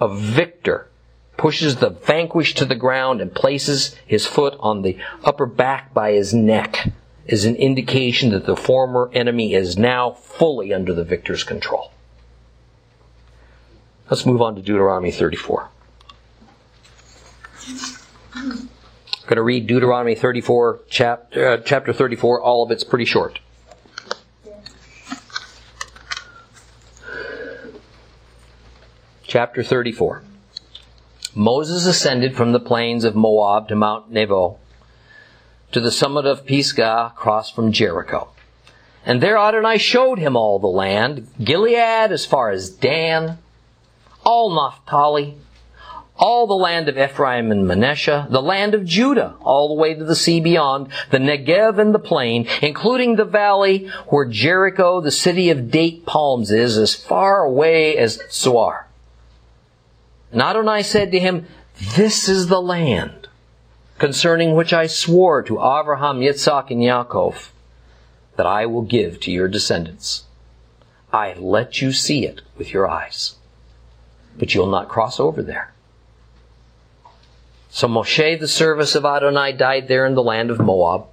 A 0.00 0.14
victor 0.14 0.88
pushes 1.36 1.76
the 1.76 1.90
vanquished 1.90 2.58
to 2.58 2.64
the 2.64 2.74
ground 2.74 3.20
and 3.20 3.34
places 3.34 3.96
his 4.06 4.26
foot 4.26 4.56
on 4.60 4.82
the 4.82 4.96
upper 5.24 5.46
back 5.46 5.92
by 5.92 6.12
his 6.12 6.32
neck 6.32 6.92
is 7.26 7.44
an 7.44 7.56
indication 7.56 8.30
that 8.30 8.46
the 8.46 8.56
former 8.56 9.10
enemy 9.12 9.54
is 9.54 9.78
now 9.78 10.10
fully 10.12 10.72
under 10.72 10.92
the 10.92 11.04
victor's 11.04 11.44
control. 11.44 11.90
Let's 14.10 14.26
move 14.26 14.42
on 14.42 14.54
to 14.56 14.62
Deuteronomy 14.62 15.10
34. 15.10 15.70
I'm 18.34 18.68
going 19.26 19.36
to 19.36 19.42
read 19.42 19.66
Deuteronomy 19.66 20.14
34, 20.14 20.80
chapter, 20.90 21.48
uh, 21.48 21.56
chapter 21.58 21.94
34. 21.94 22.42
All 22.42 22.62
of 22.62 22.70
it's 22.70 22.84
pretty 22.84 23.06
short. 23.06 23.40
Chapter 29.22 29.62
34. 29.62 30.22
Moses 31.34 31.86
ascended 31.86 32.36
from 32.36 32.52
the 32.52 32.60
plains 32.60 33.02
of 33.02 33.16
Moab 33.16 33.68
to 33.68 33.74
Mount 33.74 34.10
Nebo, 34.10 34.58
to 35.74 35.80
the 35.80 35.90
summit 35.90 36.24
of 36.24 36.46
Pisgah 36.46 37.10
across 37.12 37.50
from 37.50 37.72
Jericho. 37.72 38.28
And 39.04 39.20
there 39.20 39.36
Adonai 39.36 39.78
showed 39.78 40.20
him 40.20 40.36
all 40.36 40.60
the 40.60 40.68
land, 40.68 41.26
Gilead 41.42 42.12
as 42.12 42.24
far 42.24 42.50
as 42.50 42.70
Dan, 42.70 43.38
all 44.24 44.54
Naphtali, 44.54 45.36
all 46.16 46.46
the 46.46 46.54
land 46.54 46.88
of 46.88 46.96
Ephraim 46.96 47.50
and 47.50 47.66
Manasseh, 47.66 48.28
the 48.30 48.40
land 48.40 48.74
of 48.74 48.84
Judah, 48.84 49.34
all 49.40 49.66
the 49.66 49.74
way 49.74 49.94
to 49.94 50.04
the 50.04 50.14
sea 50.14 50.38
beyond, 50.38 50.90
the 51.10 51.18
Negev 51.18 51.80
and 51.80 51.92
the 51.92 51.98
plain, 51.98 52.46
including 52.62 53.16
the 53.16 53.24
valley 53.24 53.88
where 54.06 54.26
Jericho, 54.26 55.00
the 55.00 55.10
city 55.10 55.50
of 55.50 55.72
date 55.72 56.06
palms, 56.06 56.52
is, 56.52 56.78
as 56.78 56.94
far 56.94 57.42
away 57.42 57.96
as 57.96 58.22
Zoar. 58.30 58.86
And 60.30 60.40
Adonai 60.40 60.84
said 60.84 61.10
to 61.10 61.18
him, 61.18 61.46
This 61.96 62.28
is 62.28 62.46
the 62.46 62.62
land 62.62 63.23
concerning 63.98 64.54
which 64.54 64.72
I 64.72 64.86
swore 64.86 65.42
to 65.42 65.58
Abraham, 65.58 66.20
Yitzhak, 66.20 66.70
and 66.70 66.80
Yaakov 66.80 67.50
that 68.36 68.46
I 68.46 68.66
will 68.66 68.82
give 68.82 69.20
to 69.20 69.30
your 69.30 69.48
descendants. 69.48 70.24
I 71.12 71.28
have 71.28 71.38
let 71.38 71.80
you 71.80 71.92
see 71.92 72.26
it 72.26 72.42
with 72.58 72.72
your 72.72 72.88
eyes, 72.88 73.36
but 74.36 74.54
you'll 74.54 74.66
not 74.66 74.88
cross 74.88 75.20
over 75.20 75.42
there. 75.42 75.72
So 77.70 77.88
Moshe, 77.88 78.38
the 78.38 78.48
service 78.48 78.94
of 78.94 79.04
Adonai, 79.04 79.52
died 79.52 79.88
there 79.88 80.06
in 80.06 80.14
the 80.14 80.22
land 80.22 80.50
of 80.50 80.60
Moab, 80.60 81.06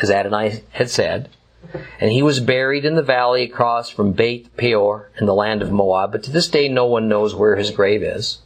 as 0.00 0.10
Adonai 0.10 0.62
had 0.70 0.90
said, 0.90 1.30
and 2.00 2.12
he 2.12 2.22
was 2.22 2.40
buried 2.40 2.84
in 2.84 2.94
the 2.94 3.02
valley 3.02 3.42
across 3.42 3.90
from 3.90 4.12
Beit 4.12 4.56
Peor 4.56 5.10
in 5.18 5.26
the 5.26 5.34
land 5.34 5.62
of 5.62 5.72
Moab, 5.72 6.12
but 6.12 6.22
to 6.24 6.30
this 6.30 6.48
day 6.48 6.68
no 6.68 6.86
one 6.86 7.08
knows 7.08 7.34
where 7.34 7.56
his 7.56 7.70
grave 7.70 8.02
is. 8.02 8.38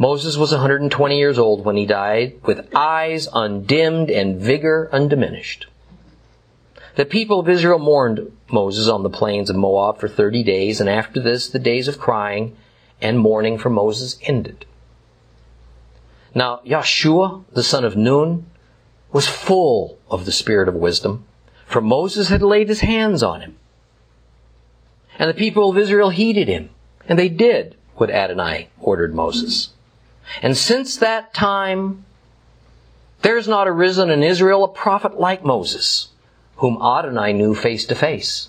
Moses 0.00 0.36
was 0.36 0.52
120 0.52 1.18
years 1.18 1.38
old 1.38 1.64
when 1.64 1.76
he 1.76 1.84
died, 1.84 2.38
with 2.44 2.68
eyes 2.74 3.28
undimmed 3.32 4.10
and 4.10 4.40
vigor 4.40 4.88
undiminished. 4.92 5.66
The 6.94 7.04
people 7.04 7.40
of 7.40 7.48
Israel 7.48 7.80
mourned 7.80 8.30
Moses 8.50 8.88
on 8.88 9.02
the 9.02 9.10
plains 9.10 9.50
of 9.50 9.56
Moab 9.56 9.98
for 9.98 10.08
30 10.08 10.44
days, 10.44 10.80
and 10.80 10.88
after 10.88 11.20
this 11.20 11.48
the 11.48 11.58
days 11.58 11.88
of 11.88 11.98
crying 11.98 12.56
and 13.00 13.18
mourning 13.18 13.58
for 13.58 13.70
Moses 13.70 14.18
ended. 14.22 14.66
Now, 16.32 16.60
Yeshua, 16.64 17.44
the 17.52 17.62
son 17.64 17.84
of 17.84 17.96
Nun, 17.96 18.46
was 19.12 19.26
full 19.26 19.98
of 20.08 20.26
the 20.26 20.32
spirit 20.32 20.68
of 20.68 20.74
wisdom, 20.74 21.24
for 21.66 21.80
Moses 21.80 22.28
had 22.28 22.42
laid 22.42 22.68
his 22.68 22.80
hands 22.80 23.22
on 23.22 23.40
him. 23.40 23.56
And 25.18 25.28
the 25.28 25.34
people 25.34 25.70
of 25.70 25.78
Israel 25.78 26.10
heeded 26.10 26.46
him, 26.46 26.70
and 27.08 27.18
they 27.18 27.28
did 27.28 27.74
what 27.96 28.10
Adonai 28.10 28.68
ordered 28.78 29.12
Moses. 29.14 29.70
And 30.42 30.56
since 30.56 30.96
that 30.96 31.34
time, 31.34 32.04
there 33.22 33.36
has 33.36 33.48
not 33.48 33.68
arisen 33.68 34.10
in 34.10 34.22
Israel 34.22 34.64
a 34.64 34.68
prophet 34.68 35.18
like 35.18 35.44
Moses, 35.44 36.08
whom 36.56 36.80
Adonai 36.82 37.32
knew 37.32 37.54
face 37.54 37.84
to 37.86 37.94
face. 37.94 38.48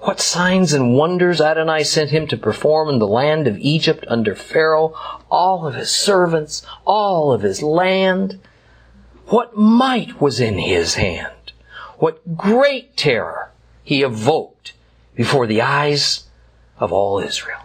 What 0.00 0.20
signs 0.20 0.72
and 0.72 0.96
wonders 0.96 1.40
Adonai 1.40 1.84
sent 1.84 2.10
him 2.10 2.26
to 2.26 2.36
perform 2.36 2.88
in 2.88 2.98
the 2.98 3.06
land 3.06 3.46
of 3.46 3.58
Egypt 3.58 4.04
under 4.08 4.34
Pharaoh, 4.34 4.94
all 5.30 5.66
of 5.66 5.74
his 5.74 5.90
servants, 5.90 6.66
all 6.84 7.32
of 7.32 7.42
his 7.42 7.62
land. 7.62 8.40
What 9.26 9.56
might 9.56 10.20
was 10.20 10.40
in 10.40 10.58
his 10.58 10.94
hand. 10.94 11.52
What 11.98 12.36
great 12.36 12.96
terror 12.96 13.52
he 13.84 14.02
evoked 14.02 14.72
before 15.14 15.46
the 15.46 15.62
eyes 15.62 16.24
of 16.78 16.92
all 16.92 17.20
Israel. 17.20 17.60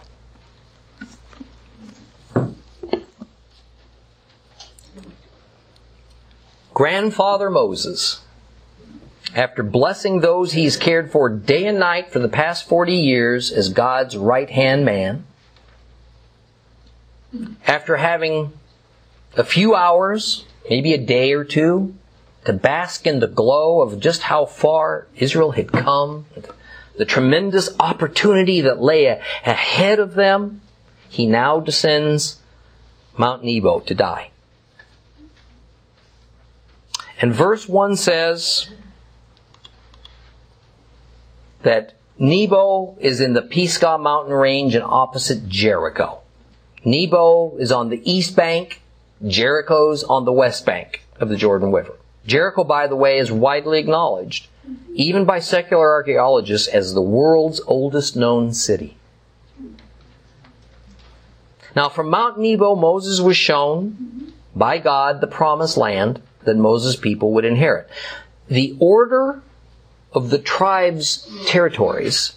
Grandfather 6.78 7.50
Moses 7.50 8.20
after 9.34 9.64
blessing 9.64 10.20
those 10.20 10.52
he's 10.52 10.76
cared 10.76 11.10
for 11.10 11.28
day 11.28 11.66
and 11.66 11.80
night 11.80 12.12
for 12.12 12.20
the 12.20 12.28
past 12.28 12.68
40 12.68 12.94
years 12.94 13.50
as 13.50 13.70
God's 13.70 14.16
right 14.16 14.48
hand 14.48 14.84
man, 14.84 15.26
after 17.66 17.96
having 17.96 18.52
a 19.36 19.42
few 19.42 19.74
hours, 19.74 20.44
maybe 20.70 20.94
a 20.94 20.98
day 20.98 21.32
or 21.32 21.42
two, 21.42 21.96
to 22.44 22.52
bask 22.52 23.08
in 23.08 23.18
the 23.18 23.26
glow 23.26 23.80
of 23.80 23.98
just 23.98 24.22
how 24.22 24.46
far 24.46 25.08
Israel 25.16 25.50
had 25.50 25.72
come, 25.72 26.26
the 26.96 27.04
tremendous 27.04 27.70
opportunity 27.80 28.60
that 28.60 28.80
lay 28.80 29.06
ahead 29.06 29.98
of 29.98 30.14
them, 30.14 30.60
he 31.08 31.26
now 31.26 31.58
descends 31.58 32.40
Mount 33.16 33.42
Nebo 33.42 33.80
to 33.80 33.96
die. 33.96 34.30
And 37.20 37.34
verse 37.34 37.68
1 37.68 37.96
says, 37.96 38.68
that 41.62 41.94
Nebo 42.18 42.96
is 43.00 43.20
in 43.20 43.32
the 43.32 43.42
Pisgah 43.42 43.98
mountain 43.98 44.32
range 44.32 44.74
and 44.74 44.84
opposite 44.84 45.48
Jericho. 45.48 46.20
Nebo 46.84 47.56
is 47.58 47.72
on 47.72 47.88
the 47.88 48.00
east 48.10 48.36
bank, 48.36 48.80
Jericho's 49.26 50.04
on 50.04 50.24
the 50.24 50.32
west 50.32 50.64
bank 50.64 51.04
of 51.20 51.28
the 51.28 51.36
Jordan 51.36 51.72
River. 51.72 51.94
Jericho, 52.26 52.64
by 52.64 52.86
the 52.86 52.96
way, 52.96 53.18
is 53.18 53.32
widely 53.32 53.78
acknowledged, 53.78 54.48
even 54.94 55.24
by 55.24 55.40
secular 55.40 55.92
archaeologists, 55.92 56.68
as 56.68 56.94
the 56.94 57.02
world's 57.02 57.60
oldest 57.66 58.16
known 58.16 58.52
city. 58.52 58.96
Now, 61.74 61.88
from 61.88 62.10
Mount 62.10 62.38
Nebo, 62.38 62.74
Moses 62.74 63.20
was 63.20 63.36
shown 63.36 64.32
by 64.54 64.78
God 64.78 65.20
the 65.20 65.26
promised 65.26 65.76
land 65.76 66.20
that 66.48 66.56
Moses' 66.56 66.96
people 66.96 67.32
would 67.32 67.44
inherit. 67.44 67.88
The 68.48 68.74
order 68.80 69.42
of 70.12 70.30
the 70.30 70.38
tribe's 70.38 71.28
territories 71.46 72.32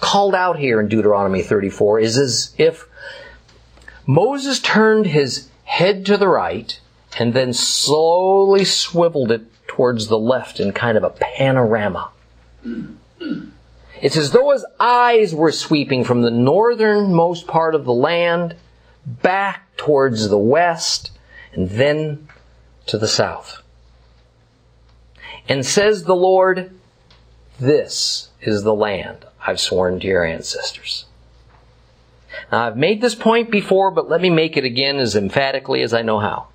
called 0.00 0.34
out 0.34 0.58
here 0.58 0.80
in 0.80 0.88
Deuteronomy 0.88 1.42
34 1.42 1.98
is 1.98 2.16
as 2.16 2.54
if 2.56 2.86
Moses 4.06 4.60
turned 4.60 5.06
his 5.06 5.48
head 5.64 6.06
to 6.06 6.16
the 6.16 6.28
right 6.28 6.80
and 7.18 7.34
then 7.34 7.52
slowly 7.52 8.64
swiveled 8.64 9.32
it 9.32 9.42
towards 9.66 10.06
the 10.06 10.18
left 10.18 10.60
in 10.60 10.72
kind 10.72 10.96
of 10.96 11.02
a 11.02 11.10
panorama. 11.10 12.10
It's 14.00 14.16
as 14.16 14.30
though 14.30 14.52
his 14.52 14.64
eyes 14.78 15.34
were 15.34 15.50
sweeping 15.50 16.04
from 16.04 16.22
the 16.22 16.30
northernmost 16.30 17.48
part 17.48 17.74
of 17.74 17.84
the 17.84 17.92
land 17.92 18.54
back 19.04 19.76
towards 19.76 20.28
the 20.28 20.38
west 20.38 21.10
and 21.52 21.70
then 21.70 22.27
to 22.88 22.98
the 22.98 23.08
south. 23.08 23.62
And 25.48 25.64
says 25.64 26.04
the 26.04 26.16
Lord, 26.16 26.70
this 27.58 28.28
is 28.42 28.62
the 28.62 28.74
land 28.74 29.24
I've 29.46 29.60
sworn 29.60 30.00
to 30.00 30.06
your 30.06 30.24
ancestors. 30.24 31.06
Now, 32.52 32.66
I've 32.66 32.76
made 32.76 33.00
this 33.00 33.14
point 33.14 33.50
before, 33.50 33.90
but 33.90 34.08
let 34.08 34.20
me 34.20 34.30
make 34.30 34.56
it 34.56 34.64
again 34.64 34.98
as 34.98 35.16
emphatically 35.16 35.82
as 35.82 35.94
I 35.94 36.02
know 36.02 36.18
how. 36.18 36.48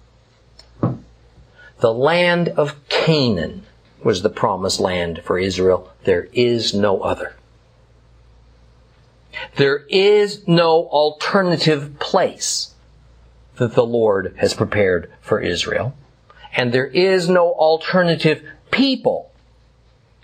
The 1.79 1.93
land 1.93 2.49
of 2.49 2.75
Canaan 2.89 3.65
was 4.03 4.21
the 4.21 4.29
promised 4.29 4.79
land 4.79 5.21
for 5.23 5.37
Israel. 5.37 5.91
There 6.03 6.29
is 6.33 6.73
no 6.73 7.01
other. 7.01 7.35
There 9.55 9.85
is 9.89 10.47
no 10.47 10.85
alternative 10.87 11.99
place 11.99 12.73
that 13.55 13.73
the 13.73 13.85
Lord 13.85 14.35
has 14.37 14.53
prepared 14.53 15.11
for 15.21 15.39
Israel. 15.39 15.95
And 16.55 16.71
there 16.71 16.87
is 16.87 17.29
no 17.29 17.51
alternative 17.51 18.43
people 18.71 19.31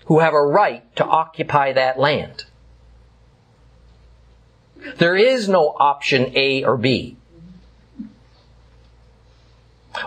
who 0.06 0.20
have 0.20 0.34
a 0.34 0.42
right 0.42 0.84
to 0.96 1.04
occupy 1.04 1.72
that 1.72 1.98
land. 1.98 2.44
There 4.96 5.16
is 5.16 5.48
no 5.48 5.76
option 5.78 6.32
A 6.34 6.64
or 6.64 6.76
B. 6.76 7.16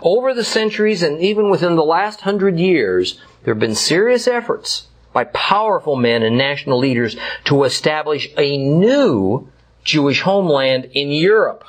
Over 0.02 0.34
the 0.34 0.44
centuries 0.44 1.04
and 1.04 1.20
even 1.22 1.50
within 1.50 1.76
the 1.76 1.84
last 1.84 2.22
hundred 2.22 2.58
years, 2.58 3.20
there 3.44 3.54
have 3.54 3.60
been 3.60 3.76
serious 3.76 4.28
efforts 4.28 4.88
by 5.12 5.26
powerful 5.26 5.96
men 5.96 6.24
and 6.24 6.38
national 6.38 6.80
leaders 6.80 7.16
to 7.46 7.64
establish 7.64 8.30
a 8.38 8.58
new 8.58 9.48
Jewish 9.84 10.22
homeland 10.22 10.86
in 10.94 11.12
Europe, 11.12 11.64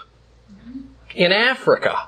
in 1.14 1.32
Africa, 1.32 2.06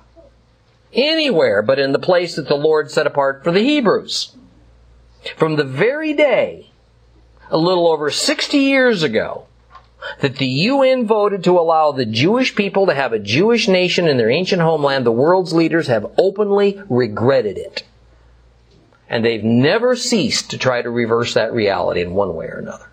anywhere 0.97 1.63
but 1.63 1.79
in 1.79 1.93
the 1.93 1.99
place 1.99 2.37
that 2.37 2.49
the 2.49 2.57
Lord 2.57 2.91
set 2.91 3.07
apart 3.07 3.45
for 3.45 3.53
the 3.53 3.61
Hebrews. 3.61 4.37
From 5.37 5.57
the 5.57 5.65
very 5.65 6.15
day, 6.15 6.71
a 7.51 7.59
little 7.59 7.89
over 7.89 8.11
60 8.11 8.59
years 8.59 9.03
ago, 9.03 9.47
that 10.21 10.37
the 10.37 10.47
UN 10.47 11.07
voted 11.07 11.43
to 11.45 11.59
allow 11.59 11.93
the 11.93 12.07
Jewish 12.07 12.55
people 12.55 12.87
to 12.87 12.95
have 12.95 13.13
a 13.13 13.19
Jewish 13.19 13.69
nation 13.69 14.07
in 14.07 14.19
their 14.19 14.31
ancient 14.31 14.63
homeland, 14.63 15.05
the 15.05 15.13
world's 15.13 15.53
leaders 15.53 15.89
have 15.89 16.13
openly 16.19 16.81
regretted 16.89 17.59
it. 17.59 17.83
And 19.09 19.25
they've 19.25 19.45
never 19.45 19.97
ceased 19.97 20.51
to 20.51 20.59
try 20.59 20.83
to 20.83 20.91
reverse 20.91 21.35
that 21.35 21.53
reality 21.53 22.03
in 22.03 22.15
one 22.15 22.35
way 22.35 22.47
or 22.47 22.59
another. 22.59 22.89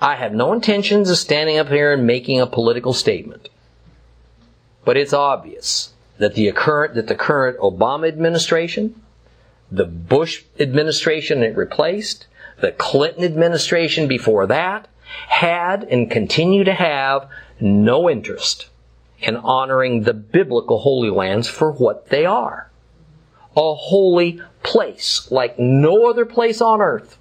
I 0.00 0.16
have 0.16 0.34
no 0.34 0.52
intentions 0.52 1.08
of 1.08 1.18
standing 1.18 1.56
up 1.56 1.68
here 1.68 1.92
and 1.92 2.06
making 2.06 2.40
a 2.40 2.46
political 2.46 2.92
statement. 2.92 3.48
But 4.84 4.96
it's 4.96 5.12
obvious 5.12 5.92
that 6.18 6.34
the 6.34 6.50
current, 6.52 6.94
that 6.94 7.06
the 7.06 7.14
current 7.14 7.58
Obama 7.58 8.08
administration, 8.08 9.00
the 9.70 9.84
Bush 9.84 10.44
administration 10.60 11.42
it 11.42 11.56
replaced, 11.56 12.26
the 12.60 12.72
Clinton 12.72 13.24
administration 13.24 14.06
before 14.06 14.46
that, 14.46 14.88
had 15.28 15.84
and 15.84 16.10
continue 16.10 16.64
to 16.64 16.74
have 16.74 17.28
no 17.60 18.08
interest 18.08 18.68
in 19.18 19.36
honoring 19.36 20.02
the 20.02 20.14
biblical 20.14 20.78
Holy 20.78 21.10
Lands 21.10 21.48
for 21.48 21.72
what 21.72 22.10
they 22.10 22.26
are 22.26 22.70
a 23.56 23.74
holy 23.74 24.40
place 24.62 25.30
like 25.30 25.58
no 25.58 26.08
other 26.08 26.24
place 26.24 26.60
on 26.60 26.80
earth 26.80 27.18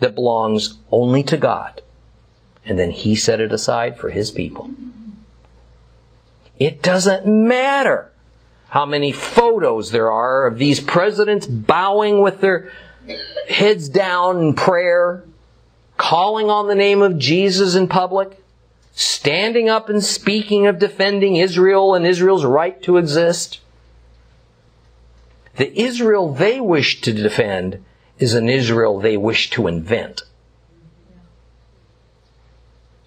that 0.00 0.14
belongs 0.14 0.78
only 0.90 1.22
to 1.24 1.36
God. 1.36 1.82
And 2.64 2.78
then 2.78 2.90
He 2.90 3.14
set 3.14 3.40
it 3.40 3.52
aside 3.52 3.98
for 3.98 4.10
His 4.10 4.30
people. 4.30 4.70
It 6.58 6.82
doesn't 6.82 7.26
matter 7.26 8.10
how 8.68 8.84
many 8.84 9.12
photos 9.12 9.90
there 9.90 10.10
are 10.10 10.46
of 10.46 10.58
these 10.58 10.80
presidents 10.80 11.46
bowing 11.46 12.20
with 12.20 12.40
their 12.40 12.70
heads 13.48 13.88
down 13.88 14.38
in 14.38 14.54
prayer, 14.54 15.24
calling 15.96 16.50
on 16.50 16.68
the 16.68 16.74
name 16.74 17.00
of 17.00 17.18
Jesus 17.18 17.74
in 17.74 17.88
public, 17.88 18.42
standing 18.92 19.68
up 19.68 19.88
and 19.88 20.04
speaking 20.04 20.66
of 20.66 20.78
defending 20.78 21.36
Israel 21.36 21.94
and 21.94 22.06
Israel's 22.06 22.44
right 22.44 22.82
to 22.82 22.96
exist. 22.98 23.60
The 25.56 25.80
Israel 25.80 26.34
they 26.34 26.60
wish 26.60 27.00
to 27.02 27.12
defend 27.12 27.84
is 28.18 28.34
an 28.34 28.48
Israel 28.48 29.00
they 29.00 29.16
wish 29.16 29.50
to 29.50 29.66
invent. 29.66 30.22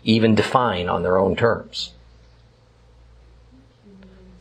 Even 0.03 0.33
define 0.33 0.89
on 0.89 1.03
their 1.03 1.17
own 1.17 1.35
terms. 1.35 1.93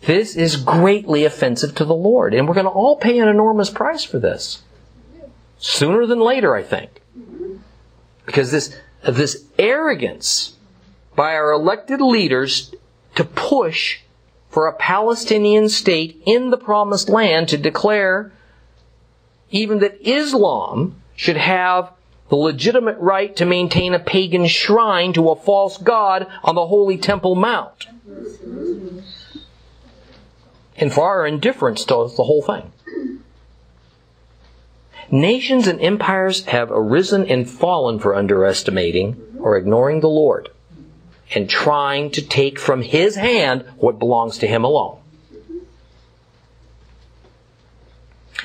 This 0.03 0.35
is 0.35 0.57
greatly 0.57 1.25
offensive 1.25 1.75
to 1.77 1.85
the 1.85 1.95
Lord, 1.95 2.33
and 2.33 2.49
we're 2.49 2.55
going 2.55 2.65
to 2.65 2.71
all 2.71 2.97
pay 2.97 3.19
an 3.19 3.29
enormous 3.29 3.71
price 3.71 4.03
for 4.03 4.19
this. 4.19 4.63
Sooner 5.59 6.07
than 6.07 6.21
later, 6.21 6.55
I 6.55 6.63
think. 6.63 7.03
Because 8.25 8.51
this, 8.51 8.75
this 9.03 9.45
arrogance 9.59 10.57
by 11.15 11.35
our 11.35 11.53
elected 11.53 12.01
leaders 12.01 12.75
to 13.17 13.25
push 13.25 14.01
for 14.49 14.67
a 14.67 14.73
Palestinian 14.73 15.69
state 15.69 16.23
in 16.25 16.51
the 16.51 16.57
promised 16.57 17.09
land 17.09 17.49
to 17.49 17.59
declare 17.59 18.33
even 19.51 19.81
that 19.81 20.01
Islam 20.01 21.01
should 21.15 21.37
have 21.37 21.93
the 22.31 22.37
legitimate 22.37 22.97
right 22.99 23.35
to 23.37 23.45
maintain 23.45 23.93
a 23.93 23.99
pagan 23.99 24.47
shrine 24.47 25.13
to 25.13 25.31
a 25.31 25.37
false 25.37 25.77
god 25.77 26.27
on 26.43 26.55
the 26.55 26.67
holy 26.67 26.97
Temple 26.97 27.35
Mount. 27.35 27.87
And 30.81 30.93
for 30.93 31.05
our 31.05 31.27
indifference 31.27 31.85
to 31.85 32.11
the 32.17 32.25
whole 32.25 32.43
thing. 32.43 32.73
Nations 35.11 35.67
and 35.67 35.81
empires 35.81 36.47
have 36.47 36.71
arisen 36.71 37.27
and 37.27 37.49
fallen 37.49 37.99
for 37.99 38.15
underestimating 38.15 39.21
or 39.41 39.57
ignoring 39.57 40.01
the 40.01 40.09
Lord 40.09 40.49
and 41.35 41.49
trying 41.49 42.11
to 42.13 42.23
take 42.23 42.59
from 42.59 42.83
his 42.83 43.17
hand 43.17 43.65
what 43.77 43.99
belongs 43.99 44.39
to 44.39 44.47
him 44.47 44.65
alone. 44.65 44.99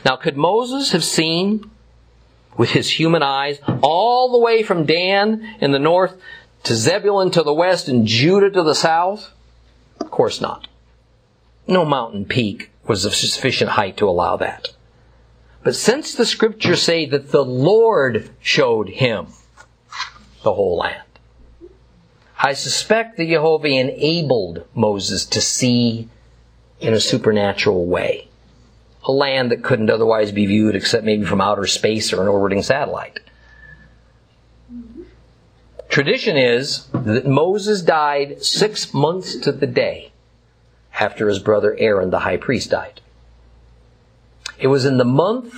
Now, 0.03 0.17
could 0.17 0.37
Moses 0.37 0.91
have 0.91 1.03
seen 1.03 1.71
with 2.57 2.71
his 2.71 2.89
human 2.89 3.23
eyes 3.23 3.59
all 3.81 4.31
the 4.31 4.39
way 4.39 4.61
from 4.61 4.85
Dan 4.85 5.55
in 5.61 5.71
the 5.71 5.79
north 5.79 6.19
to 6.63 6.75
Zebulun 6.75 7.31
to 7.31 7.43
the 7.43 7.53
west 7.53 7.87
and 7.87 8.05
Judah 8.05 8.51
to 8.51 8.63
the 8.63 8.75
south? 8.75 9.31
Of 9.99 10.11
course 10.11 10.41
not. 10.41 10.67
No 11.67 11.83
mountain 11.83 12.25
peak 12.25 12.71
was 12.87 13.05
of 13.05 13.15
sufficient 13.15 13.71
height 13.71 13.97
to 13.97 14.07
allow 14.07 14.37
that. 14.37 14.69
But 15.63 15.75
since 15.75 16.13
the 16.13 16.25
scriptures 16.25 16.83
say 16.83 17.07
that 17.07 17.31
the 17.31 17.43
Lord 17.43 18.29
showed 18.39 18.89
him 18.89 19.27
the 20.43 20.53
whole 20.53 20.77
land, 20.77 21.01
I 22.37 22.53
suspect 22.53 23.17
that 23.17 23.27
Jehovah 23.27 23.67
enabled 23.67 24.67
Moses 24.75 25.25
to 25.25 25.41
see 25.41 26.09
in 26.79 26.93
a 26.93 26.99
supernatural 26.99 27.87
way. 27.87 28.27
A 29.05 29.11
land 29.11 29.51
that 29.51 29.63
couldn't 29.63 29.89
otherwise 29.89 30.31
be 30.31 30.45
viewed 30.45 30.75
except 30.75 31.03
maybe 31.03 31.25
from 31.25 31.41
outer 31.41 31.65
space 31.65 32.13
or 32.13 32.21
an 32.21 32.27
orbiting 32.27 32.61
satellite. 32.61 33.19
Tradition 35.89 36.37
is 36.37 36.87
that 36.93 37.25
Moses 37.25 37.81
died 37.81 38.43
six 38.43 38.93
months 38.93 39.35
to 39.37 39.51
the 39.51 39.67
day 39.67 40.11
after 40.99 41.27
his 41.27 41.39
brother 41.39 41.75
Aaron, 41.77 42.09
the 42.09 42.19
high 42.19 42.37
priest, 42.37 42.71
died. 42.71 43.01
It 44.57 44.67
was 44.67 44.85
in 44.85 44.97
the 44.97 45.05
month 45.05 45.53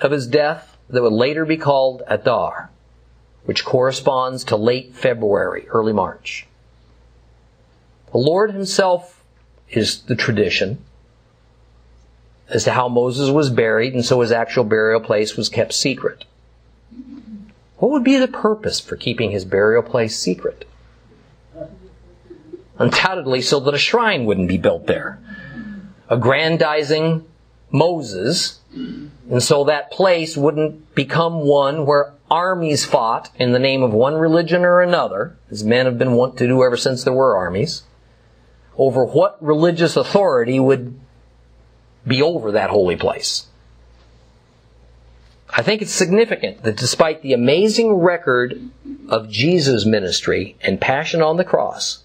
of 0.00 0.10
his 0.10 0.26
death 0.26 0.76
that 0.88 1.02
would 1.02 1.12
later 1.12 1.44
be 1.44 1.56
called 1.56 2.02
Adar, 2.06 2.70
which 3.44 3.64
corresponds 3.64 4.44
to 4.44 4.56
late 4.56 4.94
February, 4.94 5.66
early 5.68 5.92
March. 5.92 6.46
The 8.12 8.18
Lord 8.18 8.50
Himself 8.50 9.22
is 9.70 10.02
the 10.02 10.16
tradition 10.16 10.84
as 12.48 12.64
to 12.64 12.72
how 12.72 12.88
Moses 12.88 13.30
was 13.30 13.48
buried, 13.48 13.94
and 13.94 14.04
so 14.04 14.20
his 14.20 14.32
actual 14.32 14.64
burial 14.64 15.00
place 15.00 15.36
was 15.36 15.48
kept 15.48 15.72
secret. 15.72 16.24
What 17.78 17.92
would 17.92 18.04
be 18.04 18.18
the 18.18 18.28
purpose 18.28 18.80
for 18.80 18.96
keeping 18.96 19.30
his 19.30 19.44
burial 19.44 19.82
place 19.82 20.18
secret? 20.18 20.66
Undoubtedly, 22.80 23.42
so 23.42 23.60
that 23.60 23.74
a 23.74 23.78
shrine 23.78 24.24
wouldn't 24.24 24.48
be 24.48 24.56
built 24.56 24.86
there. 24.86 25.20
Aggrandizing 26.08 27.26
Moses, 27.70 28.60
and 28.72 29.42
so 29.42 29.64
that 29.64 29.90
place 29.90 30.34
wouldn't 30.34 30.94
become 30.94 31.46
one 31.46 31.84
where 31.84 32.14
armies 32.30 32.86
fought 32.86 33.30
in 33.36 33.52
the 33.52 33.58
name 33.58 33.82
of 33.82 33.92
one 33.92 34.14
religion 34.14 34.64
or 34.64 34.80
another, 34.80 35.36
as 35.50 35.62
men 35.62 35.84
have 35.84 35.98
been 35.98 36.14
wont 36.14 36.38
to 36.38 36.46
do 36.46 36.64
ever 36.64 36.76
since 36.76 37.04
there 37.04 37.12
were 37.12 37.36
armies, 37.36 37.82
over 38.78 39.04
what 39.04 39.36
religious 39.44 39.94
authority 39.94 40.58
would 40.58 40.98
be 42.06 42.22
over 42.22 42.50
that 42.50 42.70
holy 42.70 42.96
place. 42.96 43.46
I 45.50 45.62
think 45.62 45.82
it's 45.82 45.92
significant 45.92 46.62
that 46.62 46.78
despite 46.78 47.20
the 47.20 47.34
amazing 47.34 47.92
record 47.94 48.70
of 49.08 49.28
Jesus' 49.28 49.84
ministry 49.84 50.56
and 50.62 50.80
passion 50.80 51.20
on 51.20 51.36
the 51.36 51.44
cross, 51.44 52.04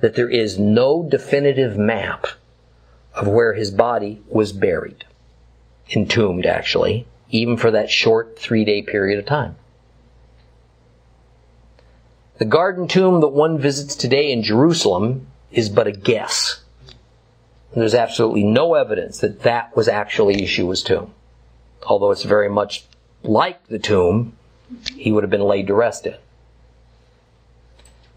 that 0.00 0.14
there 0.14 0.28
is 0.28 0.58
no 0.58 1.02
definitive 1.08 1.76
map 1.76 2.26
of 3.14 3.28
where 3.28 3.54
his 3.54 3.70
body 3.70 4.22
was 4.28 4.52
buried. 4.52 5.04
Entombed, 5.94 6.46
actually 6.46 7.06
even 7.34 7.56
for 7.56 7.72
that 7.72 7.90
short 7.90 8.38
three 8.38 8.64
day 8.64 8.80
period 8.80 9.18
of 9.18 9.26
time. 9.26 9.56
The 12.38 12.44
garden 12.44 12.86
tomb 12.86 13.20
that 13.20 13.28
one 13.28 13.58
visits 13.58 13.96
today 13.96 14.30
in 14.30 14.42
Jerusalem 14.42 15.26
is 15.50 15.68
but 15.68 15.86
a 15.86 15.92
guess. 15.92 16.62
There's 17.74 17.94
absolutely 17.94 18.44
no 18.44 18.74
evidence 18.74 19.18
that 19.18 19.42
that 19.42 19.76
was 19.76 19.88
actually 19.88 20.36
Yeshua's 20.36 20.82
tomb. 20.82 21.12
Although 21.86 22.12
it's 22.12 22.22
very 22.22 22.48
much 22.48 22.84
like 23.24 23.66
the 23.66 23.80
tomb 23.80 24.36
he 24.96 25.10
would 25.10 25.24
have 25.24 25.30
been 25.30 25.40
laid 25.40 25.66
to 25.66 25.74
rest 25.74 26.06
in. 26.06 26.14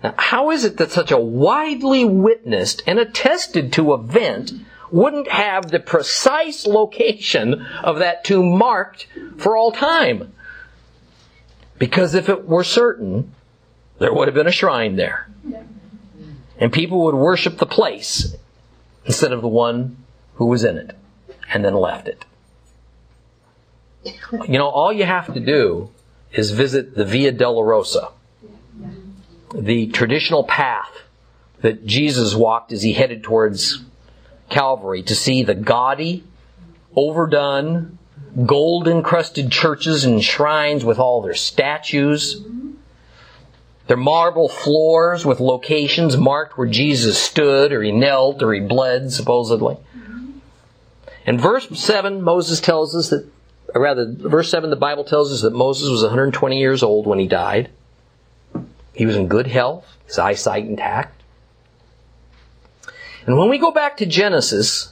Now, 0.04 0.14
how 0.18 0.52
is 0.52 0.64
it 0.64 0.78
that 0.78 0.91
such 0.91 1.12
a 1.12 1.18
widely 1.18 2.06
witnessed 2.06 2.84
and 2.86 3.00
attested 3.00 3.74
to 3.74 3.93
event 3.93 4.52
wouldn't 4.91 5.30
have 5.30 5.70
the 5.70 5.80
precise 5.80 6.66
location 6.68 7.66
of 7.84 8.00
that 8.00 8.24
tomb 8.24 8.58
marked 8.58 9.08
for 9.38 9.58
all 9.58 9.72
time? 9.72 10.34
Because 11.80 12.16
if 12.16 12.30
it 12.30 12.45
were 12.45 12.64
certain, 12.64 13.34
there 14.00 14.14
would 14.14 14.28
have 14.28 14.36
been 14.36 14.48
a 14.48 14.52
shrine 14.52 14.95
there. 14.95 15.30
And 16.60 16.74
people 16.74 17.04
would 17.06 17.16
worship 17.16 17.58
the 17.58 17.66
place 17.66 18.36
instead 19.06 19.32
of 19.32 19.41
the 19.41 19.48
one 19.48 19.98
who 20.36 20.45
was 20.45 20.64
in 20.64 20.78
it 20.78 20.95
and 21.52 21.64
then 21.64 21.76
left 21.76 22.08
it. 22.08 22.26
You 24.04 24.58
know, 24.58 24.68
all 24.68 24.93
you 24.93 25.06
have 25.06 25.34
to 25.34 25.39
do 25.39 25.89
is 26.32 26.52
visit 26.52 26.95
the 26.95 27.06
Via 27.06 27.32
Dolorosa, 27.32 28.12
the 29.54 29.88
traditional 29.88 30.43
path 30.43 30.91
that 31.62 31.86
Jesus 31.86 32.36
walked 32.36 32.72
as 32.72 32.84
he 32.84 32.93
headed 32.93 33.24
towards 33.24 33.84
Calvary 34.50 35.04
to 35.04 35.16
see 35.16 35.43
the 35.43 35.56
gaudy, 35.56 36.24
overdone, 36.95 37.98
gold 38.45 38.88
encrusted 38.88 39.52
churches 39.52 40.04
and 40.06 40.24
shrines 40.24 40.86
with 40.86 41.00
all 41.00 41.22
their 41.22 41.34
statues, 41.34 42.43
their 43.88 43.98
marble 43.98 44.50
floors 44.50 45.26
with 45.26 45.39
locations 45.39 46.18
marked 46.18 46.58
where 46.58 46.68
Jesus 46.68 47.18
stood 47.18 47.72
or 47.72 47.82
he 47.82 47.91
knelt 47.91 48.43
or 48.43 48.54
he 48.54 48.60
bled, 48.60 49.12
supposedly. 49.12 49.78
In 51.26 51.39
verse 51.39 51.68
7, 51.78 52.22
Moses 52.22 52.62
tells 52.62 52.95
us 52.95 53.10
that, 53.10 53.30
or 53.74 53.82
rather, 53.82 54.06
verse 54.10 54.50
7, 54.50 54.70
the 54.70 54.76
Bible 54.76 55.04
tells 55.04 55.32
us 55.34 55.41
that 55.41 55.54
Moses 55.54 55.89
was 55.89 56.02
120 56.02 56.58
years 56.58 56.84
old 56.84 57.08
when 57.08 57.20
he 57.20 57.28
died. 57.28 57.70
He 58.98 59.06
was 59.06 59.16
in 59.16 59.28
good 59.28 59.45
health, 59.45 59.86
his 60.08 60.18
eyesight 60.18 60.66
intact. 60.66 61.22
And 63.28 63.38
when 63.38 63.48
we 63.48 63.60
go 63.60 63.72
back 63.72 63.98
to 63.98 64.08
Genesis, 64.08 64.91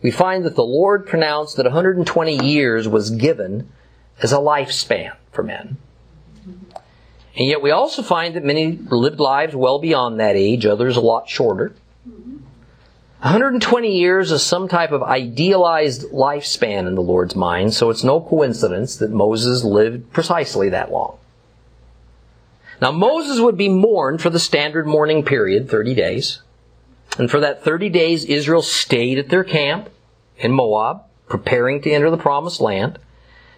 we 0.00 0.10
find 0.10 0.46
that 0.46 0.56
the 0.56 0.64
Lord 0.64 1.06
pronounced 1.06 1.58
that 1.58 1.64
120 1.64 2.46
years 2.46 2.88
was 2.88 3.10
given 3.10 3.70
as 4.22 4.32
a 4.32 4.38
lifespan 4.38 5.14
for 5.30 5.42
men. 5.42 5.76
And 7.36 7.46
yet 7.46 7.60
we 7.60 7.70
also 7.70 8.02
find 8.02 8.34
that 8.34 8.44
many 8.44 8.78
lived 8.78 9.20
lives 9.20 9.54
well 9.54 9.78
beyond 9.78 10.18
that 10.18 10.34
age, 10.34 10.64
others 10.64 10.96
a 10.96 11.02
lot 11.02 11.28
shorter. 11.28 11.74
120 13.20 13.94
years 13.94 14.30
is 14.30 14.42
some 14.42 14.68
type 14.68 14.92
of 14.92 15.02
idealized 15.02 16.04
lifespan 16.12 16.86
in 16.86 16.94
the 16.94 17.02
Lord's 17.02 17.36
mind, 17.36 17.74
so 17.74 17.90
it's 17.90 18.04
no 18.04 18.22
coincidence 18.22 18.96
that 18.96 19.10
Moses 19.10 19.64
lived 19.64 20.14
precisely 20.14 20.70
that 20.70 20.90
long. 20.90 21.18
Now 22.80 22.92
Moses 22.92 23.40
would 23.40 23.56
be 23.56 23.68
mourned 23.68 24.20
for 24.20 24.30
the 24.30 24.38
standard 24.38 24.86
mourning 24.86 25.24
period, 25.24 25.70
30 25.70 25.94
days. 25.94 26.42
And 27.18 27.30
for 27.30 27.40
that 27.40 27.64
30 27.64 27.88
days, 27.88 28.24
Israel 28.24 28.62
stayed 28.62 29.18
at 29.18 29.30
their 29.30 29.44
camp 29.44 29.88
in 30.36 30.52
Moab, 30.52 31.02
preparing 31.28 31.80
to 31.82 31.90
enter 31.90 32.10
the 32.10 32.18
promised 32.18 32.60
land 32.60 32.98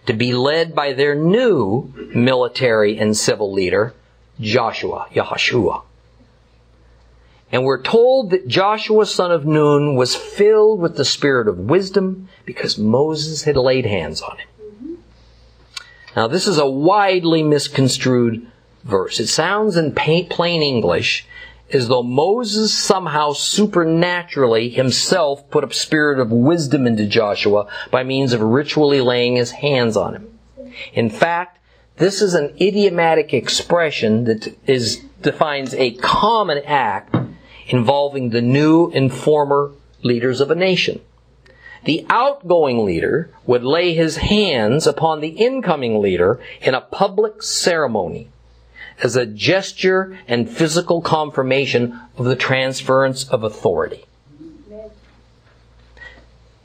to 0.05 0.13
be 0.13 0.33
led 0.33 0.73
by 0.73 0.93
their 0.93 1.13
new 1.13 1.93
military 2.15 2.97
and 2.97 3.15
civil 3.15 3.51
leader, 3.51 3.93
Joshua, 4.39 5.07
Yahshua. 5.11 5.83
And 7.51 7.65
we're 7.65 7.81
told 7.81 8.29
that 8.29 8.47
Joshua, 8.47 9.05
son 9.05 9.31
of 9.31 9.45
Nun, 9.45 9.95
was 9.95 10.15
filled 10.15 10.79
with 10.79 10.97
the 10.97 11.05
spirit 11.05 11.47
of 11.47 11.57
wisdom 11.57 12.29
because 12.45 12.77
Moses 12.77 13.43
had 13.43 13.57
laid 13.57 13.85
hands 13.85 14.21
on 14.21 14.37
him. 14.37 14.97
Now, 16.15 16.27
this 16.27 16.47
is 16.47 16.57
a 16.57 16.69
widely 16.69 17.43
misconstrued 17.43 18.48
verse. 18.83 19.19
It 19.19 19.27
sounds 19.27 19.77
in 19.77 19.93
plain 19.93 20.61
English 20.61 21.25
as 21.71 21.87
though 21.87 22.03
Moses 22.03 22.73
somehow 22.73 23.33
supernaturally 23.33 24.69
himself 24.69 25.49
put 25.49 25.63
a 25.63 25.73
spirit 25.73 26.19
of 26.19 26.31
wisdom 26.31 26.87
into 26.87 27.05
Joshua 27.05 27.67
by 27.91 28.03
means 28.03 28.33
of 28.33 28.41
ritually 28.41 29.01
laying 29.01 29.35
his 29.35 29.51
hands 29.51 29.95
on 29.95 30.15
him. 30.15 30.39
In 30.93 31.09
fact, 31.09 31.59
this 31.97 32.21
is 32.21 32.33
an 32.33 32.55
idiomatic 32.59 33.33
expression 33.33 34.23
that 34.23 34.55
is, 34.65 35.03
defines 35.21 35.73
a 35.73 35.91
common 35.95 36.59
act 36.65 37.15
involving 37.67 38.29
the 38.29 38.41
new 38.41 38.89
and 38.91 39.13
former 39.13 39.71
leaders 40.01 40.41
of 40.41 40.49
a 40.49 40.55
nation. 40.55 41.01
The 41.85 42.05
outgoing 42.09 42.85
leader 42.85 43.29
would 43.45 43.63
lay 43.63 43.93
his 43.93 44.17
hands 44.17 44.87
upon 44.87 45.21
the 45.21 45.29
incoming 45.29 46.01
leader 46.01 46.39
in 46.61 46.73
a 46.73 46.81
public 46.81 47.43
ceremony 47.43 48.29
as 49.03 49.15
a 49.15 49.25
gesture 49.25 50.17
and 50.27 50.49
physical 50.49 51.01
confirmation 51.01 51.99
of 52.17 52.25
the 52.25 52.35
transference 52.35 53.27
of 53.29 53.43
authority. 53.43 54.05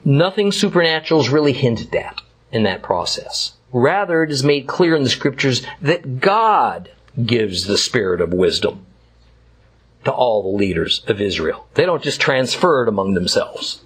Nothing 0.05 0.53
supernatural 0.53 1.21
is 1.21 1.31
really 1.31 1.53
hinted 1.53 1.95
at 1.95 2.21
in 2.53 2.65
that 2.65 2.83
process. 2.83 3.55
Rather, 3.73 4.23
it 4.23 4.31
is 4.31 4.45
made 4.45 4.67
clear 4.67 4.95
in 4.95 5.03
the 5.03 5.11
scriptures 5.11 5.67
that 5.81 6.21
God 6.21 6.91
gives 7.25 7.65
the 7.65 7.79
spirit 7.79 8.21
of 8.21 8.33
wisdom 8.33 8.85
to 10.05 10.13
all 10.13 10.43
the 10.43 10.57
leaders 10.57 11.03
of 11.09 11.21
Israel. 11.21 11.67
They 11.75 11.87
don't 11.87 12.03
just 12.03 12.21
transfer 12.21 12.83
it 12.83 12.89
among 12.89 13.15
themselves. 13.15 13.83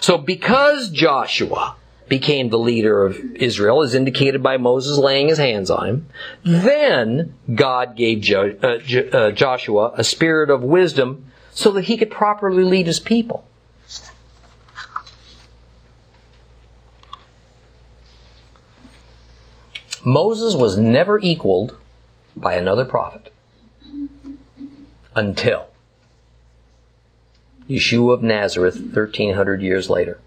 So 0.00 0.18
because 0.18 0.90
Joshua 0.90 1.76
became 2.08 2.48
the 2.48 2.58
leader 2.58 3.04
of 3.04 3.18
Israel, 3.36 3.82
as 3.82 3.94
indicated 3.94 4.42
by 4.42 4.56
Moses 4.56 4.98
laying 4.98 5.28
his 5.28 5.38
hands 5.38 5.70
on 5.70 5.86
him. 5.86 6.06
Then 6.44 7.34
God 7.54 7.96
gave 7.96 8.20
jo- 8.20 8.56
uh, 8.62 8.78
jo- 8.78 9.08
uh, 9.12 9.30
Joshua 9.32 9.92
a 9.96 10.04
spirit 10.04 10.50
of 10.50 10.62
wisdom 10.62 11.26
so 11.52 11.70
that 11.72 11.84
he 11.84 11.96
could 11.96 12.10
properly 12.10 12.64
lead 12.64 12.86
his 12.86 13.00
people. 13.00 13.44
Moses 20.04 20.54
was 20.54 20.78
never 20.78 21.18
equaled 21.18 21.76
by 22.36 22.54
another 22.54 22.84
prophet 22.84 23.32
until 25.14 25.66
Yeshua 27.68 28.14
of 28.14 28.22
Nazareth 28.22 28.76
1300 28.76 29.60
years 29.60 29.90
later. 29.90 30.18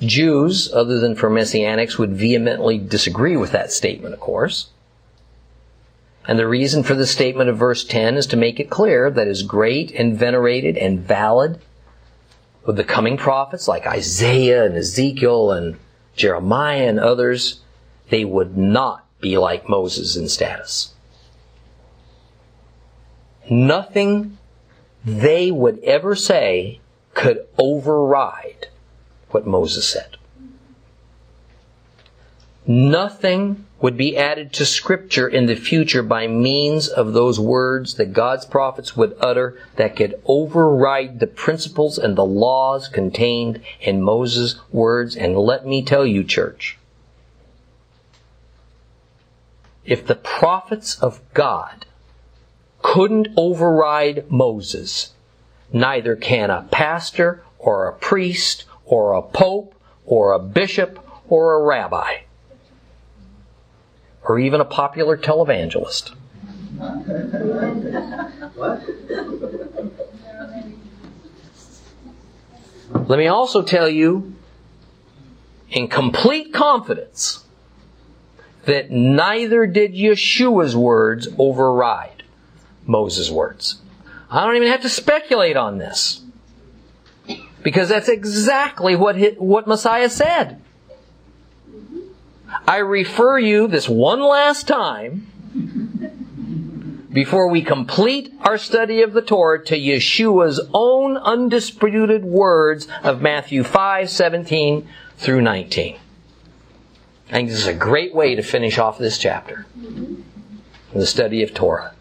Jews, 0.00 0.70
other 0.72 0.98
than 0.98 1.14
for 1.14 1.30
Messianics, 1.30 1.98
would 1.98 2.12
vehemently 2.12 2.78
disagree 2.78 3.36
with 3.36 3.52
that 3.52 3.72
statement, 3.72 4.12
of 4.12 4.20
course. 4.20 4.68
And 6.28 6.38
the 6.38 6.48
reason 6.48 6.82
for 6.82 6.94
the 6.94 7.06
statement 7.06 7.48
of 7.48 7.56
verse 7.56 7.84
10 7.84 8.16
is 8.16 8.26
to 8.26 8.36
make 8.36 8.60
it 8.60 8.68
clear 8.68 9.10
that 9.10 9.28
as 9.28 9.42
great 9.42 9.92
and 9.92 10.18
venerated 10.18 10.76
and 10.76 11.00
valid 11.00 11.60
with 12.66 12.76
the 12.76 12.84
coming 12.84 13.16
prophets 13.16 13.68
like 13.68 13.86
Isaiah 13.86 14.64
and 14.64 14.76
Ezekiel 14.76 15.52
and 15.52 15.78
Jeremiah 16.16 16.88
and 16.88 16.98
others, 16.98 17.60
they 18.10 18.24
would 18.24 18.56
not 18.56 19.06
be 19.20 19.38
like 19.38 19.68
Moses 19.68 20.16
in 20.16 20.28
status. 20.28 20.92
Nothing 23.48 24.36
they 25.04 25.52
would 25.52 25.78
ever 25.84 26.16
say 26.16 26.80
could 27.14 27.46
override 27.56 28.66
what 29.36 29.46
Moses 29.46 29.86
said. 29.86 30.16
Nothing 32.66 33.66
would 33.82 33.94
be 33.94 34.16
added 34.16 34.50
to 34.54 34.64
scripture 34.64 35.28
in 35.28 35.44
the 35.44 35.54
future 35.54 36.02
by 36.02 36.26
means 36.26 36.88
of 36.88 37.12
those 37.12 37.38
words 37.38 37.96
that 37.96 38.14
God's 38.14 38.46
prophets 38.46 38.96
would 38.96 39.14
utter 39.20 39.60
that 39.76 39.94
could 39.94 40.18
override 40.24 41.20
the 41.20 41.26
principles 41.26 41.98
and 41.98 42.16
the 42.16 42.24
laws 42.24 42.88
contained 42.88 43.60
in 43.78 44.00
Moses' 44.00 44.58
words. 44.72 45.14
And 45.14 45.36
let 45.36 45.66
me 45.66 45.84
tell 45.84 46.06
you, 46.06 46.24
church, 46.24 46.78
if 49.84 50.06
the 50.06 50.14
prophets 50.14 50.98
of 50.98 51.20
God 51.34 51.84
couldn't 52.80 53.28
override 53.36 54.30
Moses, 54.30 55.12
neither 55.74 56.16
can 56.16 56.48
a 56.48 56.66
pastor 56.70 57.42
or 57.58 57.86
a 57.86 57.92
priest 57.92 58.64
or 58.86 59.12
a 59.12 59.22
pope 59.22 59.74
or 60.04 60.32
a 60.32 60.38
bishop 60.38 60.98
or 61.28 61.54
a 61.54 61.64
rabbi 61.64 62.20
or 64.22 64.38
even 64.38 64.60
a 64.60 64.64
popular 64.64 65.16
televangelist. 65.16 66.14
Let 73.08 73.18
me 73.18 73.26
also 73.28 73.62
tell 73.62 73.88
you 73.88 74.34
in 75.70 75.88
complete 75.88 76.52
confidence 76.52 77.44
that 78.64 78.90
neither 78.90 79.66
did 79.66 79.94
Yeshua's 79.94 80.76
words 80.76 81.28
override 81.38 82.24
Moses' 82.84 83.30
words. 83.30 83.80
I 84.28 84.44
don't 84.44 84.56
even 84.56 84.68
have 84.68 84.82
to 84.82 84.88
speculate 84.88 85.56
on 85.56 85.78
this. 85.78 86.22
Because 87.66 87.88
that's 87.88 88.08
exactly 88.08 88.94
what, 88.94 89.16
what 89.38 89.66
Messiah 89.66 90.08
said. 90.08 90.62
I 92.64 92.76
refer 92.76 93.40
you 93.40 93.66
this 93.66 93.88
one 93.88 94.20
last 94.20 94.68
time 94.68 95.26
before 97.12 97.48
we 97.48 97.62
complete 97.62 98.32
our 98.42 98.56
study 98.56 99.02
of 99.02 99.14
the 99.14 99.20
Torah 99.20 99.64
to 99.64 99.76
Yeshua's 99.76 100.60
own 100.72 101.16
undisputed 101.16 102.24
words 102.24 102.86
of 103.02 103.20
Matthew 103.20 103.64
5, 103.64 104.10
17 104.10 104.86
through 105.16 105.40
19. 105.40 105.96
I 105.96 107.32
think 107.32 107.48
this 107.48 107.58
is 107.58 107.66
a 107.66 107.74
great 107.74 108.14
way 108.14 108.36
to 108.36 108.42
finish 108.42 108.78
off 108.78 108.96
this 108.96 109.18
chapter. 109.18 109.66
The 110.94 111.04
study 111.04 111.42
of 111.42 111.52
Torah. 111.52 111.94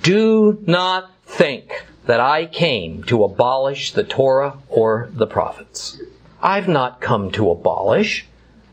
Do 0.00 0.60
not 0.66 1.12
think 1.24 1.84
that 2.06 2.20
I 2.20 2.46
came 2.46 3.04
to 3.04 3.24
abolish 3.24 3.92
the 3.92 4.04
Torah 4.04 4.58
or 4.68 5.08
the 5.12 5.26
prophets. 5.26 6.00
I've 6.42 6.68
not 6.68 7.00
come 7.00 7.30
to 7.32 7.50
abolish, 7.50 8.26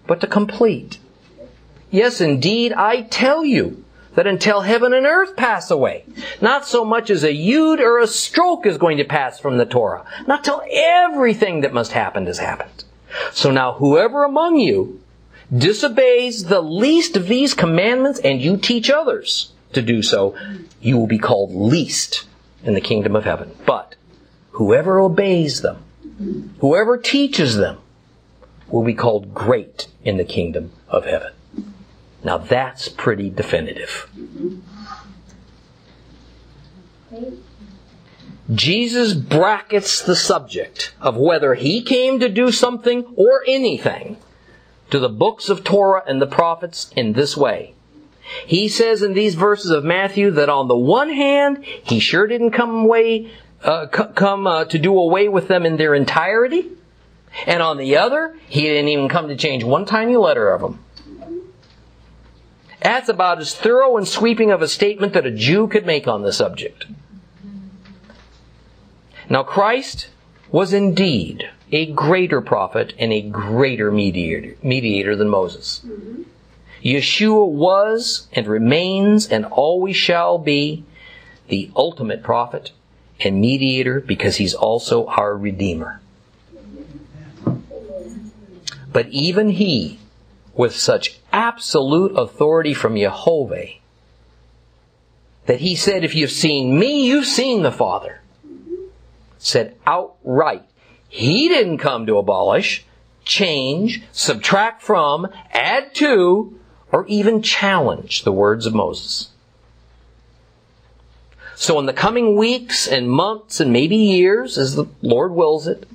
but 0.08 0.22
to 0.22 0.28
complete. 0.28 0.98
Yes, 1.92 2.22
indeed, 2.22 2.74
I 2.74 3.04
tell 3.04 3.46
you 3.46 3.84
that 4.16 4.26
until 4.26 4.62
heaven 4.62 4.94
and 4.94 5.06
earth 5.06 5.36
pass 5.36 5.70
away, 5.70 6.04
not 6.42 6.68
so 6.68 6.84
much 6.84 7.10
as 7.10 7.24
a 7.24 7.34
yud 7.34 7.80
or 7.80 8.00
a 8.00 8.08
stroke 8.08 8.66
is 8.66 8.78
going 8.78 8.98
to 8.98 9.04
pass 9.04 9.40
from 9.40 9.58
the 9.58 9.66
Torah, 9.66 10.06
not 10.28 10.44
till 10.44 10.64
everything 10.72 11.62
that 11.62 11.74
must 11.74 11.92
happen 11.92 12.26
has 12.26 12.40
happened. 12.40 12.84
So 13.32 13.52
now 13.52 13.74
whoever 13.74 14.24
among 14.24 14.58
you 14.58 15.02
disobeys 15.56 16.46
the 16.46 16.62
least 16.62 17.16
of 17.16 17.28
these 17.28 17.54
commandments 17.54 18.20
and 18.20 18.42
you 18.42 18.58
teach 18.58 18.90
others 18.90 19.52
to 19.74 19.82
do 19.82 20.02
so, 20.02 20.36
you 20.82 20.98
will 20.98 21.08
be 21.08 21.20
called 21.20 21.54
least 21.54 22.26
in 22.64 22.74
the 22.74 22.82
kingdom 22.82 23.16
of 23.16 23.26
heaven. 23.26 23.56
But 23.66 23.96
whoever 24.52 25.00
obeys 25.00 25.62
them, 25.62 25.84
whoever 26.60 26.98
teaches 26.98 27.58
them, 27.58 27.80
will 28.68 28.84
be 28.84 28.94
called 28.94 29.34
great 29.34 29.88
in 30.04 30.18
the 30.18 30.26
kingdom 30.26 30.72
of 30.88 31.06
heaven. 31.06 31.34
Now 32.24 32.38
that's 32.38 32.90
pretty 32.90 33.30
definitive. 33.30 34.10
Jesus 38.54 39.14
brackets 39.14 40.02
the 40.02 40.16
subject 40.16 40.94
of 41.00 41.16
whether 41.16 41.54
he 41.54 41.82
came 41.82 42.20
to 42.20 42.30
do 42.30 42.52
something 42.52 43.06
or 43.16 43.44
anything 43.48 44.18
to 44.90 45.00
the 45.00 45.10
books 45.10 45.50
of 45.50 45.64
Torah 45.64 46.04
and 46.08 46.22
the 46.22 46.28
prophets 46.28 46.92
in 46.96 47.14
this 47.14 47.38
way. 47.38 47.76
He 48.46 48.68
says 48.68 49.02
in 49.02 49.14
these 49.14 49.36
verses 49.36 49.72
of 49.72 49.84
Matthew 49.84 50.32
that 50.32 50.50
on 50.50 50.68
the 50.68 50.78
one 50.78 51.10
hand, 51.10 51.64
he 51.66 52.00
sure 52.00 52.28
didn't 52.28 52.52
come 52.52 52.86
away, 52.86 53.32
uh, 53.64 53.88
come 53.88 54.48
uh, 54.48 54.66
to 54.66 54.80
do 54.80 54.98
away 54.98 55.28
with 55.30 55.48
them 55.48 55.66
in 55.66 55.78
their 55.78 55.96
entirety, 55.96 56.66
and 57.46 57.62
on 57.62 57.78
the 57.78 57.98
other, 57.98 58.36
he 58.48 58.62
didn't 58.62 58.90
even 58.90 59.10
come 59.10 59.28
to 59.28 59.36
change 59.36 59.64
one 59.64 59.86
tiny 59.86 60.16
letter 60.16 60.52
of 60.52 60.62
them. 60.62 60.84
That's 62.82 63.10
about 63.10 63.40
as 63.40 63.54
thorough 63.54 63.98
and 63.98 64.08
sweeping 64.08 64.52
of 64.52 64.62
a 64.62 64.68
statement 64.68 65.14
that 65.14 65.26
a 65.26 65.32
Jew 65.32 65.68
could 65.68 65.86
make 65.86 66.08
on 66.08 66.22
the 66.22 66.32
subject. 66.32 66.86
Now 69.30 69.44
Christ 69.44 70.10
was 70.52 70.74
indeed 70.74 71.50
a 71.72 71.92
greater 71.92 72.42
prophet 72.42 72.94
and 72.98 73.12
a 73.12 73.22
greater 73.22 73.92
mediator, 73.92 74.56
mediator 74.64 75.16
than 75.16 75.30
Moses. 75.30 75.82
Mm-hmm. 75.86 76.24
Yeshua 76.84 77.48
was 77.48 78.28
and 78.34 78.48
remains 78.48 79.28
and 79.28 79.46
always 79.46 79.96
shall 79.96 80.38
be 80.38 80.84
the 81.48 81.72
ultimate 81.76 82.24
prophet 82.24 82.72
and 83.20 83.42
mediator 83.42 84.00
because 84.00 84.38
he's 84.38 84.54
also 84.54 85.06
our 85.08 85.36
Redeemer. 85.36 86.02
But 88.92 89.08
even 89.10 89.50
he, 89.50 90.00
with 90.54 90.76
such 90.76 91.20
absolute 91.32 92.18
authority 92.18 92.74
from 92.74 92.98
Jehovah, 92.98 93.68
that 95.46 95.60
he 95.60 95.76
said, 95.76 96.04
If 96.04 96.16
you've 96.16 96.32
seen 96.32 96.78
me, 96.78 97.08
you've 97.08 97.26
seen 97.26 97.62
the 97.62 97.72
Father, 97.72 98.22
said 99.38 99.76
outright, 99.86 100.64
he 101.08 101.50
didn't 101.50 101.80
come 101.80 102.06
to 102.06 102.18
abolish, 102.18 102.86
change, 103.26 104.04
subtract 104.12 104.82
from, 104.82 105.28
add 105.52 105.94
to, 105.96 106.60
or 106.92 107.06
even 107.08 107.42
challenge 107.42 108.24
the 108.24 108.32
words 108.32 108.66
of 108.66 108.74
Moses. 108.74 109.30
So 111.56 111.78
in 111.78 111.86
the 111.86 111.94
coming 111.94 112.38
weeks 112.38 112.88
and 112.88 113.10
months 113.10 113.60
and 113.60 113.74
maybe 113.74 113.98
years, 113.98 114.58
as 114.58 114.76
the 114.76 114.86
Lord 115.02 115.34
wills 115.34 115.68
it, 115.68 115.88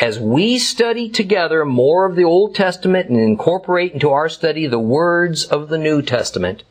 as 0.00 0.18
we 0.18 0.58
study 0.58 1.08
together 1.08 1.64
more 1.64 2.06
of 2.06 2.16
the 2.16 2.24
Old 2.24 2.54
Testament 2.54 3.10
and 3.10 3.18
incorporate 3.18 3.92
into 3.92 4.10
our 4.10 4.28
study 4.28 4.66
the 4.66 4.78
words 4.78 5.44
of 5.44 5.68
the 5.68 5.78
New 5.78 6.02
Testament, 6.02 6.62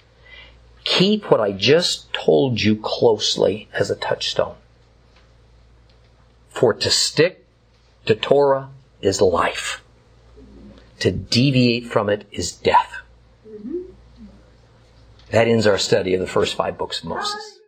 keep 0.84 1.30
what 1.30 1.40
I 1.42 1.52
just 1.52 2.12
told 2.14 2.62
you 2.62 2.78
closely 2.78 3.68
as 3.74 3.92
a 3.92 3.96
touchstone. 3.96 4.56
For 6.50 6.74
to 6.74 6.90
stick 6.90 7.46
to 8.06 8.16
Torah 8.16 8.70
is 9.02 9.22
life. 9.22 9.82
To 11.02 11.12
deviate 11.12 11.86
from 11.86 12.10
it 12.10 12.26
is 12.32 12.52
death. 12.52 13.02
Mm-hmm. 13.48 13.92
That 15.32 15.48
ends 15.48 15.66
our 15.66 15.78
study 15.78 16.14
of 16.14 16.22
the 16.22 16.28
first 16.28 16.54
five 16.54 16.78
books 16.78 17.02
of 17.02 17.10
Moses. 17.10 17.61